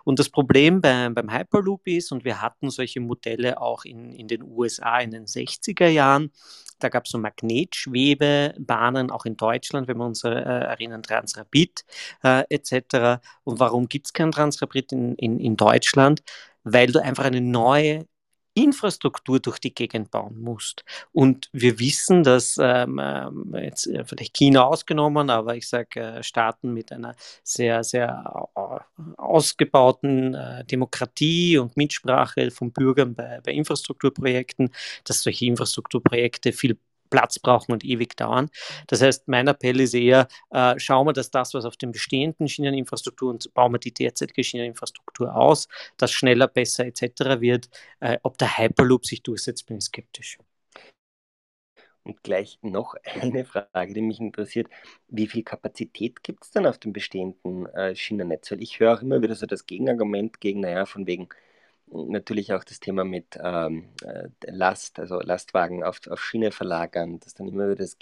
Und 0.04 0.18
das 0.18 0.28
Problem 0.28 0.80
beim, 0.80 1.14
beim 1.14 1.32
Hyperloop 1.32 1.86
ist, 1.86 2.12
und 2.12 2.24
wir 2.24 2.40
hatten 2.40 2.70
solche 2.70 3.00
Modelle 3.00 3.60
auch 3.60 3.84
in, 3.84 4.12
in 4.12 4.28
den 4.28 4.42
USA 4.42 4.98
in 4.98 5.10
den 5.10 5.26
60er 5.26 5.88
Jahren, 5.88 6.30
da 6.78 6.88
gab 6.88 7.04
es 7.04 7.12
so 7.12 7.18
Magnetschwebebahnen, 7.18 9.10
auch 9.10 9.24
in 9.24 9.36
Deutschland, 9.36 9.88
wenn 9.88 9.98
wir 9.98 10.06
uns 10.06 10.24
äh, 10.24 10.30
erinnern, 10.30 11.02
Transrapid 11.02 11.84
äh, 12.24 12.44
etc. 12.50 13.22
Und 13.44 13.60
warum 13.60 13.88
gibt 13.88 14.06
es 14.06 14.12
keinen 14.12 14.32
Transrapid 14.32 14.92
in, 14.92 15.14
in, 15.14 15.38
in 15.38 15.56
Deutschland? 15.56 16.22
Weil 16.64 16.88
du 16.88 17.00
einfach 17.00 17.24
eine 17.24 17.40
neue 17.40 18.06
Infrastruktur 18.54 19.40
durch 19.40 19.58
die 19.58 19.74
Gegend 19.74 20.10
bauen 20.10 20.40
musst. 20.40 20.84
Und 21.12 21.48
wir 21.52 21.78
wissen, 21.78 22.22
dass 22.22 22.58
ähm, 22.60 23.00
ähm 23.02 23.54
jetzt 23.54 23.86
äh, 23.86 24.04
vielleicht 24.04 24.34
China 24.34 24.64
ausgenommen, 24.64 25.30
aber 25.30 25.56
ich 25.56 25.68
sage 25.68 26.00
äh, 26.00 26.22
Staaten 26.22 26.72
mit 26.72 26.92
einer 26.92 27.14
sehr, 27.42 27.84
sehr 27.84 28.48
äh, 28.54 29.02
ausgebauten 29.16 30.34
äh, 30.34 30.64
Demokratie 30.64 31.58
und 31.58 31.76
Mitsprache 31.76 32.50
von 32.50 32.72
Bürgern 32.72 33.14
bei, 33.14 33.40
bei 33.44 33.52
Infrastrukturprojekten, 33.52 34.70
dass 35.04 35.22
solche 35.22 35.46
Infrastrukturprojekte 35.46 36.52
viel 36.52 36.78
Platz 37.12 37.38
brauchen 37.38 37.72
und 37.72 37.84
ewig 37.84 38.16
dauern. 38.16 38.50
Das 38.88 39.02
heißt, 39.02 39.28
mein 39.28 39.46
Appell 39.46 39.78
ist 39.80 39.94
eher, 39.94 40.26
äh, 40.50 40.78
schauen 40.78 41.06
wir, 41.06 41.12
dass 41.12 41.30
das, 41.30 41.54
was 41.54 41.64
auf 41.66 41.76
den 41.76 41.92
bestehenden 41.92 42.48
Schieneninfrastruktur 42.48 43.30
und 43.30 43.52
bauen 43.54 43.72
wir 43.72 43.78
die 43.78 43.92
derzeitige 43.94 44.42
Schieneninfrastruktur 44.42 45.36
aus, 45.36 45.68
dass 45.98 46.10
schneller, 46.10 46.48
besser 46.48 46.86
etc. 46.86 47.40
wird. 47.40 47.68
Äh, 48.00 48.18
ob 48.22 48.38
der 48.38 48.58
Hyperloop 48.58 49.06
sich 49.06 49.22
durchsetzt, 49.22 49.66
bin 49.66 49.76
ich 49.76 49.84
skeptisch. 49.84 50.38
Und 52.04 52.22
gleich 52.24 52.58
noch 52.62 52.94
eine 53.20 53.44
Frage, 53.44 53.92
die 53.94 54.00
mich 54.00 54.18
interessiert. 54.18 54.68
Wie 55.08 55.26
viel 55.28 55.42
Kapazität 55.44 56.22
gibt 56.22 56.44
es 56.44 56.50
denn 56.50 56.66
auf 56.66 56.78
dem 56.78 56.94
bestehenden 56.94 57.66
äh, 57.66 57.94
Schienennetz? 57.94 58.50
Weil 58.50 58.62
ich 58.62 58.80
höre 58.80 58.94
auch 58.94 59.02
immer 59.02 59.20
wieder 59.22 59.34
so 59.34 59.46
das 59.46 59.66
Gegenargument 59.66 60.40
gegen, 60.40 60.60
naja, 60.60 60.86
von 60.86 61.06
wegen, 61.06 61.28
natürlich 61.92 62.52
auch 62.52 62.64
das 62.64 62.80
Thema 62.80 63.04
mit 63.04 63.38
ähm, 63.42 63.90
äh, 64.04 64.28
Last, 64.46 64.98
also 64.98 65.20
Lastwagen 65.20 65.82
auf, 65.84 66.00
auf 66.08 66.22
Schiene 66.24 66.52
verlagern, 66.52 67.20
dass 67.20 67.34
dann 67.34 67.48
immer 67.48 67.66
wieder 67.66 67.76
das 67.76 67.96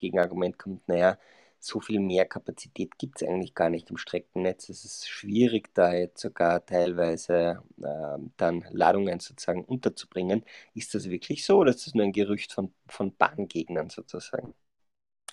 Gegenargument 0.00 0.58
kommt, 0.58 0.86
naja, 0.88 1.18
so 1.60 1.80
viel 1.80 2.00
mehr 2.00 2.24
Kapazität 2.26 2.98
gibt 2.98 3.20
es 3.20 3.28
eigentlich 3.28 3.54
gar 3.54 3.68
nicht 3.70 3.90
im 3.90 3.96
Streckennetz. 3.96 4.68
Es 4.68 4.84
ist 4.84 5.08
schwierig, 5.08 5.74
da 5.74 5.92
jetzt 5.92 6.20
sogar 6.20 6.64
teilweise 6.64 7.62
äh, 7.82 8.18
dann 8.36 8.64
Ladungen 8.70 9.20
sozusagen 9.20 9.64
unterzubringen. 9.64 10.44
Ist 10.74 10.94
das 10.94 11.10
wirklich 11.10 11.44
so 11.44 11.58
oder 11.58 11.70
ist 11.70 11.86
das 11.86 11.94
nur 11.94 12.04
ein 12.04 12.12
Gerücht 12.12 12.52
von, 12.52 12.72
von 12.86 13.14
Bahngegnern 13.16 13.90
sozusagen? 13.90 14.54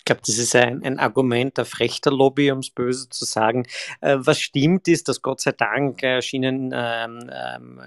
Glaube, 0.06 0.22
das 0.24 0.38
ist 0.38 0.56
ein, 0.56 0.82
ein 0.82 0.98
Argument 0.98 1.58
der 1.58 1.66
Frechterlobby, 1.66 2.50
um 2.50 2.60
es 2.60 2.70
böse 2.70 3.10
zu 3.10 3.26
sagen. 3.26 3.66
Äh, 4.00 4.16
was 4.20 4.40
stimmt, 4.40 4.88
ist, 4.88 5.08
dass 5.08 5.20
Gott 5.20 5.40
sei 5.40 5.52
Dank 5.52 6.02
äh, 6.02 6.22
Schienen, 6.22 6.72
ähm, 6.74 7.30
ähm, 7.30 7.80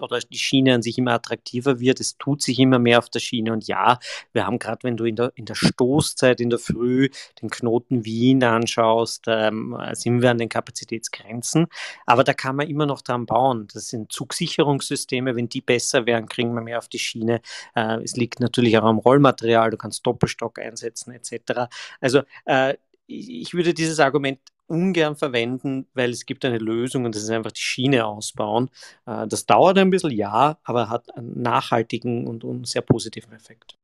oder 0.00 0.20
die 0.20 0.38
Schiene 0.38 0.74
an 0.74 0.82
sich 0.82 0.98
immer 0.98 1.14
attraktiver 1.14 1.80
wird. 1.80 1.98
Es 2.00 2.16
tut 2.18 2.42
sich 2.42 2.58
immer 2.60 2.78
mehr 2.78 2.98
auf 2.98 3.10
der 3.10 3.18
Schiene. 3.18 3.52
Und 3.52 3.66
ja, 3.66 3.98
wir 4.32 4.46
haben 4.46 4.58
gerade, 4.58 4.84
wenn 4.84 4.96
du 4.96 5.04
in 5.04 5.16
der, 5.16 5.32
in 5.34 5.46
der 5.46 5.54
Stoßzeit 5.56 6.40
in 6.40 6.50
der 6.50 6.58
Früh 6.58 7.08
den 7.42 7.50
Knoten 7.50 8.04
Wien 8.04 8.44
anschaust, 8.44 9.24
ähm, 9.26 9.76
sind 9.92 10.22
wir 10.22 10.30
an 10.30 10.38
den 10.38 10.48
Kapazitätsgrenzen. 10.48 11.66
Aber 12.06 12.24
da 12.24 12.34
kann 12.34 12.56
man 12.56 12.68
immer 12.68 12.86
noch 12.86 13.00
dran 13.00 13.26
bauen. 13.26 13.68
Das 13.72 13.88
sind 13.88 14.12
Zugsicherungssysteme. 14.12 15.34
Wenn 15.34 15.48
die 15.48 15.62
besser 15.62 16.06
wären, 16.06 16.26
kriegen 16.26 16.54
wir 16.54 16.60
mehr 16.60 16.78
auf 16.78 16.88
die 16.88 16.98
Schiene. 16.98 17.40
Äh, 17.74 18.02
es 18.02 18.16
liegt 18.16 18.40
natürlich 18.40 18.76
auch 18.78 18.84
am 18.84 18.98
Rollmaterial. 18.98 19.70
Du 19.70 19.78
kannst 19.78 20.06
Doppelstock 20.06 20.58
einsetzen 20.58 21.12
etc. 21.12 21.53
Also 22.00 22.22
äh, 22.44 22.74
ich 23.06 23.54
würde 23.54 23.74
dieses 23.74 24.00
Argument 24.00 24.40
ungern 24.66 25.16
verwenden, 25.16 25.86
weil 25.94 26.10
es 26.10 26.26
gibt 26.26 26.44
eine 26.44 26.58
Lösung 26.58 27.04
und 27.04 27.14
das 27.14 27.22
ist 27.22 27.30
einfach 27.30 27.52
die 27.52 27.60
Schiene 27.60 28.06
ausbauen. 28.06 28.70
Äh, 29.06 29.26
das 29.26 29.46
dauert 29.46 29.78
ein 29.78 29.90
bisschen, 29.90 30.10
ja, 30.10 30.58
aber 30.64 30.88
hat 30.88 31.14
einen 31.16 31.40
nachhaltigen 31.42 32.26
und, 32.26 32.44
und 32.44 32.66
sehr 32.66 32.82
positiven 32.82 33.32
Effekt. 33.32 33.76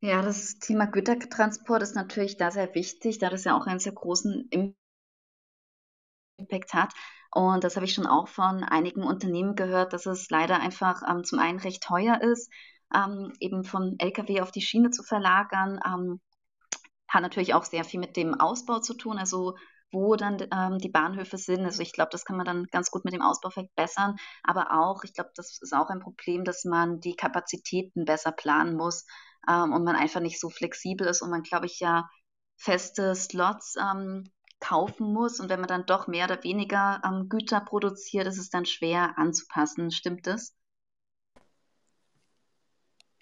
Ja, 0.00 0.20
das 0.22 0.58
Thema 0.58 0.86
Gütertransport 0.86 1.82
ist 1.82 1.94
natürlich 1.94 2.36
da 2.36 2.50
sehr 2.50 2.74
wichtig, 2.74 3.18
da 3.18 3.30
das 3.30 3.44
ja 3.44 3.56
auch 3.56 3.66
einen 3.66 3.78
sehr 3.78 3.92
großen 3.92 4.50
Impact 6.38 6.74
hat. 6.74 6.92
Und 7.30 7.64
das 7.64 7.76
habe 7.76 7.86
ich 7.86 7.94
schon 7.94 8.06
auch 8.06 8.28
von 8.28 8.62
einigen 8.64 9.02
Unternehmen 9.02 9.56
gehört, 9.56 9.92
dass 9.92 10.06
es 10.06 10.30
leider 10.30 10.60
einfach 10.60 11.02
ähm, 11.08 11.24
zum 11.24 11.38
einen 11.38 11.58
recht 11.58 11.82
teuer 11.82 12.20
ist, 12.20 12.52
ähm, 12.94 13.32
eben 13.40 13.64
von 13.64 13.96
Lkw 13.98 14.40
auf 14.40 14.52
die 14.52 14.60
Schiene 14.60 14.90
zu 14.90 15.02
verlagern. 15.02 15.80
Ähm, 15.84 16.20
hat 17.14 17.22
natürlich 17.22 17.54
auch 17.54 17.64
sehr 17.64 17.84
viel 17.84 18.00
mit 18.00 18.16
dem 18.16 18.34
Ausbau 18.38 18.80
zu 18.80 18.94
tun, 18.94 19.18
also 19.18 19.54
wo 19.92 20.16
dann 20.16 20.38
ähm, 20.52 20.78
die 20.78 20.88
Bahnhöfe 20.88 21.38
sind. 21.38 21.64
Also 21.64 21.80
ich 21.80 21.92
glaube, 21.92 22.10
das 22.10 22.24
kann 22.24 22.36
man 22.36 22.46
dann 22.46 22.66
ganz 22.70 22.90
gut 22.90 23.04
mit 23.04 23.14
dem 23.14 23.22
Ausbau 23.22 23.50
verbessern. 23.50 24.16
Aber 24.42 24.72
auch, 24.72 25.04
ich 25.04 25.14
glaube, 25.14 25.30
das 25.36 25.58
ist 25.62 25.72
auch 25.72 25.88
ein 25.88 26.00
Problem, 26.00 26.44
dass 26.44 26.64
man 26.64 27.00
die 27.00 27.14
Kapazitäten 27.14 28.04
besser 28.04 28.32
planen 28.32 28.76
muss 28.76 29.06
ähm, 29.48 29.72
und 29.72 29.84
man 29.84 29.96
einfach 29.96 30.20
nicht 30.20 30.40
so 30.40 30.50
flexibel 30.50 31.06
ist 31.06 31.22
und 31.22 31.30
man, 31.30 31.42
glaube 31.42 31.66
ich, 31.66 31.80
ja 31.80 32.08
feste 32.56 33.14
Slots 33.14 33.76
ähm, 33.80 34.24
kaufen 34.60 35.12
muss. 35.12 35.40
Und 35.40 35.48
wenn 35.48 35.60
man 35.60 35.68
dann 35.68 35.86
doch 35.86 36.06
mehr 36.08 36.26
oder 36.26 36.42
weniger 36.42 37.00
ähm, 37.04 37.28
Güter 37.28 37.60
produziert, 37.60 38.26
ist 38.26 38.38
es 38.38 38.50
dann 38.50 38.66
schwer 38.66 39.16
anzupassen. 39.18 39.90
Stimmt 39.90 40.26
das? 40.26 40.54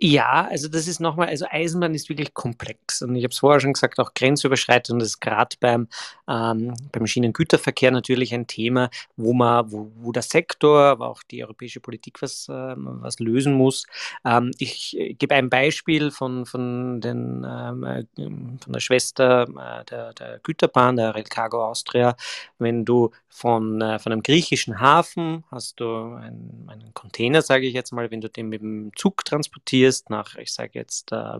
Ja, 0.04 0.48
also 0.50 0.66
das 0.66 0.88
ist 0.88 0.98
nochmal, 0.98 1.28
also 1.28 1.46
Eisenbahn 1.48 1.94
ist 1.94 2.08
wirklich 2.08 2.34
komplex. 2.34 3.02
Und 3.02 3.14
ich 3.14 3.22
habe 3.22 3.30
es 3.30 3.38
vorher 3.38 3.60
schon 3.60 3.72
gesagt, 3.72 4.00
auch 4.00 4.14
grenzüberschreitend. 4.14 5.00
Ist 5.00 5.20
gerade 5.20 5.56
beim, 5.60 5.86
ähm, 6.28 6.74
beim 6.90 7.06
Schienengüterverkehr 7.06 7.92
natürlich 7.92 8.34
ein 8.34 8.48
Thema, 8.48 8.90
wo 9.16 9.32
man, 9.32 9.70
wo, 9.70 9.92
wo 10.00 10.10
der 10.10 10.22
Sektor, 10.24 10.80
aber 10.80 11.08
auch 11.08 11.22
die 11.22 11.44
europäische 11.44 11.78
Politik 11.78 12.20
was, 12.20 12.48
ähm, 12.50 12.98
was 13.00 13.20
lösen 13.20 13.54
muss. 13.54 13.86
Ähm, 14.24 14.50
ich 14.58 14.98
äh, 14.98 15.14
gebe 15.14 15.36
ein 15.36 15.48
Beispiel 15.48 16.10
von, 16.10 16.46
von, 16.46 17.00
den, 17.00 17.46
ähm, 17.48 17.84
äh, 17.84 18.04
von 18.16 18.72
der 18.72 18.80
Schwester 18.80 19.44
äh, 19.44 19.84
der, 19.84 20.14
der 20.14 20.40
Güterbahn, 20.42 20.96
der 20.96 21.14
Rail 21.14 21.22
Cargo 21.22 21.64
Austria. 21.64 22.16
Wenn 22.58 22.84
du 22.84 23.12
von, 23.28 23.80
äh, 23.80 24.00
von 24.00 24.10
einem 24.12 24.22
griechischen 24.24 24.80
Hafen 24.80 25.44
hast 25.50 25.78
du 25.78 25.86
einen, 25.86 26.66
einen 26.68 26.92
Container, 26.92 27.40
sage 27.40 27.66
ich 27.66 27.74
jetzt 27.74 27.92
mal, 27.92 28.10
wenn 28.10 28.20
du 28.20 28.28
den 28.28 28.48
mit 28.48 28.62
dem 28.62 28.90
Zug 28.96 29.24
transportierst, 29.24 29.91
fährst 29.92 30.10
nach, 30.10 30.36
ich 30.36 30.52
sage 30.52 30.70
jetzt 30.74 31.12
äh, 31.12 31.38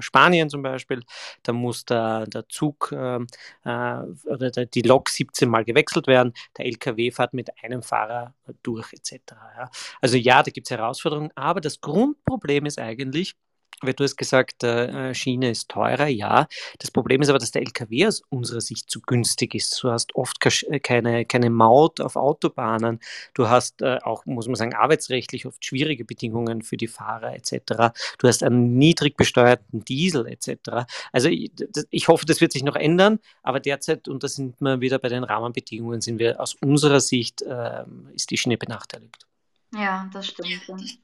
Spanien 0.00 0.48
zum 0.48 0.62
Beispiel, 0.62 1.02
dann 1.42 1.56
muss 1.56 1.84
der, 1.84 2.26
der 2.26 2.48
Zug 2.48 2.92
ähm, 2.92 3.26
äh, 3.64 4.02
oder 4.26 4.50
der, 4.50 4.66
die 4.66 4.82
Lok 4.82 5.08
17 5.10 5.48
Mal 5.48 5.64
gewechselt 5.64 6.06
werden, 6.06 6.32
der 6.56 6.66
LKW 6.66 7.10
fährt 7.10 7.34
mit 7.34 7.50
einem 7.62 7.82
Fahrer 7.82 8.34
durch 8.62 8.92
etc. 8.92 9.32
Ja. 9.56 9.70
Also 10.00 10.16
ja, 10.16 10.42
da 10.42 10.50
gibt 10.50 10.66
es 10.66 10.70
Herausforderungen, 10.70 11.30
aber 11.34 11.60
das 11.60 11.80
Grundproblem 11.80 12.66
ist 12.66 12.78
eigentlich, 12.78 13.34
weil 13.80 13.94
du 13.94 14.04
hast 14.04 14.16
gesagt, 14.16 14.62
äh, 14.62 15.14
Schiene 15.14 15.50
ist 15.50 15.68
teurer, 15.68 16.06
ja. 16.06 16.46
Das 16.78 16.90
Problem 16.90 17.22
ist 17.22 17.28
aber, 17.28 17.38
dass 17.38 17.50
der 17.50 17.62
LKW 17.62 18.06
aus 18.06 18.22
unserer 18.28 18.60
Sicht 18.60 18.90
zu 18.90 19.00
günstig 19.00 19.54
ist. 19.54 19.82
Du 19.82 19.90
hast 19.90 20.14
oft 20.14 20.38
äh, 20.68 20.80
keine, 20.80 21.24
keine 21.24 21.50
Maut 21.50 22.00
auf 22.00 22.16
Autobahnen. 22.16 23.00
Du 23.34 23.48
hast 23.48 23.82
äh, 23.82 23.98
auch, 24.02 24.26
muss 24.26 24.46
man 24.46 24.56
sagen, 24.56 24.74
arbeitsrechtlich 24.74 25.46
oft 25.46 25.64
schwierige 25.64 26.04
Bedingungen 26.04 26.62
für 26.62 26.76
die 26.76 26.88
Fahrer 26.88 27.34
etc. 27.34 27.92
Du 28.18 28.28
hast 28.28 28.42
einen 28.42 28.76
niedrig 28.76 29.16
besteuerten 29.16 29.84
Diesel 29.84 30.26
etc. 30.26 30.86
Also 31.12 31.28
ich, 31.28 31.52
ich 31.90 32.08
hoffe, 32.08 32.26
das 32.26 32.40
wird 32.40 32.52
sich 32.52 32.62
noch 32.62 32.76
ändern, 32.76 33.18
aber 33.42 33.60
derzeit, 33.60 34.08
und 34.08 34.22
da 34.22 34.28
sind 34.28 34.60
wir 34.60 34.80
wieder 34.80 34.98
bei 34.98 35.08
den 35.08 35.24
Rahmenbedingungen, 35.24 36.00
sind 36.00 36.18
wir 36.18 36.40
aus 36.40 36.54
unserer 36.54 37.00
Sicht, 37.00 37.42
äh, 37.42 37.84
ist 38.14 38.30
die 38.30 38.36
Schiene 38.36 38.56
benachteiligt. 38.56 39.26
Ja, 39.74 40.10
das 40.12 40.26
stimmt. 40.26 40.98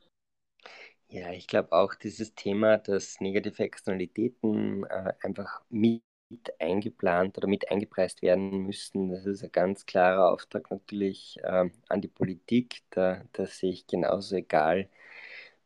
Ja, 1.08 1.30
ich 1.32 1.46
glaube 1.46 1.72
auch 1.72 1.94
dieses 1.94 2.34
Thema, 2.34 2.78
dass 2.78 3.20
negative 3.20 3.62
Externalitäten 3.62 4.84
äh, 4.84 5.12
einfach 5.22 5.62
mit 5.70 6.02
eingeplant 6.58 7.38
oder 7.38 7.46
mit 7.46 7.70
eingepreist 7.70 8.22
werden 8.22 8.50
müssen, 8.66 9.10
das 9.10 9.24
ist 9.24 9.44
ein 9.44 9.52
ganz 9.52 9.86
klarer 9.86 10.32
Auftrag 10.32 10.68
natürlich 10.70 11.38
äh, 11.44 11.70
an 11.88 12.00
die 12.00 12.08
Politik. 12.08 12.82
Da, 12.90 13.22
da 13.32 13.46
sehe 13.46 13.70
ich 13.72 13.86
genauso 13.86 14.34
egal, 14.36 14.88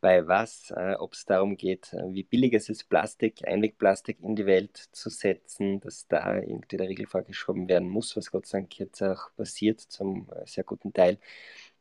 bei 0.00 0.26
was, 0.28 0.70
äh, 0.72 0.94
ob 0.98 1.14
es 1.14 1.24
darum 1.26 1.56
geht, 1.56 1.92
wie 2.10 2.22
billig 2.24 2.52
es 2.54 2.68
ist, 2.70 2.88
Plastik, 2.90 3.46
Einwegplastik 3.46 4.20
in 4.22 4.36
die 4.36 4.46
Welt 4.46 4.76
zu 4.92 5.10
setzen, 5.10 5.80
dass 5.80 6.06
da 6.08 6.36
irgendwie 6.36 6.76
der 6.78 6.88
Regel 6.88 7.06
vorgeschoben 7.06 7.68
werden 7.68 7.88
muss, 7.88 8.16
was 8.16 8.30
Gott 8.30 8.46
sei 8.46 8.60
Dank 8.60 8.78
jetzt 8.78 9.02
auch 9.02 9.34
passiert, 9.36 9.80
zum 9.80 10.28
äh, 10.32 10.46
sehr 10.46 10.64
guten 10.64 10.92
Teil 10.92 11.18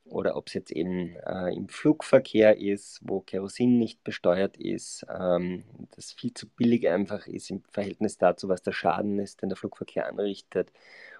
oder 0.10 0.36
ob 0.36 0.48
es 0.48 0.54
jetzt 0.54 0.72
eben 0.72 1.16
äh, 1.26 1.54
im 1.54 1.70
Flugverkehr 1.70 2.58
ist, 2.58 3.00
wo 3.04 3.22
Kerosin 3.22 3.78
nicht 3.78 4.04
besteuert 4.04 4.58
ist, 4.58 5.06
ähm, 5.10 5.64
das 5.96 6.14
viel 6.14 6.34
zu 6.34 6.48
billig 6.50 6.88
einfach 6.90 7.28
ist 7.28 7.50
im 7.50 7.64
Verhältnis 7.72 8.18
dazu, 8.18 8.50
was 8.50 8.62
der 8.62 8.72
Schaden 8.72 9.20
ist, 9.20 9.42
den 9.42 9.50
der 9.50 9.58
Flugverkehr 9.58 10.08
anrichtet. 10.08 10.72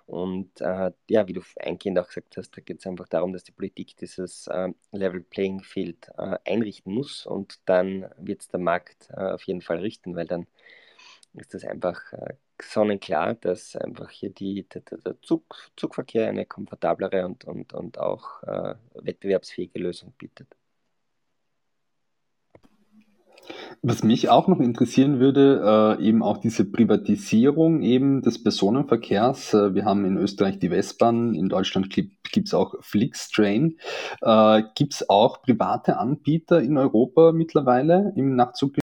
Und 0.06 0.60
äh, 0.62 0.92
ja, 1.08 1.28
wie 1.28 1.34
du 1.34 1.42
eingehend 1.60 2.00
auch 2.00 2.08
gesagt 2.08 2.36
hast, 2.38 2.58
da 2.58 2.62
geht 2.62 2.80
es 2.80 2.88
einfach 2.88 3.08
darum, 3.08 3.32
dass 3.32 3.44
die 3.44 3.52
Politik 3.52 3.96
dieses 3.98 4.48
äh, 4.48 4.70
Level 4.92 5.22
Playing 5.22 5.62
Field 5.62 6.10
äh, 6.18 6.38
einrichten 6.46 6.94
muss 6.94 7.28
und 7.28 7.60
dann 7.66 8.10
wird 8.18 8.42
es 8.42 8.48
der 8.48 8.60
Markt 8.60 9.10
äh, 9.12 9.34
auf 9.34 9.44
jeden 9.44 9.62
Fall 9.62 9.80
richten, 9.80 10.16
weil 10.16 10.26
dann 10.26 10.48
ist 11.34 11.54
das 11.54 11.64
einfach 11.64 12.12
äh, 12.14 12.34
sonnenklar, 12.64 13.36
dass 13.36 13.76
einfach 13.76 14.10
hier 14.10 14.30
die, 14.32 14.68
der, 14.68 14.82
der 14.82 15.22
Zug, 15.22 15.56
Zugverkehr 15.76 16.28
eine 16.28 16.46
komfortablere 16.46 17.26
und, 17.26 17.46
und, 17.46 17.74
und 17.74 17.98
auch 18.00 18.44
äh, 18.44 18.76
wettbewerbsfähige 18.96 19.80
Lösung 19.80 20.14
bietet. 20.18 20.48
Was 23.82 24.04
mich 24.04 24.30
auch 24.30 24.48
noch 24.48 24.60
interessieren 24.60 25.20
würde, 25.20 25.98
äh, 26.00 26.04
eben 26.04 26.22
auch 26.22 26.38
diese 26.38 26.66
Privatisierung 26.66 27.82
eben 27.82 28.22
des 28.22 28.44
Personenverkehrs. 28.44 29.54
Äh, 29.54 29.74
wir 29.74 29.86
haben 29.86 30.06
in 30.06 30.18
Österreich 30.18 30.60
die 30.60 30.70
Westbahn, 30.70 31.34
in 31.34 31.50
Deutschland 31.50 31.90
gibt 31.90 32.48
es 32.48 32.54
auch 32.54 32.76
Flixtrain. 32.82 33.78
Äh, 34.22 34.64
gibt 34.76 34.94
es 34.94 35.10
auch 35.10 35.42
private 35.42 35.98
Anbieter 35.98 36.62
in 36.62 36.78
Europa 36.78 37.32
mittlerweile 37.32 38.14
im 38.16 38.36
Nachtzug? 38.36 38.76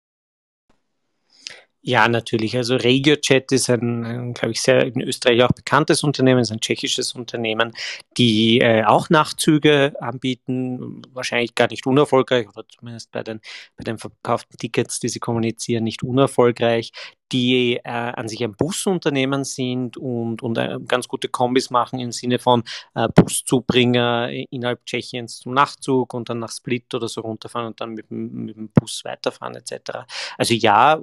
Ja, 1.87 2.07
natürlich. 2.07 2.57
Also 2.57 2.77
RegioJet 2.77 3.51
ist 3.51 3.69
ein, 3.69 4.33
glaube 4.33 4.53
ich, 4.53 4.61
sehr 4.63 4.87
in 4.87 5.01
Österreich 5.01 5.43
auch 5.43 5.51
bekanntes 5.51 6.03
Unternehmen, 6.03 6.39
ist 6.39 6.51
ein 6.51 6.59
tschechisches 6.59 7.13
Unternehmen, 7.13 7.73
die 8.17 8.59
äh, 8.59 8.83
auch 8.85 9.11
Nachtzüge 9.11 9.93
anbieten, 9.99 11.03
wahrscheinlich 11.13 11.53
gar 11.53 11.67
nicht 11.69 11.85
unerfolgreich 11.85 12.47
oder 12.49 12.67
zumindest 12.67 13.11
bei 13.11 13.21
den, 13.21 13.39
bei 13.77 13.83
den 13.83 13.99
verkauften 13.99 14.57
Tickets, 14.57 14.99
die 14.99 15.09
sie 15.09 15.19
kommunizieren, 15.19 15.83
nicht 15.83 16.01
unerfolgreich 16.01 16.91
die 17.31 17.77
äh, 17.77 17.89
an 17.89 18.27
sich 18.27 18.43
ein 18.43 18.53
Busunternehmen 18.53 19.43
sind 19.43 19.97
und, 19.97 20.43
und 20.43 20.57
äh, 20.57 20.77
ganz 20.87 21.07
gute 21.07 21.27
Kombis 21.27 21.69
machen 21.69 21.99
im 21.99 22.11
Sinne 22.11 22.39
von 22.39 22.63
äh, 22.93 23.07
Buszubringer 23.13 24.29
innerhalb 24.51 24.85
Tschechiens 24.85 25.39
zum 25.39 25.53
Nachtzug 25.53 26.13
und 26.13 26.29
dann 26.29 26.39
nach 26.39 26.51
Split 26.51 26.93
oder 26.93 27.07
so 27.07 27.21
runterfahren 27.21 27.67
und 27.67 27.81
dann 27.81 27.93
mit, 27.93 28.11
mit 28.11 28.55
dem 28.55 28.69
Bus 28.69 29.01
weiterfahren 29.03 29.55
etc. 29.55 30.05
Also 30.37 30.53
ja, 30.53 30.99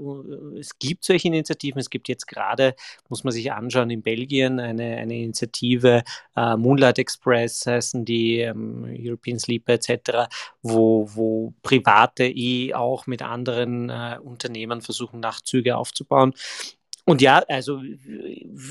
es 0.59 0.79
gibt 0.79 1.05
solche 1.05 1.29
Initiativen. 1.29 1.81
Es 1.81 1.91
gibt 1.91 2.09
jetzt 2.09 2.29
gerade, 2.29 2.75
muss 3.09 3.25
man 3.25 3.33
sich 3.33 3.51
anschauen, 3.53 3.91
in 3.91 4.03
Belgien 4.03 4.61
eine, 4.61 4.97
eine 4.97 5.19
Initiative, 5.23 6.03
äh, 6.37 6.57
Moonlight 6.57 6.99
Express 6.99 7.67
heißen 7.67 8.05
die, 8.05 8.39
ähm, 8.39 8.87
European 8.99 9.39
Sleeper 9.39 9.75
etc., 9.75 10.29
wo, 10.63 11.09
wo 11.15 11.53
Private 11.63 12.25
eh 12.25 12.75
auch 12.75 13.07
mit 13.07 13.23
anderen 13.23 13.91
äh, 13.91 14.19
Unternehmen 14.23 14.83
versuchen, 14.83 15.21
Nachtzüge 15.21 15.77
aufzubauen 15.77 16.12
aufbauen. 16.13 16.35
Und 17.05 17.21
ja, 17.21 17.43
also 17.49 17.83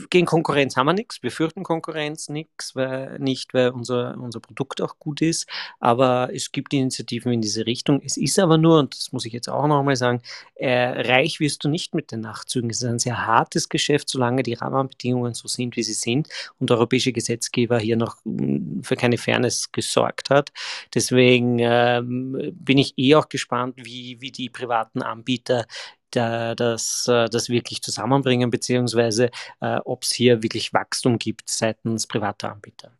gegen 0.09 0.25
Konkurrenz 0.25 0.77
haben 0.77 0.85
wir 0.85 0.93
nichts. 0.93 1.21
Wir 1.21 1.31
fürchten 1.31 1.63
Konkurrenz 1.63 2.29
nichts, 2.29 2.77
weil, 2.77 3.19
nicht, 3.19 3.53
weil 3.53 3.71
unser, 3.71 4.17
unser 4.17 4.39
Produkt 4.39 4.81
auch 4.81 4.99
gut 4.99 5.19
ist. 5.21 5.49
Aber 5.81 6.29
es 6.33 6.53
gibt 6.53 6.73
Initiativen 6.73 7.33
in 7.33 7.41
diese 7.41 7.65
Richtung. 7.65 8.01
Es 8.01 8.15
ist 8.15 8.39
aber 8.39 8.57
nur, 8.57 8.79
und 8.79 8.95
das 8.95 9.11
muss 9.11 9.25
ich 9.25 9.33
jetzt 9.33 9.49
auch 9.49 9.67
nochmal 9.67 9.97
sagen, 9.97 10.21
äh, 10.55 11.01
reich 11.01 11.41
wirst 11.41 11.65
du 11.65 11.67
nicht 11.67 11.93
mit 11.93 12.13
den 12.13 12.21
Nachtzügen. 12.21 12.69
Es 12.69 12.81
ist 12.81 12.87
ein 12.87 12.99
sehr 12.99 13.27
hartes 13.27 13.67
Geschäft, 13.67 14.07
solange 14.07 14.43
die 14.43 14.53
Rahmenbedingungen 14.53 15.33
so 15.33 15.49
sind, 15.49 15.75
wie 15.75 15.83
sie 15.83 15.91
sind 15.91 16.29
und 16.57 16.69
der 16.69 16.77
europäische 16.77 17.11
Gesetzgeber 17.11 17.79
hier 17.79 17.97
noch 17.97 18.15
für 18.81 18.95
keine 18.95 19.17
Fairness 19.17 19.73
gesorgt 19.73 20.29
hat. 20.29 20.53
Deswegen 20.95 21.59
ähm, 21.59 22.53
bin 22.53 22.77
ich 22.77 22.93
eh 22.97 23.15
auch 23.15 23.27
gespannt, 23.27 23.75
wie, 23.75 24.21
wie 24.21 24.31
die 24.31 24.49
privaten 24.49 25.01
Anbieter 25.01 25.65
das, 26.15 27.07
äh, 27.07 27.29
das 27.29 27.49
wirklich 27.49 27.81
zusammenbringen, 27.81 28.49
beziehungsweise 28.49 29.29
äh, 29.61 29.79
ob 29.85 30.03
es 30.03 30.11
hier 30.11 30.43
wirklich 30.43 30.73
Wachstum 30.73 31.17
gibt 31.19 31.49
seitens 31.49 32.07
privater 32.07 32.51
Anbieter. 32.51 32.91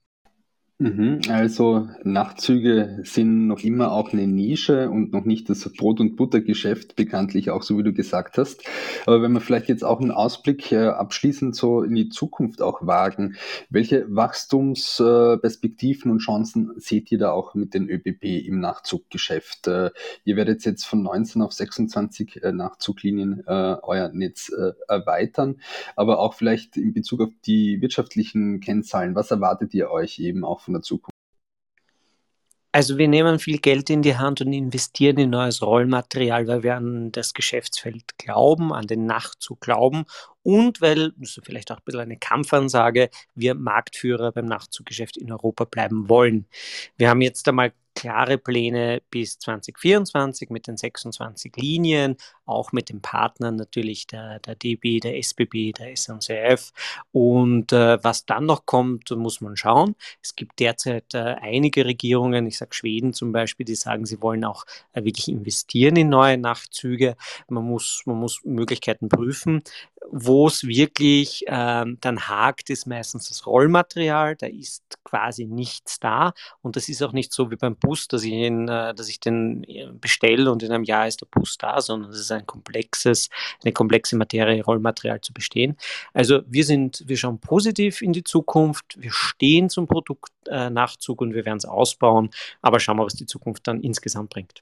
Mhm, 0.81 1.21
also 1.29 1.87
Nachtzüge 2.03 3.01
sind 3.03 3.45
noch 3.45 3.59
immer 3.59 3.91
auch 3.91 4.13
eine 4.13 4.25
Nische 4.25 4.89
und 4.89 5.13
noch 5.13 5.25
nicht 5.25 5.47
das 5.47 5.71
Brot- 5.71 5.99
und 5.99 6.15
Buttergeschäft, 6.15 6.95
bekanntlich 6.95 7.51
auch 7.51 7.61
so 7.61 7.77
wie 7.77 7.83
du 7.83 7.93
gesagt 7.93 8.39
hast. 8.39 8.63
Aber 9.05 9.21
wenn 9.21 9.31
wir 9.31 9.41
vielleicht 9.41 9.69
jetzt 9.69 9.83
auch 9.83 10.01
einen 10.01 10.09
Ausblick 10.09 10.71
äh, 10.71 10.87
abschließend 10.87 11.55
so 11.55 11.83
in 11.83 11.93
die 11.93 12.09
Zukunft 12.09 12.63
auch 12.63 12.79
wagen, 12.81 13.35
welche 13.69 14.07
Wachstumsperspektiven 14.09 16.09
und 16.09 16.17
Chancen 16.17 16.71
seht 16.77 17.11
ihr 17.11 17.19
da 17.19 17.29
auch 17.29 17.53
mit 17.53 17.75
den 17.75 17.87
ÖBB 17.87 18.47
im 18.47 18.59
Nachtzuggeschäft? 18.59 19.67
Äh, 19.67 19.91
ihr 20.25 20.35
werdet 20.35 20.65
jetzt 20.65 20.85
von 20.85 21.03
19 21.03 21.43
auf 21.43 21.53
26 21.53 22.41
äh, 22.41 22.51
Nachzuglinien 22.51 23.43
euer 23.45 24.09
Netz 24.13 24.51
erweitern, 24.87 25.57
aber 25.95 26.17
auch 26.19 26.33
vielleicht 26.33 26.77
in 26.77 26.93
Bezug 26.93 27.21
auf 27.21 27.29
die 27.45 27.81
wirtschaftlichen 27.81 28.61
Kennzahlen, 28.61 29.13
was 29.13 29.29
erwartet 29.29 29.75
ihr 29.75 29.91
euch 29.91 30.17
eben 30.19 30.43
auch 30.43 30.61
von 30.61 30.70
von 30.71 30.73
der 30.73 30.81
Zukunft? 30.81 31.11
Also 32.73 32.97
wir 32.97 33.09
nehmen 33.09 33.37
viel 33.39 33.57
Geld 33.57 33.89
in 33.89 34.01
die 34.01 34.15
Hand 34.15 34.39
und 34.39 34.53
investieren 34.53 35.17
in 35.17 35.31
neues 35.31 35.61
Rollmaterial, 35.61 36.47
weil 36.47 36.63
wir 36.63 36.77
an 36.77 37.11
das 37.11 37.33
Geschäftsfeld 37.33 38.17
glauben, 38.17 38.71
an 38.71 38.87
den 38.87 39.05
Nachtzug 39.05 39.59
glauben 39.59 40.05
und 40.41 40.79
weil, 40.79 41.11
das 41.17 41.35
ist 41.35 41.45
vielleicht 41.45 41.69
auch 41.69 41.79
ein 41.79 41.83
bisschen 41.83 41.99
eine 41.99 42.17
Kampfansage, 42.17 43.09
wir 43.35 43.55
Marktführer 43.55 44.31
beim 44.31 44.45
Nachtzuggeschäft 44.45 45.17
in 45.17 45.33
Europa 45.33 45.65
bleiben 45.65 46.07
wollen. 46.07 46.45
Wir 46.95 47.09
haben 47.09 47.19
jetzt 47.19 47.45
einmal 47.49 47.73
klare 48.01 48.39
Pläne 48.39 49.03
bis 49.11 49.37
2024 49.37 50.49
mit 50.49 50.65
den 50.65 50.75
26 50.75 51.55
Linien, 51.55 52.17
auch 52.47 52.71
mit 52.71 52.89
den 52.89 52.99
Partnern 52.99 53.57
natürlich 53.57 54.07
der, 54.07 54.39
der 54.39 54.55
DB, 54.55 54.99
der 54.99 55.17
SBB, 55.19 55.71
der 55.71 55.95
SNCF. 55.95 56.71
Und 57.11 57.71
äh, 57.71 58.03
was 58.03 58.25
dann 58.25 58.47
noch 58.47 58.65
kommt, 58.65 59.11
muss 59.11 59.39
man 59.39 59.55
schauen. 59.55 59.95
Es 60.23 60.35
gibt 60.35 60.59
derzeit 60.59 61.13
äh, 61.13 61.35
einige 61.41 61.85
Regierungen, 61.85 62.47
ich 62.47 62.57
sage 62.57 62.73
Schweden 62.73 63.13
zum 63.13 63.31
Beispiel, 63.31 63.67
die 63.67 63.75
sagen, 63.75 64.07
sie 64.07 64.19
wollen 64.23 64.45
auch 64.45 64.65
äh, 64.93 65.03
wirklich 65.03 65.27
investieren 65.27 65.95
in 65.95 66.09
neue 66.09 66.39
Nachtzüge. 66.39 67.15
Man 67.49 67.65
muss, 67.65 68.01
man 68.05 68.17
muss 68.17 68.41
Möglichkeiten 68.43 69.09
prüfen. 69.09 69.61
Wo 70.09 70.47
es 70.47 70.65
wirklich 70.65 71.45
ähm, 71.47 71.97
dann 72.01 72.27
hakt, 72.27 72.69
ist 72.69 72.87
meistens 72.87 73.29
das 73.29 73.45
Rollmaterial. 73.45 74.35
Da 74.35 74.47
ist 74.47 74.83
quasi 75.03 75.45
nichts 75.45 75.99
da. 75.99 76.33
Und 76.61 76.75
das 76.75 76.89
ist 76.89 77.01
auch 77.03 77.13
nicht 77.13 77.31
so 77.31 77.51
wie 77.51 77.55
beim 77.55 77.75
Bus, 77.75 78.07
dass 78.07 78.23
ich, 78.23 78.31
ihn, 78.31 78.67
äh, 78.67 78.93
dass 78.95 79.09
ich 79.09 79.19
den 79.19 79.63
äh, 79.65 79.89
bestelle 79.93 80.51
und 80.51 80.63
in 80.63 80.71
einem 80.71 80.83
Jahr 80.83 81.07
ist 81.07 81.21
der 81.21 81.27
Bus 81.27 81.57
da, 81.57 81.79
sondern 81.81 82.11
es 82.11 82.19
ist 82.19 82.31
ein 82.31 82.45
komplexes, 82.45 83.29
eine 83.63 83.73
komplexe 83.73 84.15
Materie, 84.17 84.63
Rollmaterial 84.63 85.21
zu 85.21 85.33
bestehen. 85.33 85.77
Also 86.13 86.41
wir 86.47 86.65
sind, 86.65 87.03
wir 87.05 87.17
schauen 87.17 87.39
positiv 87.39 88.01
in 88.01 88.13
die 88.13 88.23
Zukunft. 88.23 88.97
Wir 88.97 89.11
stehen 89.11 89.69
zum 89.69 89.87
Produktnachzug 89.87 91.21
äh, 91.21 91.23
und 91.23 91.33
wir 91.33 91.45
werden 91.45 91.57
es 91.57 91.65
ausbauen. 91.65 92.31
Aber 92.61 92.79
schauen 92.79 92.97
wir, 92.97 93.05
was 93.05 93.15
die 93.15 93.25
Zukunft 93.27 93.67
dann 93.67 93.81
insgesamt 93.81 94.31
bringt. 94.31 94.61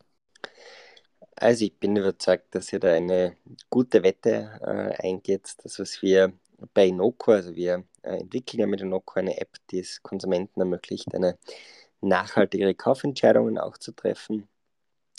Also 1.42 1.64
ich 1.64 1.80
bin 1.80 1.96
überzeugt, 1.96 2.54
dass 2.54 2.74
ihr 2.74 2.80
da 2.80 2.92
eine 2.92 3.38
gute 3.70 4.04
Wette 4.04 4.60
äh, 4.62 5.08
eingeht. 5.08 5.54
Das, 5.64 5.80
was 5.80 6.02
wir 6.02 6.34
bei 6.74 6.88
Inoko, 6.88 7.32
also 7.32 7.56
wir 7.56 7.86
äh, 8.02 8.18
entwickeln 8.18 8.60
ja 8.60 8.68
mit 8.68 8.82
Inoko 8.82 9.20
eine 9.20 9.40
App, 9.40 9.56
die 9.72 9.80
es 9.80 10.04
Konsumenten 10.04 10.60
ermöglicht, 10.60 11.16
eine 11.16 11.38
nachhaltigere 12.02 12.76
Kaufentscheidungen 12.76 13.58
auch 13.58 13.78
zu 13.78 13.94
treffen. 13.94 14.50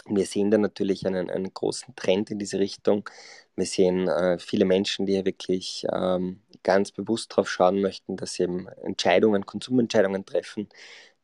Wir 0.08 0.26
sehen 0.26 0.50
da 0.50 0.58
natürlich 0.58 1.06
einen, 1.06 1.30
einen 1.30 1.54
großen 1.54 1.96
Trend 1.96 2.30
in 2.30 2.38
diese 2.38 2.58
Richtung. 2.58 3.08
Wir 3.56 3.66
sehen 3.66 4.06
äh, 4.08 4.38
viele 4.38 4.66
Menschen, 4.66 5.06
die 5.06 5.24
wirklich 5.24 5.86
ähm, 5.90 6.42
ganz 6.62 6.92
bewusst 6.92 7.32
darauf 7.32 7.48
schauen 7.48 7.80
möchten, 7.80 8.18
dass 8.18 8.34
sie 8.34 8.42
eben 8.42 8.68
Entscheidungen, 8.68 9.46
Konsumentscheidungen 9.46 10.26
treffen, 10.26 10.68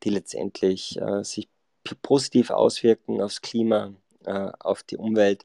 die 0.05 0.11
letztendlich 0.11 0.99
äh, 1.03 1.22
sich 1.22 1.51
positiv 2.03 2.51
auswirken 2.51 3.20
aufs 3.20 3.42
Klima, 3.42 3.94
äh, 4.27 4.51
auf 4.61 4.83
die 4.83 4.97
Umwelt. 4.97 5.45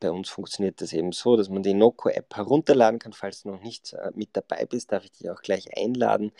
Bei 0.00 0.10
uns 0.10 0.28
funktioniert 0.30 0.80
das 0.80 0.92
eben 0.92 1.12
so, 1.12 1.36
dass 1.36 1.48
man 1.48 1.62
die 1.62 1.74
Noco-App 1.74 2.34
herunterladen 2.34 2.98
kann. 2.98 3.12
Falls 3.12 3.42
du 3.42 3.50
noch 3.50 3.62
nicht 3.62 3.92
äh, 3.92 4.10
mit 4.14 4.30
dabei 4.32 4.66
bist, 4.66 4.92
darf 4.92 5.04
ich 5.04 5.12
dich 5.12 5.30
auch 5.30 5.42
gleich 5.42 5.76
einladen 5.76 6.32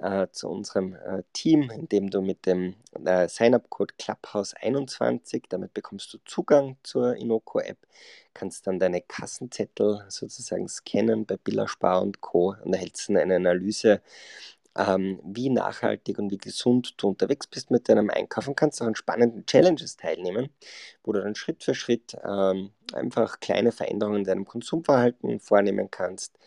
äh, 0.00 0.28
zu 0.30 0.48
unserem 0.48 0.94
äh, 0.94 1.22
Team, 1.32 1.70
indem 1.70 2.10
du 2.10 2.20
mit 2.20 2.46
dem 2.46 2.74
äh, 3.04 3.28
Sign-up-Code 3.28 3.94
Clubhouse21, 3.98 5.44
damit 5.48 5.74
bekommst 5.74 6.12
du 6.12 6.18
Zugang 6.24 6.76
zur 6.82 7.16
Inoco-App, 7.16 7.78
kannst 8.34 8.66
dann 8.66 8.78
deine 8.78 9.00
Kassenzettel 9.02 10.04
sozusagen 10.08 10.68
scannen 10.68 11.26
bei 11.26 11.36
Billa 11.36 11.66
Spar 11.68 12.02
und 12.02 12.20
Co. 12.20 12.54
und 12.62 12.72
erhältst 12.72 13.08
dann 13.08 13.16
eine 13.16 13.36
Analyse 13.36 14.02
ähm, 14.76 15.20
wie 15.24 15.50
nachhaltig 15.50 16.18
und 16.18 16.30
wie 16.30 16.38
gesund 16.38 16.94
du 16.98 17.08
unterwegs 17.08 17.46
bist 17.46 17.70
mit 17.70 17.88
deinem 17.88 18.10
Einkaufen, 18.10 18.54
kannst 18.54 18.80
auch 18.82 18.86
an 18.86 18.94
spannenden 18.94 19.46
Challenges 19.46 19.96
teilnehmen, 19.96 20.50
wo 21.02 21.12
du 21.12 21.20
dann 21.20 21.34
Schritt 21.34 21.64
für 21.64 21.74
Schritt 21.74 22.16
ähm, 22.24 22.70
einfach 22.92 23.40
kleine 23.40 23.72
Veränderungen 23.72 24.18
in 24.18 24.24
deinem 24.24 24.44
Konsumverhalten 24.44 25.40
vornehmen 25.40 25.90
kannst, 25.90 26.38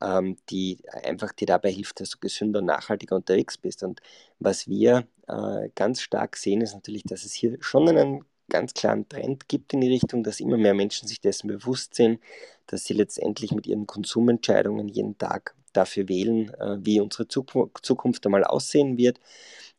ähm, 0.00 0.36
die 0.50 0.80
einfach 1.02 1.32
dir 1.32 1.46
dabei 1.46 1.70
hilft, 1.70 2.00
dass 2.00 2.10
du 2.10 2.18
gesünder 2.18 2.60
und 2.60 2.66
nachhaltiger 2.66 3.16
unterwegs 3.16 3.58
bist. 3.58 3.82
Und 3.82 4.00
was 4.38 4.68
wir 4.68 5.06
äh, 5.26 5.70
ganz 5.74 6.00
stark 6.00 6.36
sehen, 6.36 6.60
ist 6.60 6.74
natürlich, 6.74 7.04
dass 7.04 7.24
es 7.24 7.32
hier 7.32 7.56
schon 7.60 7.88
einen 7.88 8.24
ganz 8.48 8.74
klaren 8.74 9.08
Trend 9.08 9.48
gibt 9.48 9.72
in 9.74 9.80
die 9.80 9.88
Richtung, 9.88 10.22
dass 10.22 10.40
immer 10.40 10.56
mehr 10.56 10.74
Menschen 10.74 11.06
sich 11.06 11.20
dessen 11.20 11.48
bewusst 11.48 11.94
sind, 11.94 12.20
dass 12.66 12.84
sie 12.84 12.94
letztendlich 12.94 13.52
mit 13.52 13.66
ihren 13.66 13.86
Konsumentscheidungen 13.86 14.88
jeden 14.88 15.18
Tag 15.18 15.54
dafür 15.72 16.08
wählen, 16.08 16.52
äh, 16.54 16.78
wie 16.80 17.00
unsere 17.00 17.28
Zukunft 17.28 18.26
einmal 18.26 18.44
aussehen 18.44 18.96
wird. 18.96 19.20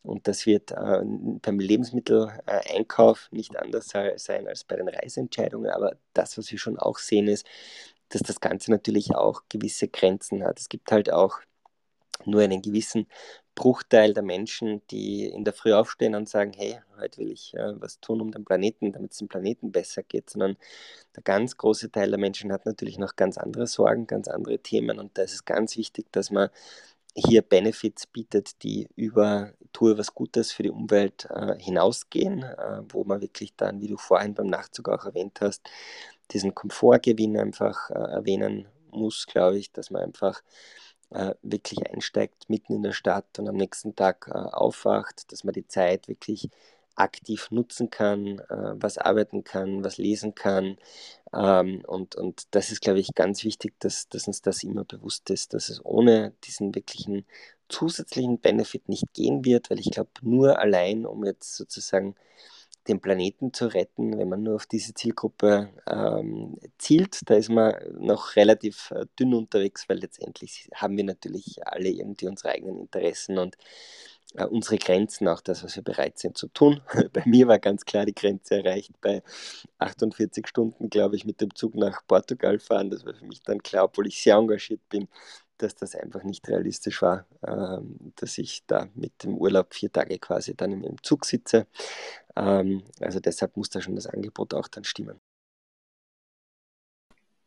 Und 0.02 0.28
das 0.28 0.46
wird 0.46 0.72
äh, 0.72 1.02
beim 1.42 1.60
Lebensmitteleinkauf 1.60 3.28
nicht 3.32 3.58
anders 3.58 3.90
sein 3.90 4.48
als 4.48 4.64
bei 4.64 4.76
den 4.78 4.88
Reiseentscheidungen. 4.88 5.72
Aber 5.72 5.98
das, 6.14 6.38
was 6.38 6.52
wir 6.52 6.60
schon 6.60 6.78
auch 6.78 6.98
sehen, 7.00 7.28
ist, 7.28 7.46
dass 8.10 8.22
das 8.22 8.40
Ganze 8.40 8.72
natürlich 8.72 9.16
auch 9.16 9.44
gewisse 9.50 9.88
Grenzen 9.88 10.44
hat. 10.44 10.60
Es 10.60 10.70
gibt 10.70 10.92
halt 10.92 11.12
auch 11.12 11.40
nur 12.26 12.42
einen 12.42 12.62
gewissen 12.62 13.08
Bruchteil 13.56 14.14
der 14.14 14.24
Menschen, 14.24 14.82
die 14.90 15.26
in 15.26 15.44
der 15.44 15.54
Früh 15.54 15.74
aufstehen 15.74 16.16
und 16.16 16.30
sagen, 16.30 16.54
hey, 16.56 16.80
heute 17.00 17.18
will 17.20 17.32
ich 17.32 17.54
äh, 17.56 17.74
was 17.82 18.00
tun 18.00 18.22
um 18.22 18.32
den 18.32 18.46
Planeten, 18.46 18.94
damit 18.94 19.12
es 19.12 19.18
dem 19.18 19.28
Planeten 19.28 19.72
besser 19.72 20.04
geht, 20.04 20.30
sondern 20.30 20.58
der 21.16 21.24
ganz 21.24 21.58
große 21.58 21.92
Teil 21.92 22.10
der 22.10 22.20
Menschen 22.20 22.52
hat 22.52 22.66
natürlich 22.66 22.98
noch 22.98 23.16
ganz 23.16 23.38
andere 23.38 23.68
Sorgen, 23.68 24.08
ganz 24.08 24.28
andere 24.28 24.60
Themen. 24.60 25.00
Und 25.00 25.18
da 25.18 25.24
ist 25.24 25.34
es 25.34 25.46
ganz 25.46 25.76
wichtig, 25.76 26.08
dass 26.12 26.32
man 26.32 26.50
hier 27.16 27.42
Benefits 27.42 28.08
bietet, 28.08 28.64
die 28.64 28.88
über 28.96 29.52
Tue 29.74 29.98
was 29.98 30.14
Gutes 30.14 30.52
für 30.52 30.64
die 30.64 30.72
Umwelt 30.72 31.28
äh, 31.30 31.56
hinausgehen, 31.60 32.44
äh, 32.44 32.82
wo 32.90 33.04
man 33.04 33.22
wirklich 33.22 33.56
dann, 33.56 33.82
wie 33.82 33.88
du 33.88 33.98
vorhin 33.98 34.34
beim 34.36 34.48
Nachzug 34.48 34.90
auch 34.90 35.06
erwähnt 35.06 35.40
hast, 35.42 35.70
diesen 36.32 36.56
Komfortgewinn 36.56 37.38
einfach 37.38 37.90
äh, 37.90 37.94
erwähnen 37.94 38.68
muss, 38.92 39.26
glaube 39.28 39.58
ich, 39.58 39.72
dass 39.72 39.92
man 39.92 40.04
einfach 40.04 40.42
äh, 41.12 41.34
wirklich 41.42 41.90
einsteigt 41.92 42.50
mitten 42.50 42.74
in 42.74 42.84
der 42.84 42.94
Stadt 42.94 43.40
und 43.40 43.48
am 43.50 43.56
nächsten 43.56 43.96
Tag 43.96 44.28
äh, 44.30 44.38
aufwacht, 44.38 45.32
dass 45.32 45.44
man 45.44 45.54
die 45.54 45.68
Zeit 45.68 46.08
wirklich 46.08 46.50
aktiv 46.96 47.50
nutzen 47.52 47.90
kann, 47.90 48.40
äh, 48.40 48.74
was 48.76 48.98
arbeiten 48.98 49.44
kann, 49.44 49.84
was 49.84 49.98
lesen 49.98 50.36
kann. 50.36 50.78
Ähm, 51.34 51.84
und, 51.88 52.16
und 52.16 52.48
das 52.52 52.72
ist, 52.72 52.82
glaube 52.82 53.00
ich, 53.00 53.16
ganz 53.16 53.44
wichtig, 53.44 53.74
dass, 53.80 54.10
dass 54.10 54.28
uns 54.28 54.42
das 54.42 54.64
immer 54.64 54.84
bewusst 54.86 55.30
ist, 55.30 55.54
dass 55.54 55.70
es 55.70 55.84
ohne 55.86 56.34
diesen 56.44 56.76
wirklichen 56.76 57.26
zusätzlichen 57.70 58.40
Benefit 58.40 58.90
nicht 58.90 59.14
gehen 59.14 59.46
wird, 59.46 59.70
weil 59.70 59.80
ich 59.80 59.92
glaube, 59.92 60.10
nur 60.22 60.60
allein, 60.60 61.06
um 61.06 61.24
jetzt 61.26 61.56
sozusagen 61.56 62.16
den 62.90 63.00
Planeten 63.00 63.54
zu 63.54 63.68
retten, 63.68 64.18
wenn 64.18 64.30
man 64.30 64.44
nur 64.44 64.56
auf 64.56 64.66
diese 64.66 64.94
Zielgruppe 64.94 65.70
ähm, 65.90 66.58
zielt. 66.78 67.20
Da 67.30 67.36
ist 67.36 67.50
man 67.50 67.76
noch 68.00 68.36
relativ 68.36 68.92
äh, 68.92 69.06
dünn 69.18 69.34
unterwegs, 69.34 69.88
weil 69.88 70.00
letztendlich 70.00 70.70
haben 70.76 70.98
wir 70.98 71.04
natürlich 71.04 71.66
alle 71.66 71.90
irgendwie 71.90 72.28
unsere 72.28 72.50
eigenen 72.50 72.80
Interessen 72.80 73.38
und 73.38 73.56
äh, 74.36 74.46
unsere 74.46 74.78
Grenzen, 74.78 75.28
auch 75.28 75.42
das, 75.42 75.64
was 75.64 75.76
wir 75.76 75.84
bereit 75.84 76.20
sind 76.20 76.38
zu 76.38 76.48
tun. 76.48 76.82
Bei 77.14 77.24
mir 77.26 77.48
war 77.48 77.60
ganz 77.60 77.86
klar 77.86 78.06
die 78.06 78.14
Grenze 78.14 78.58
erreicht 78.58 78.92
bei 79.02 79.24
48 79.80 80.48
Stunden, 80.48 80.90
glaube 80.90 81.16
ich, 81.16 81.26
mit 81.26 81.42
dem 81.42 81.54
Zug 81.56 81.76
nach 81.76 82.06
Portugal 82.08 82.60
fahren. 82.60 82.90
Das 82.90 83.06
war 83.06 83.14
für 83.14 83.26
mich 83.26 83.42
dann 83.44 83.64
klar, 83.64 83.86
obwohl 83.86 84.08
ich 84.08 84.22
sehr 84.22 84.36
engagiert 84.36 84.82
bin, 84.90 85.08
dass 85.60 85.76
das 85.76 85.96
einfach 85.96 86.24
nicht 86.24 86.48
realistisch 86.48 87.02
war, 87.02 87.26
ähm, 87.46 88.14
dass 88.16 88.38
ich 88.38 88.64
da 88.66 88.88
mit 88.96 89.24
dem 89.24 89.38
Urlaub 89.38 89.74
vier 89.74 89.92
Tage 89.92 90.18
quasi 90.18 90.56
dann 90.56 90.84
im, 90.84 91.04
Zug 91.04 91.26
sitze. 91.26 91.68
Ähm, 92.40 92.84
also 93.02 93.20
deshalb 93.20 93.58
muss 93.58 93.70
da 93.70 93.82
schon 93.82 93.96
das 93.96 94.08
Angebot 94.08 94.54
auch 94.54 94.68
dann 94.68 94.86
stimmen. 94.86 95.20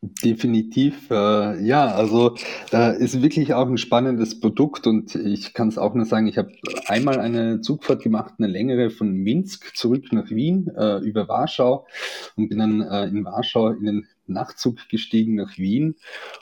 Definitiv, 0.04 1.12
äh, 1.12 1.64
ja, 1.64 1.86
also 1.86 2.34
äh, 2.72 3.00
ist 3.00 3.22
wirklich 3.22 3.54
auch 3.54 3.68
ein 3.68 3.78
spannendes 3.78 4.40
Produkt 4.40 4.88
und 4.88 5.14
ich 5.14 5.54
kann 5.54 5.68
es 5.68 5.78
auch 5.78 5.94
nur 5.94 6.06
sagen, 6.06 6.26
ich 6.26 6.38
habe 6.38 6.50
einmal 6.88 7.20
eine 7.20 7.60
Zugfahrt 7.60 8.02
gemacht, 8.02 8.34
eine 8.38 8.48
längere 8.48 8.90
von 8.90 9.12
Minsk 9.12 9.76
zurück 9.76 10.12
nach 10.12 10.28
Wien 10.28 10.68
äh, 10.76 10.98
über 10.98 11.28
Warschau 11.28 11.86
und 12.34 12.48
bin 12.48 12.58
dann 12.58 12.80
äh, 12.80 13.04
in 13.04 13.24
Warschau 13.24 13.68
in 13.68 13.84
den 13.84 14.06
Nachtzug 14.32 14.88
gestiegen 14.88 15.36
nach 15.36 15.58
Wien 15.58 15.96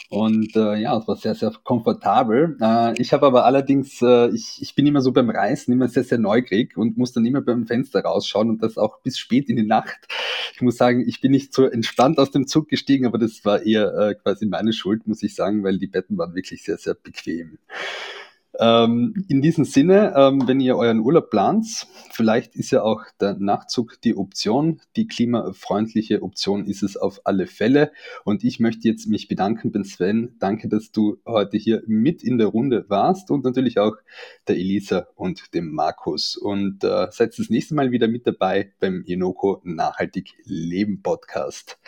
und 0.08 0.56
äh, 0.56 0.76
ja, 0.76 0.96
es 0.98 1.06
war 1.06 1.16
sehr, 1.16 1.34
sehr 1.34 1.52
komfortabel. 1.62 2.56
Äh, 2.60 3.00
ich 3.00 3.12
habe 3.12 3.26
aber 3.26 3.44
allerdings, 3.44 4.00
äh, 4.02 4.28
ich, 4.30 4.58
ich 4.60 4.74
bin 4.74 4.86
immer 4.86 5.00
so 5.00 5.12
beim 5.12 5.30
Reisen 5.30 5.72
immer 5.72 5.88
sehr, 5.88 6.04
sehr 6.04 6.18
neugierig 6.18 6.76
und 6.76 6.96
muss 6.98 7.12
dann 7.12 7.26
immer 7.26 7.40
beim 7.40 7.66
Fenster 7.66 8.00
rausschauen 8.00 8.50
und 8.50 8.62
das 8.62 8.78
auch 8.78 9.00
bis 9.02 9.18
spät 9.18 9.48
in 9.48 9.56
die 9.56 9.66
Nacht. 9.66 10.08
Ich 10.54 10.62
muss 10.62 10.76
sagen, 10.76 11.04
ich 11.06 11.20
bin 11.20 11.32
nicht 11.32 11.54
so 11.54 11.66
entspannt 11.66 12.18
aus 12.18 12.30
dem 12.30 12.46
Zug 12.46 12.68
gestiegen, 12.68 13.06
aber 13.06 13.18
das 13.18 13.44
war 13.44 13.62
eher 13.62 13.94
äh, 13.96 14.14
quasi 14.14 14.46
meine 14.46 14.72
Schuld, 14.72 15.06
muss 15.06 15.22
ich 15.22 15.34
sagen, 15.34 15.62
weil 15.62 15.78
die 15.78 15.86
Betten 15.86 16.18
waren 16.18 16.34
wirklich 16.34 16.64
sehr, 16.64 16.78
sehr 16.78 16.94
bequem. 16.94 17.58
Ähm, 18.60 19.24
in 19.28 19.40
diesem 19.40 19.64
Sinne, 19.64 20.12
ähm, 20.14 20.46
wenn 20.46 20.60
ihr 20.60 20.76
euren 20.76 21.00
Urlaub 21.00 21.30
plant, 21.30 21.86
vielleicht 22.12 22.54
ist 22.54 22.70
ja 22.70 22.82
auch 22.82 23.02
der 23.18 23.34
Nachtzug 23.38 23.98
die 24.02 24.14
Option. 24.14 24.82
Die 24.96 25.06
klimafreundliche 25.06 26.22
Option 26.22 26.66
ist 26.66 26.82
es 26.82 26.98
auf 26.98 27.22
alle 27.24 27.46
Fälle. 27.46 27.90
Und 28.24 28.44
ich 28.44 28.60
möchte 28.60 28.86
jetzt 28.86 29.06
mich 29.06 29.28
bedanken 29.28 29.72
Ben 29.72 29.84
Sven. 29.84 30.36
Danke, 30.40 30.68
dass 30.68 30.92
du 30.92 31.16
heute 31.24 31.56
hier 31.56 31.82
mit 31.86 32.22
in 32.22 32.36
der 32.36 32.48
Runde 32.48 32.84
warst 32.88 33.30
und 33.30 33.44
natürlich 33.44 33.78
auch 33.78 33.96
der 34.46 34.56
Elisa 34.56 35.06
und 35.14 35.54
dem 35.54 35.72
Markus. 35.72 36.36
Und 36.36 36.84
äh, 36.84 37.06
seid 37.10 37.38
das 37.38 37.48
nächste 37.48 37.74
Mal 37.74 37.92
wieder 37.92 38.08
mit 38.08 38.26
dabei 38.26 38.72
beim 38.78 39.04
Inoko 39.06 39.62
Nachhaltig 39.64 40.34
Leben 40.44 41.00
Podcast. 41.00 41.78